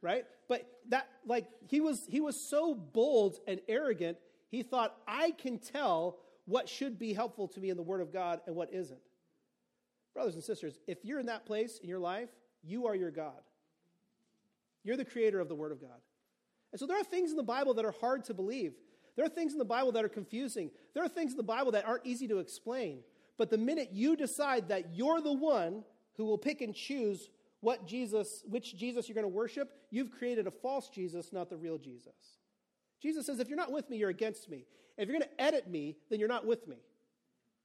right? 0.00 0.24
But 0.48 0.66
that, 0.88 1.08
like, 1.26 1.46
he 1.68 1.80
was, 1.80 2.06
he 2.08 2.20
was 2.20 2.48
so 2.48 2.74
bold 2.74 3.38
and 3.46 3.60
arrogant, 3.68 4.16
he 4.48 4.62
thought, 4.62 4.96
I 5.06 5.32
can 5.32 5.58
tell 5.58 6.18
what 6.46 6.68
should 6.68 6.98
be 6.98 7.12
helpful 7.12 7.46
to 7.48 7.60
me 7.60 7.70
in 7.70 7.76
the 7.76 7.82
Word 7.82 8.00
of 8.00 8.12
God 8.12 8.40
and 8.46 8.56
what 8.56 8.72
isn't. 8.72 8.98
Brothers 10.14 10.34
and 10.34 10.42
sisters, 10.42 10.80
if 10.86 11.04
you're 11.04 11.20
in 11.20 11.26
that 11.26 11.46
place 11.46 11.78
in 11.82 11.88
your 11.88 11.98
life, 11.98 12.30
you 12.62 12.86
are 12.86 12.96
your 12.96 13.10
God. 13.10 13.40
You're 14.82 14.96
the 14.96 15.04
creator 15.04 15.40
of 15.40 15.48
the 15.48 15.54
Word 15.54 15.72
of 15.72 15.80
God. 15.80 16.00
And 16.72 16.80
so 16.80 16.86
there 16.86 16.98
are 16.98 17.04
things 17.04 17.30
in 17.30 17.36
the 17.36 17.42
Bible 17.42 17.74
that 17.74 17.84
are 17.84 17.94
hard 18.00 18.24
to 18.24 18.34
believe. 18.34 18.72
There 19.16 19.24
are 19.24 19.28
things 19.28 19.52
in 19.52 19.58
the 19.58 19.64
Bible 19.64 19.92
that 19.92 20.04
are 20.04 20.08
confusing. 20.08 20.70
There 20.94 21.04
are 21.04 21.08
things 21.08 21.32
in 21.32 21.36
the 21.36 21.42
Bible 21.42 21.72
that 21.72 21.86
aren't 21.86 22.06
easy 22.06 22.26
to 22.28 22.38
explain. 22.38 23.00
But 23.36 23.50
the 23.50 23.58
minute 23.58 23.90
you 23.92 24.16
decide 24.16 24.68
that 24.68 24.94
you're 24.94 25.20
the 25.20 25.32
one 25.32 25.84
who 26.16 26.24
will 26.24 26.38
pick 26.38 26.60
and 26.60 26.74
choose 26.74 27.30
what 27.60 27.86
Jesus, 27.86 28.42
which 28.48 28.76
Jesus 28.76 29.08
you're 29.08 29.14
going 29.14 29.24
to 29.24 29.28
worship, 29.28 29.70
you've 29.90 30.10
created 30.10 30.46
a 30.46 30.50
false 30.50 30.88
Jesus, 30.88 31.32
not 31.32 31.50
the 31.50 31.56
real 31.56 31.78
Jesus. 31.78 32.38
Jesus 33.00 33.26
says, 33.26 33.38
if 33.38 33.48
you're 33.48 33.56
not 33.56 33.72
with 33.72 33.88
me, 33.88 33.96
you're 33.96 34.10
against 34.10 34.48
me. 34.50 34.66
If 34.96 35.08
you're 35.08 35.18
going 35.18 35.28
to 35.28 35.42
edit 35.42 35.68
me, 35.70 35.96
then 36.10 36.18
you're 36.18 36.28
not 36.28 36.46
with 36.46 36.66
me. 36.68 36.76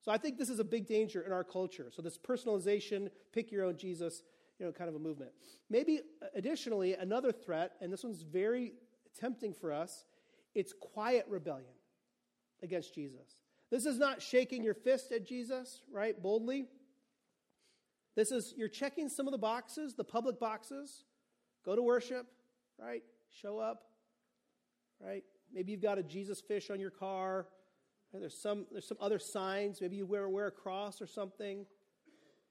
So 0.01 0.11
I 0.11 0.17
think 0.17 0.37
this 0.37 0.49
is 0.49 0.59
a 0.59 0.63
big 0.63 0.85
danger 0.87 1.21
in 1.21 1.31
our 1.31 1.43
culture. 1.43 1.87
So 1.91 2.01
this 2.01 2.17
personalization, 2.17 3.09
pick 3.33 3.51
your 3.51 3.65
own 3.65 3.75
Jesus, 3.75 4.23
you 4.59 4.65
know, 4.65 4.71
kind 4.71 4.89
of 4.89 4.95
a 4.95 4.99
movement. 4.99 5.31
Maybe 5.69 5.99
uh, 6.21 6.27
additionally, 6.35 6.93
another 6.93 7.31
threat, 7.31 7.73
and 7.81 7.91
this 7.91 8.03
one's 8.03 8.21
very 8.21 8.73
tempting 9.19 9.53
for 9.53 9.73
us, 9.73 10.05
it's 10.53 10.73
quiet 10.79 11.25
rebellion 11.27 11.73
against 12.61 12.93
Jesus. 12.93 13.41
This 13.71 13.85
is 13.85 13.97
not 13.97 14.21
shaking 14.21 14.63
your 14.63 14.73
fist 14.73 15.11
at 15.11 15.25
Jesus, 15.25 15.81
right, 15.91 16.21
boldly. 16.21 16.67
This 18.15 18.31
is 18.31 18.53
you're 18.55 18.69
checking 18.69 19.09
some 19.09 19.27
of 19.27 19.31
the 19.31 19.37
boxes, 19.37 19.93
the 19.93 20.03
public 20.03 20.39
boxes. 20.39 21.03
Go 21.65 21.75
to 21.75 21.81
worship, 21.81 22.27
right? 22.79 23.03
Show 23.41 23.59
up, 23.59 23.83
right? 25.05 25.23
Maybe 25.53 25.71
you've 25.71 25.81
got 25.81 25.97
a 25.97 26.03
Jesus 26.03 26.41
fish 26.41 26.69
on 26.69 26.79
your 26.79 26.91
car. 26.91 27.47
There's 28.13 28.37
some, 28.37 28.65
there's 28.71 28.87
some 28.87 28.97
other 29.01 29.19
signs. 29.19 29.81
Maybe 29.81 29.97
you 29.97 30.05
wear, 30.05 30.29
wear 30.29 30.47
a 30.47 30.51
cross 30.51 31.01
or 31.01 31.07
something. 31.07 31.65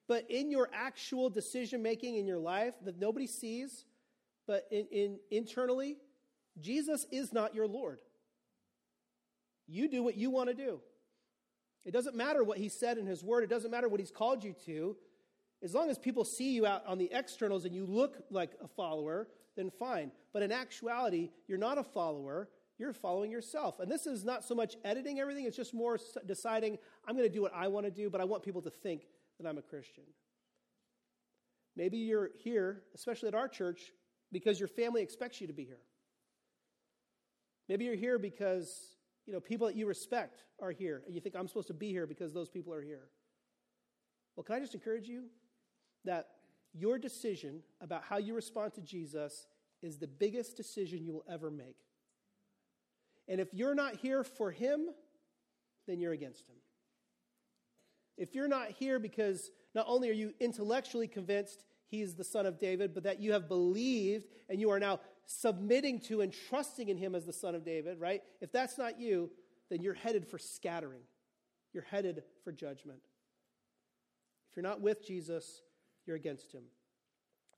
But 0.07 0.31
in 0.31 0.51
your 0.51 0.69
actual 0.75 1.31
decision 1.31 1.83
making 1.83 2.17
in 2.17 2.27
your 2.27 2.39
life 2.39 2.75
that 2.85 2.99
nobody 2.99 3.27
sees, 3.27 3.87
but 4.47 4.67
in, 4.71 4.87
in 4.93 5.19
internally, 5.31 5.97
Jesus 6.61 7.07
is 7.11 7.33
not 7.33 7.55
your 7.55 7.67
Lord. 7.67 8.01
You 9.67 9.89
do 9.89 10.03
what 10.03 10.17
you 10.17 10.31
want 10.31 10.51
to 10.51 10.55
do. 10.55 10.81
It 11.87 11.93
doesn't 11.93 12.15
matter 12.15 12.45
what 12.45 12.59
he 12.59 12.69
said 12.69 12.99
in 12.99 13.07
his 13.07 13.25
word, 13.25 13.45
it 13.45 13.51
doesn't 13.51 13.71
matter 13.71 13.89
what 13.89 14.01
he's 14.01 14.11
called 14.11 14.45
you 14.45 14.55
to. 14.67 14.97
As 15.65 15.75
long 15.75 15.89
as 15.89 15.99
people 15.99 16.25
see 16.25 16.53
you 16.53 16.67
out 16.67 16.85
on 16.87 16.99
the 16.99 17.11
externals 17.11 17.65
and 17.65 17.75
you 17.75 17.87
look 17.87 18.19
like 18.31 18.51
a 18.63 18.69
follower, 18.69 19.29
then 19.57 19.71
fine. 19.71 20.13
But 20.35 20.43
in 20.43 20.53
actuality, 20.53 21.31
you're 21.49 21.57
not 21.57 21.79
a 21.79 21.83
follower, 21.83 22.51
you're 22.79 22.93
following 22.93 23.31
yourself. 23.31 23.81
And 23.81 23.91
this 23.91 24.07
is 24.07 24.27
not 24.27 24.45
so 24.45 24.55
much 24.55 24.77
editing 24.85 25.21
everything, 25.21 25.47
it's 25.47 25.57
just 25.57 25.73
more 25.73 25.99
deciding, 26.27 26.77
I'm 27.09 27.17
going 27.17 27.27
to 27.27 27.33
do 27.33 27.41
what 27.41 27.55
I 27.55 27.69
want 27.69 27.87
to 27.87 27.91
do, 27.91 28.11
but 28.11 28.21
I 28.21 28.25
want 28.25 28.43
people 28.43 28.61
to 28.61 28.71
think 28.71 29.07
that 29.41 29.49
I'm 29.49 29.57
a 29.57 29.63
Christian. 29.63 30.05
Maybe 31.77 31.97
you're 31.97 32.31
here, 32.37 32.83
especially 32.95 33.29
at 33.29 33.35
our 33.35 33.49
church, 33.49 33.91
because 34.33 34.61
your 34.61 34.69
family 34.69 35.03
expects 35.03 35.41
you 35.41 35.47
to 35.47 35.55
be 35.55 35.65
here. 35.65 35.81
Maybe 37.71 37.87
you're 37.87 37.95
here 37.95 38.19
because 38.19 38.97
you 39.27 39.33
know 39.33 39.41
people 39.41 39.67
that 39.67 39.77
you 39.77 39.87
respect 39.87 40.45
are 40.61 40.71
here, 40.71 41.03
and 41.07 41.15
you 41.15 41.21
think 41.23 41.35
I'm 41.35 41.49
supposed 41.49 41.69
to 41.69 41.75
be 41.75 41.89
here 41.89 42.07
because 42.07 42.35
those 42.35 42.51
people 42.51 42.75
are 42.75 42.83
here. 42.83 43.09
Well, 44.37 44.45
can 44.45 44.57
I 44.57 44.61
just 44.61 44.75
encourage 44.75 45.09
you 45.09 45.25
that 46.05 46.29
your 46.73 46.99
decision 46.99 47.63
about 47.81 48.03
how 48.05 48.19
you 48.19 48.35
respond 48.35 48.75
to 48.75 48.81
Jesus 48.81 49.47
is 49.83 49.99
the 49.99 50.07
biggest 50.07 50.57
decision 50.57 51.05
you 51.05 51.13
will 51.13 51.25
ever 51.31 51.51
make. 51.51 51.77
And 53.29 53.41
if 53.41 53.55
you're 53.55 53.75
not 53.75 53.97
here 53.97 54.25
for 54.25 54.51
him, 54.51 54.89
then 55.87 56.01
you're 56.01 56.13
against 56.13 56.49
him. 56.49 56.57
If 58.17 58.35
you're 58.35 58.49
not 58.49 58.71
here 58.71 58.99
because 58.99 59.51
not 59.75 59.87
only 59.89 60.09
are 60.09 60.15
you 60.15 60.35
intellectually 60.41 61.09
convinced 61.09 61.65
he's 61.87 62.15
the 62.15 62.25
son 62.25 62.47
of 62.47 62.59
David, 62.59 62.95
but 62.95 63.05
that 63.05 63.21
you 63.21 63.33
have 63.33 63.49
believed 63.49 64.29
and 64.49 64.61
you 64.61 64.71
are 64.71 64.81
now 64.81 65.01
submitting 65.27 66.01
to 66.01 66.21
and 66.21 66.33
trusting 66.49 66.89
in 66.89 66.97
him 66.97 67.15
as 67.15 67.25
the 67.25 67.33
son 67.33 67.55
of 67.55 67.65
David, 67.65 68.01
right? 68.01 68.23
If 68.41 68.53
that's 68.53 68.79
not 68.79 69.01
you, 69.01 69.31
then 69.71 69.83
you're 69.83 69.95
headed 69.95 70.27
for 70.27 70.39
scattering. 70.39 71.03
You're 71.73 71.85
headed 71.85 72.23
for 72.45 72.53
judgment. 72.53 73.01
If 74.51 74.57
you're 74.57 74.63
not 74.63 74.81
with 74.81 75.05
Jesus, 75.05 75.63
you're 76.07 76.17
against 76.17 76.53
him. 76.53 76.65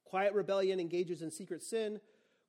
Quiet 0.05 0.35
rebellion 0.35 0.79
engages 0.81 1.23
in 1.23 1.31
secret 1.31 1.63
sin. 1.63 2.01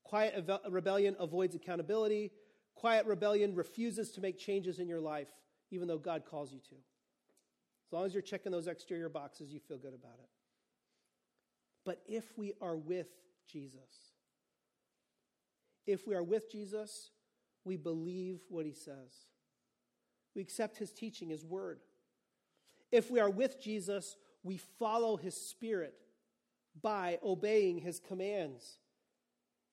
Quiet 0.03 0.47
rebellion 0.69 1.15
avoids 1.19 1.55
accountability. 1.55 2.31
Quiet 2.75 3.05
rebellion 3.05 3.55
refuses 3.55 4.11
to 4.11 4.21
make 4.21 4.37
changes 4.37 4.79
in 4.79 4.87
your 4.87 5.01
life, 5.01 5.29
even 5.71 5.87
though 5.87 5.97
God 5.97 6.23
calls 6.29 6.53
you 6.53 6.59
to. 6.59 6.75
As 6.75 7.93
long 7.93 8.05
as 8.05 8.13
you're 8.13 8.21
checking 8.21 8.51
those 8.51 8.67
exterior 8.67 9.09
boxes, 9.09 9.51
you 9.51 9.59
feel 9.59 9.77
good 9.77 9.93
about 9.93 10.19
it. 10.19 10.29
But 11.85 12.01
if 12.05 12.37
we 12.37 12.53
are 12.61 12.75
with 12.75 13.07
Jesus, 13.51 14.13
if 15.85 16.05
we 16.05 16.13
are 16.15 16.23
with 16.23 16.51
Jesus, 16.51 17.11
we 17.63 17.77
believe 17.77 18.41
what 18.49 18.65
he 18.65 18.73
says. 18.73 19.25
We 20.35 20.41
accept 20.41 20.77
his 20.77 20.91
teaching, 20.91 21.29
his 21.29 21.45
word. 21.45 21.79
If 22.91 23.09
we 23.09 23.19
are 23.19 23.29
with 23.29 23.61
Jesus, 23.61 24.15
we 24.47 24.57
follow 24.79 25.17
his 25.17 25.35
spirit 25.35 25.93
by 26.81 27.19
obeying 27.23 27.79
his 27.79 27.99
commands. 27.99 28.77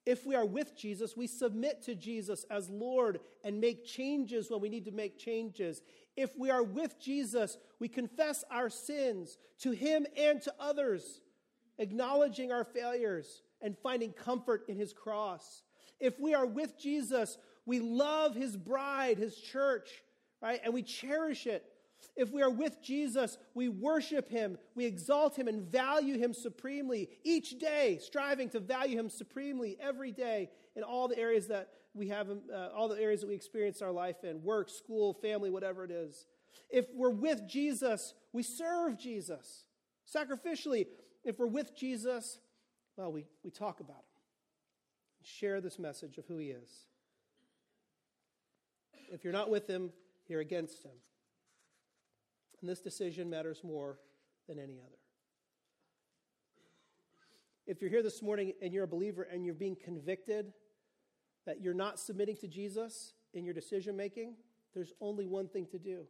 If 0.07 0.27
we 0.27 0.35
are 0.35 0.45
with 0.45 0.77
Jesus, 0.77 1.17
we 1.17 1.27
submit 1.27 1.83
to 1.85 1.95
Jesus 1.95 2.45
as 2.51 2.69
Lord 2.69 3.21
and 3.43 3.61
make 3.61 3.87
changes 3.87 4.51
when 4.51 4.61
we 4.61 4.69
need 4.69 4.85
to 4.85 4.91
make 4.91 5.19
changes. 5.19 5.81
If 6.17 6.37
we 6.39 6.51
are 6.51 6.63
with 6.63 7.01
Jesus, 7.01 7.57
we 7.79 7.89
confess 7.89 8.45
our 8.51 8.69
sins 8.69 9.39
to 9.61 9.71
him 9.71 10.07
and 10.17 10.43
to 10.43 10.55
others, 10.61 11.21
acknowledging 11.79 12.53
our 12.53 12.65
failures 12.65 13.43
and 13.63 13.79
finding 13.79 14.13
comfort 14.13 14.65
in 14.69 14.77
his 14.77 14.93
cross. 14.93 15.63
If 16.01 16.21
we 16.21 16.35
are 16.35 16.47
with 16.47 16.79
Jesus, 16.79 17.39
we 17.65 17.81
love 17.81 18.35
his 18.35 18.57
bride, 18.57 19.17
his 19.17 19.37
church, 19.37 19.89
right? 20.43 20.61
And 20.63 20.75
we 20.75 20.83
cherish 20.83 21.47
it. 21.47 21.65
If 22.17 22.31
we 22.31 22.43
are 22.43 22.51
with 22.51 22.83
Jesus, 22.83 23.39
we 23.55 23.69
worship 23.69 24.29
him, 24.29 24.59
we 24.75 24.85
exalt 24.85 25.39
him, 25.39 25.49
and 25.49 25.63
value 25.63 26.19
him 26.19 26.33
supremely 26.33 27.09
each 27.23 27.59
day, 27.59 27.99
striving 28.01 28.49
to 28.51 28.61
value 28.61 28.99
him 28.99 29.09
supremely 29.09 29.77
every 29.81 30.13
day 30.13 30.51
in 30.77 30.83
all 30.83 31.09
the 31.09 31.19
areas 31.19 31.47
that 31.49 31.71
we 31.95 32.09
have, 32.09 32.29
uh, 32.31 32.69
all 32.77 32.89
the 32.89 33.01
areas 33.01 33.21
that 33.21 33.29
we 33.29 33.35
experience 33.35 33.81
our 33.83 33.93
life 33.93 34.25
in 34.25 34.43
work, 34.43 34.69
school, 34.69 35.15
family, 35.15 35.51
whatever 35.51 35.85
it 35.85 35.91
is. 35.91 36.27
If 36.71 36.87
we're 36.95 37.11
with 37.11 37.47
Jesus, 37.49 38.15
we 38.33 38.43
serve 38.43 38.99
Jesus 38.99 39.65
sacrificially. 40.13 40.87
If 41.25 41.39
we're 41.39 41.47
with 41.47 41.77
Jesus, 41.77 42.39
well, 42.97 43.13
we, 43.13 43.27
we 43.45 43.51
talk 43.51 43.81
about 43.81 43.97
him, 43.97 44.23
share 45.23 45.61
this 45.61 45.79
message 45.79 46.19
of 46.19 46.27
who 46.27 46.39
he 46.39 46.49
is. 46.49 46.71
If 49.13 49.25
you're 49.25 49.33
not 49.33 49.51
with 49.51 49.69
him, 49.69 49.91
you're 50.27 50.41
against 50.41 50.83
him. 50.83 50.93
And 52.61 52.69
this 52.69 52.81
decision 52.81 53.29
matters 53.29 53.63
more 53.63 53.99
than 54.49 54.59
any 54.59 54.81
other. 54.81 54.99
If 57.67 57.81
you're 57.81 57.91
here 57.91 58.03
this 58.03 58.23
morning 58.23 58.53
and 58.61 58.73
you're 58.73 58.85
a 58.85 58.89
believer 58.89 59.23
and 59.23 59.45
you're 59.45 59.55
being 59.55 59.77
convicted 59.83 60.53
that 61.47 61.61
you're 61.61 61.75
not 61.75 61.99
submitting 61.99 62.37
to 62.39 62.49
Jesus 62.49 63.15
in 63.33 63.45
your 63.45 63.55
decision 63.55 63.97
making, 63.97 64.35
there's 64.75 64.93
only 65.01 65.27
one 65.27 65.49
thing 65.49 65.67
to 65.67 65.79
do 65.79 66.07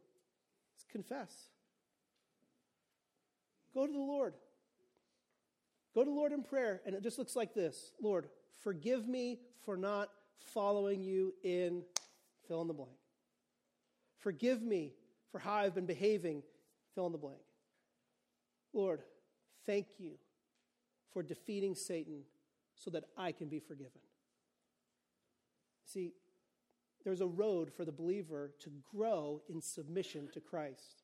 it's 0.75 0.85
confess. 0.91 1.31
Go 3.73 3.85
to 3.85 3.91
the 3.91 3.99
Lord. 3.99 4.33
Go 5.93 6.03
to 6.03 6.09
the 6.09 6.15
Lord 6.15 6.33
in 6.33 6.43
prayer, 6.43 6.81
and 6.85 6.93
it 6.93 7.03
just 7.03 7.17
looks 7.17 7.35
like 7.35 7.53
this 7.53 7.91
Lord, 8.01 8.27
forgive 8.61 9.07
me 9.07 9.39
for 9.63 9.77
not 9.77 10.09
following 10.37 11.01
you 11.01 11.33
in 11.43 11.83
fill 12.47 12.61
in 12.61 12.67
the 12.67 12.73
blank. 12.73 12.97
Forgive 14.19 14.61
me 14.61 14.93
for 15.35 15.39
how 15.39 15.55
I've 15.55 15.75
been 15.75 15.85
behaving, 15.85 16.43
fill 16.93 17.07
in 17.07 17.11
the 17.11 17.17
blank. 17.17 17.41
Lord, 18.71 19.01
thank 19.65 19.85
you 19.97 20.11
for 21.11 21.23
defeating 21.23 21.75
Satan 21.75 22.21
so 22.73 22.89
that 22.91 23.03
I 23.17 23.33
can 23.33 23.49
be 23.49 23.59
forgiven. 23.59 23.99
See, 25.83 26.13
there's 27.03 27.19
a 27.19 27.27
road 27.27 27.69
for 27.69 27.83
the 27.83 27.91
believer 27.91 28.53
to 28.61 28.71
grow 28.95 29.41
in 29.49 29.59
submission 29.59 30.29
to 30.31 30.39
Christ. 30.39 31.03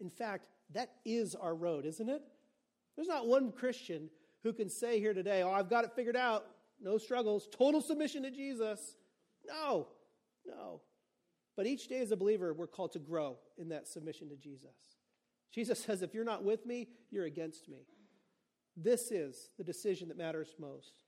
In 0.00 0.10
fact, 0.10 0.46
that 0.72 0.92
is 1.04 1.34
our 1.34 1.56
road, 1.56 1.84
isn't 1.84 2.08
it? 2.08 2.22
There's 2.94 3.08
not 3.08 3.26
one 3.26 3.50
Christian 3.50 4.10
who 4.44 4.52
can 4.52 4.68
say 4.68 5.00
here 5.00 5.12
today, 5.12 5.42
Oh, 5.42 5.50
I've 5.50 5.68
got 5.68 5.82
it 5.82 5.90
figured 5.96 6.14
out, 6.14 6.46
no 6.80 6.98
struggles, 6.98 7.48
total 7.50 7.80
submission 7.80 8.22
to 8.22 8.30
Jesus. 8.30 8.96
No, 9.44 9.88
no. 10.46 10.82
But 11.56 11.66
each 11.66 11.88
day 11.88 12.00
as 12.00 12.10
a 12.10 12.16
believer, 12.16 12.54
we're 12.54 12.66
called 12.66 12.92
to 12.92 12.98
grow 12.98 13.36
in 13.58 13.68
that 13.68 13.86
submission 13.86 14.28
to 14.30 14.36
Jesus. 14.36 14.96
Jesus 15.52 15.78
says, 15.82 16.02
if 16.02 16.14
you're 16.14 16.24
not 16.24 16.44
with 16.44 16.64
me, 16.64 16.88
you're 17.10 17.26
against 17.26 17.68
me. 17.68 17.86
This 18.76 19.10
is 19.10 19.50
the 19.58 19.64
decision 19.64 20.08
that 20.08 20.16
matters 20.16 20.54
most. 20.58 21.04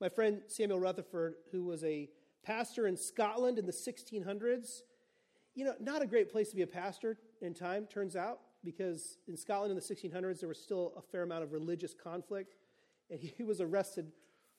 My 0.00 0.08
friend 0.08 0.42
Samuel 0.46 0.78
Rutherford, 0.78 1.34
who 1.50 1.64
was 1.64 1.82
a 1.82 2.08
pastor 2.44 2.86
in 2.86 2.96
Scotland 2.96 3.58
in 3.58 3.66
the 3.66 3.72
1600s, 3.72 4.82
you 5.54 5.64
know, 5.64 5.74
not 5.80 6.02
a 6.02 6.06
great 6.06 6.30
place 6.30 6.50
to 6.50 6.56
be 6.56 6.62
a 6.62 6.66
pastor 6.66 7.18
in 7.40 7.54
time, 7.54 7.86
turns 7.86 8.14
out, 8.14 8.40
because 8.62 9.18
in 9.26 9.36
Scotland 9.36 9.70
in 9.70 9.76
the 9.76 9.82
1600s, 9.82 10.38
there 10.38 10.48
was 10.48 10.60
still 10.60 10.92
a 10.96 11.02
fair 11.02 11.22
amount 11.22 11.42
of 11.42 11.52
religious 11.52 11.94
conflict. 11.94 12.54
And 13.10 13.18
he 13.18 13.42
was 13.42 13.60
arrested. 13.60 14.12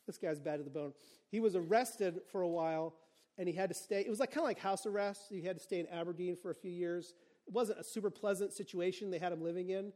This 0.08 0.18
guy's 0.18 0.40
bad 0.40 0.58
to 0.58 0.64
the 0.64 0.70
bone. 0.70 0.94
He 1.30 1.40
was 1.40 1.56
arrested 1.56 2.20
for 2.32 2.42
a 2.42 2.48
while 2.48 2.96
and 3.38 3.48
he 3.48 3.54
had 3.54 3.70
to 3.70 3.76
stay. 3.76 4.02
It 4.02 4.10
was 4.10 4.20
like 4.20 4.32
kind 4.32 4.40
of 4.40 4.46
like 4.46 4.60
house 4.60 4.86
arrest. 4.86 5.24
He 5.30 5.42
had 5.42 5.58
to 5.58 5.64
stay 5.64 5.80
in 5.80 5.88
Aberdeen 5.88 6.36
for 6.36 6.52
a 6.52 6.56
few 6.56 6.72
years. 6.72 7.14
It 7.48 7.54
wasn't 7.54 7.80
a 7.80 7.84
super 7.84 8.10
pleasant 8.10 8.54
situation 8.54 9.12
they 9.12 9.20
had 9.20 9.32
him 9.32 9.42
living 9.42 9.70
in, 9.70 9.94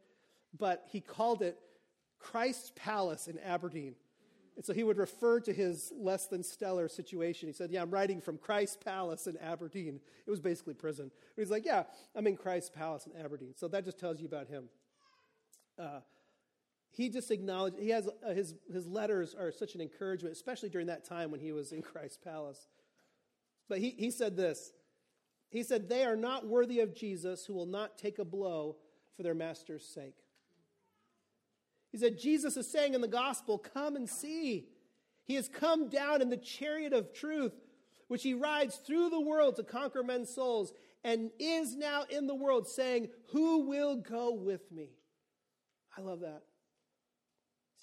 but 0.57 0.85
he 0.89 1.01
called 1.01 1.41
it 1.41 1.57
Christ's 2.19 2.71
Palace 2.75 3.27
in 3.27 3.39
Aberdeen. 3.39 3.95
And 4.55 4.65
so 4.65 4.73
he 4.73 4.83
would 4.83 4.97
refer 4.97 5.39
to 5.39 5.53
his 5.53 5.91
less 5.97 6.27
than 6.27 6.43
stellar 6.43 6.87
situation. 6.87 7.47
He 7.47 7.53
said, 7.53 7.71
Yeah, 7.71 7.81
I'm 7.81 7.89
writing 7.89 8.21
from 8.21 8.37
Christ's 8.37 8.77
Palace 8.77 9.27
in 9.27 9.37
Aberdeen. 9.37 9.99
It 10.25 10.29
was 10.29 10.39
basically 10.39 10.73
prison. 10.73 11.09
But 11.35 11.41
he's 11.41 11.51
like, 11.51 11.65
Yeah, 11.65 11.83
I'm 12.15 12.27
in 12.27 12.35
Christ's 12.35 12.69
Palace 12.69 13.07
in 13.07 13.19
Aberdeen. 13.19 13.53
So 13.55 13.67
that 13.69 13.85
just 13.85 13.99
tells 13.99 14.19
you 14.19 14.27
about 14.27 14.47
him. 14.47 14.65
Uh, 15.79 16.01
he 16.91 17.09
just 17.09 17.31
acknowledged, 17.31 17.79
he 17.79 17.89
has, 17.89 18.07
uh, 18.07 18.33
his, 18.33 18.55
his 18.71 18.85
letters 18.85 19.33
are 19.33 19.51
such 19.51 19.75
an 19.75 19.81
encouragement, 19.81 20.35
especially 20.35 20.67
during 20.67 20.87
that 20.87 21.05
time 21.05 21.31
when 21.31 21.39
he 21.39 21.53
was 21.53 21.71
in 21.71 21.81
Christ's 21.81 22.17
palace. 22.17 22.67
But 23.71 23.79
he, 23.79 23.91
he 23.91 24.11
said 24.11 24.35
this 24.35 24.73
He 25.49 25.63
said, 25.63 25.87
They 25.87 26.03
are 26.03 26.17
not 26.17 26.45
worthy 26.45 26.81
of 26.81 26.93
Jesus 26.93 27.45
who 27.45 27.53
will 27.53 27.65
not 27.65 27.97
take 27.97 28.19
a 28.19 28.25
blow 28.25 28.75
for 29.15 29.23
their 29.23 29.33
master's 29.33 29.85
sake. 29.85 30.17
He 31.89 31.97
said, 31.97 32.19
Jesus 32.19 32.57
is 32.57 32.69
saying 32.69 32.95
in 32.95 32.99
the 32.99 33.07
gospel, 33.07 33.57
Come 33.57 33.95
and 33.95 34.09
see. 34.09 34.67
He 35.23 35.35
has 35.35 35.47
come 35.47 35.87
down 35.87 36.21
in 36.21 36.29
the 36.29 36.35
chariot 36.35 36.91
of 36.91 37.13
truth, 37.13 37.53
which 38.09 38.23
he 38.23 38.33
rides 38.33 38.75
through 38.75 39.09
the 39.09 39.21
world 39.21 39.55
to 39.55 39.63
conquer 39.63 40.03
men's 40.03 40.35
souls, 40.35 40.73
and 41.05 41.31
is 41.39 41.73
now 41.77 42.03
in 42.09 42.27
the 42.27 42.35
world, 42.35 42.67
saying, 42.67 43.07
Who 43.31 43.69
will 43.69 43.95
go 43.95 44.33
with 44.33 44.69
me? 44.69 44.89
I 45.97 46.01
love 46.01 46.19
that. 46.19 46.41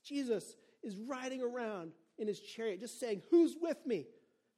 Jesus 0.04 0.54
is 0.82 0.98
riding 0.98 1.40
around 1.40 1.92
in 2.18 2.28
his 2.28 2.40
chariot, 2.40 2.80
just 2.80 3.00
saying, 3.00 3.22
Who's 3.30 3.56
with 3.58 3.78
me? 3.86 4.04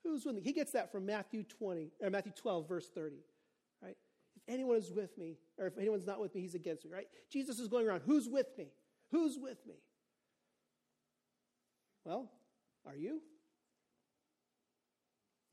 Who's 0.05 0.25
with 0.25 0.35
me? 0.37 0.43
He 0.43 0.53
gets 0.53 0.73
that 0.73 0.91
from 0.91 1.07
Matthew 1.07 1.43
20, 1.43 1.93
or 2.01 2.11
Matthew 2.11 2.33
12, 2.35 2.69
verse 2.69 2.89
30. 2.89 3.17
Right? 3.83 3.97
If 4.37 4.43
anyone 4.53 4.77
is 4.77 4.91
with 4.91 5.17
me, 5.19 5.37
or 5.59 5.67
if 5.67 5.79
anyone's 5.79 6.07
not 6.07 6.21
with 6.21 6.35
me, 6.35 6.41
he's 6.41 6.55
against 6.55 6.85
me, 6.85 6.91
right? 6.91 7.07
Jesus 7.31 7.59
is 7.59 7.69
going 7.69 7.87
around, 7.87 8.03
who's 8.07 8.29
with 8.29 8.47
me? 8.57 8.69
Who's 9.11 9.39
with 9.39 9.59
me? 9.67 9.75
Well, 12.05 12.31
are 12.87 12.97
you? 12.97 13.21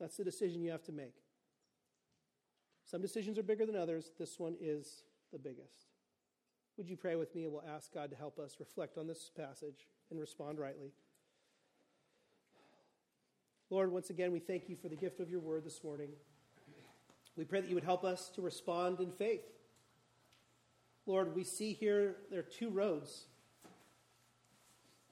That's 0.00 0.16
the 0.16 0.24
decision 0.24 0.62
you 0.62 0.70
have 0.70 0.84
to 0.84 0.92
make. 0.92 1.14
Some 2.84 3.02
decisions 3.02 3.38
are 3.38 3.42
bigger 3.42 3.66
than 3.66 3.76
others. 3.76 4.12
This 4.18 4.38
one 4.38 4.56
is 4.60 5.02
the 5.32 5.38
biggest. 5.38 5.88
Would 6.78 6.88
you 6.88 6.96
pray 6.96 7.16
with 7.16 7.34
me 7.34 7.44
and 7.44 7.52
we'll 7.52 7.64
ask 7.68 7.92
God 7.92 8.10
to 8.10 8.16
help 8.16 8.38
us 8.38 8.56
reflect 8.60 8.96
on 8.96 9.06
this 9.06 9.30
passage 9.36 9.88
and 10.10 10.18
respond 10.18 10.58
rightly? 10.58 10.92
Lord, 13.70 13.92
once 13.92 14.08
again, 14.08 14.32
we 14.32 14.38
thank 14.38 14.70
you 14.70 14.76
for 14.76 14.88
the 14.88 14.96
gift 14.96 15.20
of 15.20 15.28
your 15.28 15.40
word 15.40 15.62
this 15.62 15.84
morning. 15.84 16.08
We 17.36 17.44
pray 17.44 17.60
that 17.60 17.68
you 17.68 17.74
would 17.74 17.84
help 17.84 18.02
us 18.02 18.30
to 18.30 18.40
respond 18.40 18.98
in 18.98 19.10
faith. 19.10 19.44
Lord, 21.04 21.34
we 21.34 21.44
see 21.44 21.74
here 21.74 22.16
there 22.30 22.40
are 22.40 22.44
two 22.44 22.70
roads. 22.70 23.26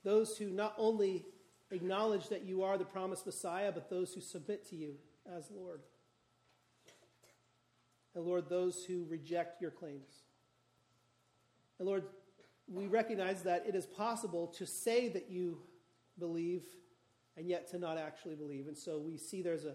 Those 0.05 0.39
who 0.39 0.49
not 0.49 0.75
only 0.79 1.27
acknowledge 1.71 2.29
that 2.29 2.45
you 2.45 2.63
are 2.63 2.79
the 2.79 2.85
promised 2.87 3.27
Messiah, 3.27 3.73
but 3.73 3.91
those 3.91 4.15
who 4.15 4.23
submit 4.23 4.67
to 4.71 4.77
you 4.77 4.95
as 5.37 5.51
Lord. 5.51 5.83
And 8.15 8.25
Lord, 8.25 8.49
those 8.49 8.85
who 8.85 9.05
reject 9.11 9.61
your 9.61 9.71
claims. 9.71 10.23
And 11.79 11.87
Lord, 11.87 12.05
we 12.73 12.87
recognize 12.87 13.43
that 13.43 13.67
it 13.67 13.75
is 13.75 13.85
possible 13.85 14.47
to 14.57 14.65
say 14.65 15.09
that 15.11 15.31
you 15.31 15.59
believe 16.19 16.63
and 17.37 17.49
yet 17.49 17.71
to 17.71 17.79
not 17.79 17.99
actually 17.99 18.35
believe. 18.35 18.67
And 18.69 18.77
so 18.77 18.99
we 18.99 19.17
see 19.17 19.43
there's 19.43 19.65
a, 19.65 19.75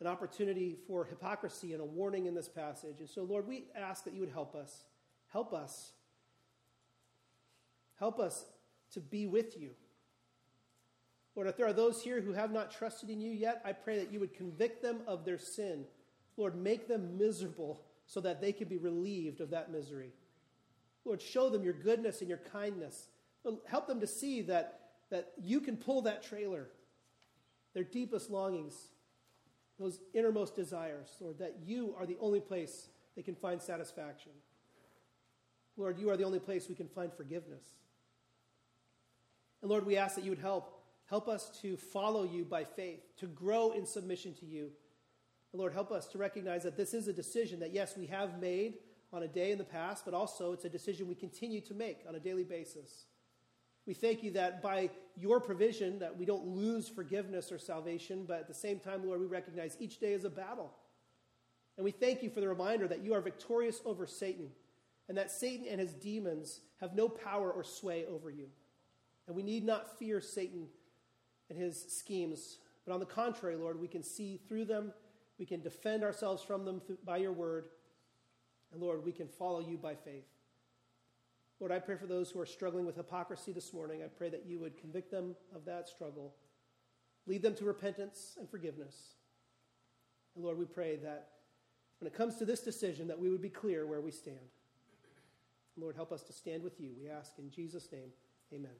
an 0.00 0.06
opportunity 0.06 0.76
for 0.86 1.04
hypocrisy 1.04 1.72
and 1.72 1.82
a 1.82 1.84
warning 1.84 2.26
in 2.26 2.34
this 2.34 2.48
passage. 2.48 3.00
And 3.00 3.08
so, 3.08 3.22
Lord, 3.22 3.46
we 3.46 3.64
ask 3.74 4.04
that 4.04 4.14
you 4.14 4.20
would 4.20 4.30
help 4.30 4.54
us. 4.54 4.84
Help 5.32 5.52
us. 5.52 5.92
Help 7.98 8.18
us 8.20 8.44
to 8.92 9.00
be 9.00 9.26
with 9.26 9.60
you. 9.60 9.70
Lord, 11.34 11.48
if 11.48 11.56
there 11.56 11.66
are 11.66 11.72
those 11.72 12.02
here 12.02 12.20
who 12.20 12.32
have 12.32 12.52
not 12.52 12.70
trusted 12.70 13.10
in 13.10 13.20
you 13.20 13.32
yet, 13.32 13.60
I 13.64 13.72
pray 13.72 13.98
that 13.98 14.12
you 14.12 14.20
would 14.20 14.34
convict 14.34 14.82
them 14.82 15.00
of 15.06 15.24
their 15.24 15.38
sin. 15.38 15.84
Lord, 16.36 16.54
make 16.54 16.86
them 16.86 17.18
miserable 17.18 17.82
so 18.06 18.20
that 18.20 18.40
they 18.40 18.52
can 18.52 18.68
be 18.68 18.76
relieved 18.76 19.40
of 19.40 19.50
that 19.50 19.72
misery. 19.72 20.12
Lord, 21.04 21.20
show 21.20 21.50
them 21.50 21.64
your 21.64 21.72
goodness 21.72 22.20
and 22.20 22.28
your 22.28 22.40
kindness. 22.52 23.08
Help 23.66 23.88
them 23.88 24.00
to 24.00 24.06
see 24.06 24.42
that, 24.42 24.80
that 25.10 25.32
you 25.42 25.60
can 25.60 25.76
pull 25.76 26.02
that 26.02 26.22
trailer 26.22 26.68
their 27.74 27.84
deepest 27.84 28.30
longings, 28.30 28.74
those 29.78 29.98
innermost 30.14 30.54
desires, 30.54 31.08
Lord, 31.20 31.38
that 31.38 31.56
you 31.64 31.94
are 31.98 32.06
the 32.06 32.16
only 32.20 32.40
place 32.40 32.88
they 33.16 33.22
can 33.22 33.34
find 33.34 33.60
satisfaction. 33.60 34.32
Lord, 35.76 35.98
you 35.98 36.08
are 36.10 36.16
the 36.16 36.24
only 36.24 36.38
place 36.38 36.68
we 36.68 36.74
can 36.76 36.88
find 36.88 37.12
forgiveness. 37.12 37.64
And 39.60 39.70
Lord, 39.70 39.84
we 39.84 39.96
ask 39.96 40.14
that 40.14 40.24
you 40.24 40.30
would 40.30 40.38
help. 40.38 40.82
Help 41.06 41.28
us 41.28 41.50
to 41.62 41.76
follow 41.76 42.24
you 42.24 42.44
by 42.44 42.64
faith, 42.64 43.16
to 43.18 43.26
grow 43.26 43.72
in 43.72 43.84
submission 43.84 44.34
to 44.34 44.46
you. 44.46 44.70
And 45.52 45.60
Lord, 45.60 45.72
help 45.72 45.90
us 45.90 46.06
to 46.08 46.18
recognize 46.18 46.62
that 46.62 46.76
this 46.76 46.94
is 46.94 47.08
a 47.08 47.12
decision 47.12 47.60
that, 47.60 47.72
yes, 47.72 47.96
we 47.96 48.06
have 48.06 48.40
made 48.40 48.74
on 49.12 49.22
a 49.22 49.28
day 49.28 49.52
in 49.52 49.58
the 49.58 49.64
past, 49.64 50.04
but 50.04 50.14
also 50.14 50.52
it's 50.52 50.64
a 50.64 50.68
decision 50.68 51.08
we 51.08 51.14
continue 51.14 51.60
to 51.60 51.74
make 51.74 52.00
on 52.08 52.14
a 52.14 52.20
daily 52.20 52.44
basis. 52.44 53.06
We 53.86 53.94
thank 53.94 54.22
you 54.22 54.30
that 54.32 54.62
by 54.62 54.90
your 55.16 55.40
provision 55.40 55.98
that 55.98 56.16
we 56.16 56.24
don't 56.24 56.46
lose 56.46 56.88
forgiveness 56.88 57.52
or 57.52 57.58
salvation, 57.58 58.24
but 58.26 58.40
at 58.40 58.48
the 58.48 58.54
same 58.54 58.78
time, 58.78 59.06
Lord, 59.06 59.20
we 59.20 59.26
recognize 59.26 59.76
each 59.78 60.00
day 60.00 60.12
is 60.12 60.24
a 60.24 60.30
battle. 60.30 60.72
And 61.76 61.84
we 61.84 61.90
thank 61.90 62.22
you 62.22 62.30
for 62.30 62.40
the 62.40 62.48
reminder 62.48 62.88
that 62.88 63.04
you 63.04 63.14
are 63.14 63.20
victorious 63.20 63.80
over 63.84 64.06
Satan 64.06 64.48
and 65.08 65.18
that 65.18 65.30
Satan 65.30 65.66
and 65.68 65.80
his 65.80 65.92
demons 65.92 66.60
have 66.80 66.94
no 66.94 67.08
power 67.08 67.50
or 67.50 67.62
sway 67.62 68.06
over 68.06 68.30
you. 68.30 68.46
And 69.26 69.36
we 69.36 69.42
need 69.42 69.64
not 69.64 69.98
fear 69.98 70.20
Satan 70.20 70.66
and 71.50 71.58
his 71.58 71.84
schemes, 71.88 72.58
but 72.86 72.94
on 72.94 73.00
the 73.00 73.06
contrary, 73.06 73.56
Lord, 73.56 73.80
we 73.80 73.88
can 73.88 74.02
see 74.02 74.40
through 74.48 74.64
them, 74.66 74.92
we 75.38 75.44
can 75.44 75.60
defend 75.60 76.02
ourselves 76.02 76.42
from 76.42 76.64
them 76.64 76.80
by 77.04 77.18
your 77.18 77.32
word, 77.32 77.68
and 78.72 78.82
Lord, 78.82 79.04
we 79.04 79.12
can 79.12 79.28
follow 79.28 79.60
you 79.60 79.76
by 79.76 79.94
faith. 79.94 80.26
Lord, 81.64 81.72
I 81.72 81.78
pray 81.78 81.96
for 81.96 82.04
those 82.04 82.30
who 82.30 82.38
are 82.40 82.44
struggling 82.44 82.84
with 82.84 82.96
hypocrisy 82.96 83.50
this 83.50 83.72
morning. 83.72 84.02
I 84.02 84.08
pray 84.08 84.28
that 84.28 84.44
you 84.46 84.58
would 84.58 84.76
convict 84.76 85.10
them 85.10 85.34
of 85.56 85.64
that 85.64 85.88
struggle, 85.88 86.34
lead 87.26 87.40
them 87.40 87.54
to 87.54 87.64
repentance 87.64 88.36
and 88.38 88.46
forgiveness. 88.46 89.14
And 90.34 90.44
Lord, 90.44 90.58
we 90.58 90.66
pray 90.66 90.96
that 90.96 91.28
when 92.00 92.06
it 92.06 92.14
comes 92.14 92.36
to 92.36 92.44
this 92.44 92.60
decision, 92.60 93.08
that 93.08 93.18
we 93.18 93.30
would 93.30 93.40
be 93.40 93.48
clear 93.48 93.86
where 93.86 94.02
we 94.02 94.10
stand. 94.10 94.36
Lord, 95.78 95.96
help 95.96 96.12
us 96.12 96.22
to 96.24 96.34
stand 96.34 96.62
with 96.62 96.78
you. 96.78 96.90
We 97.00 97.08
ask 97.08 97.38
in 97.38 97.50
Jesus' 97.50 97.90
name, 97.90 98.10
amen. 98.52 98.76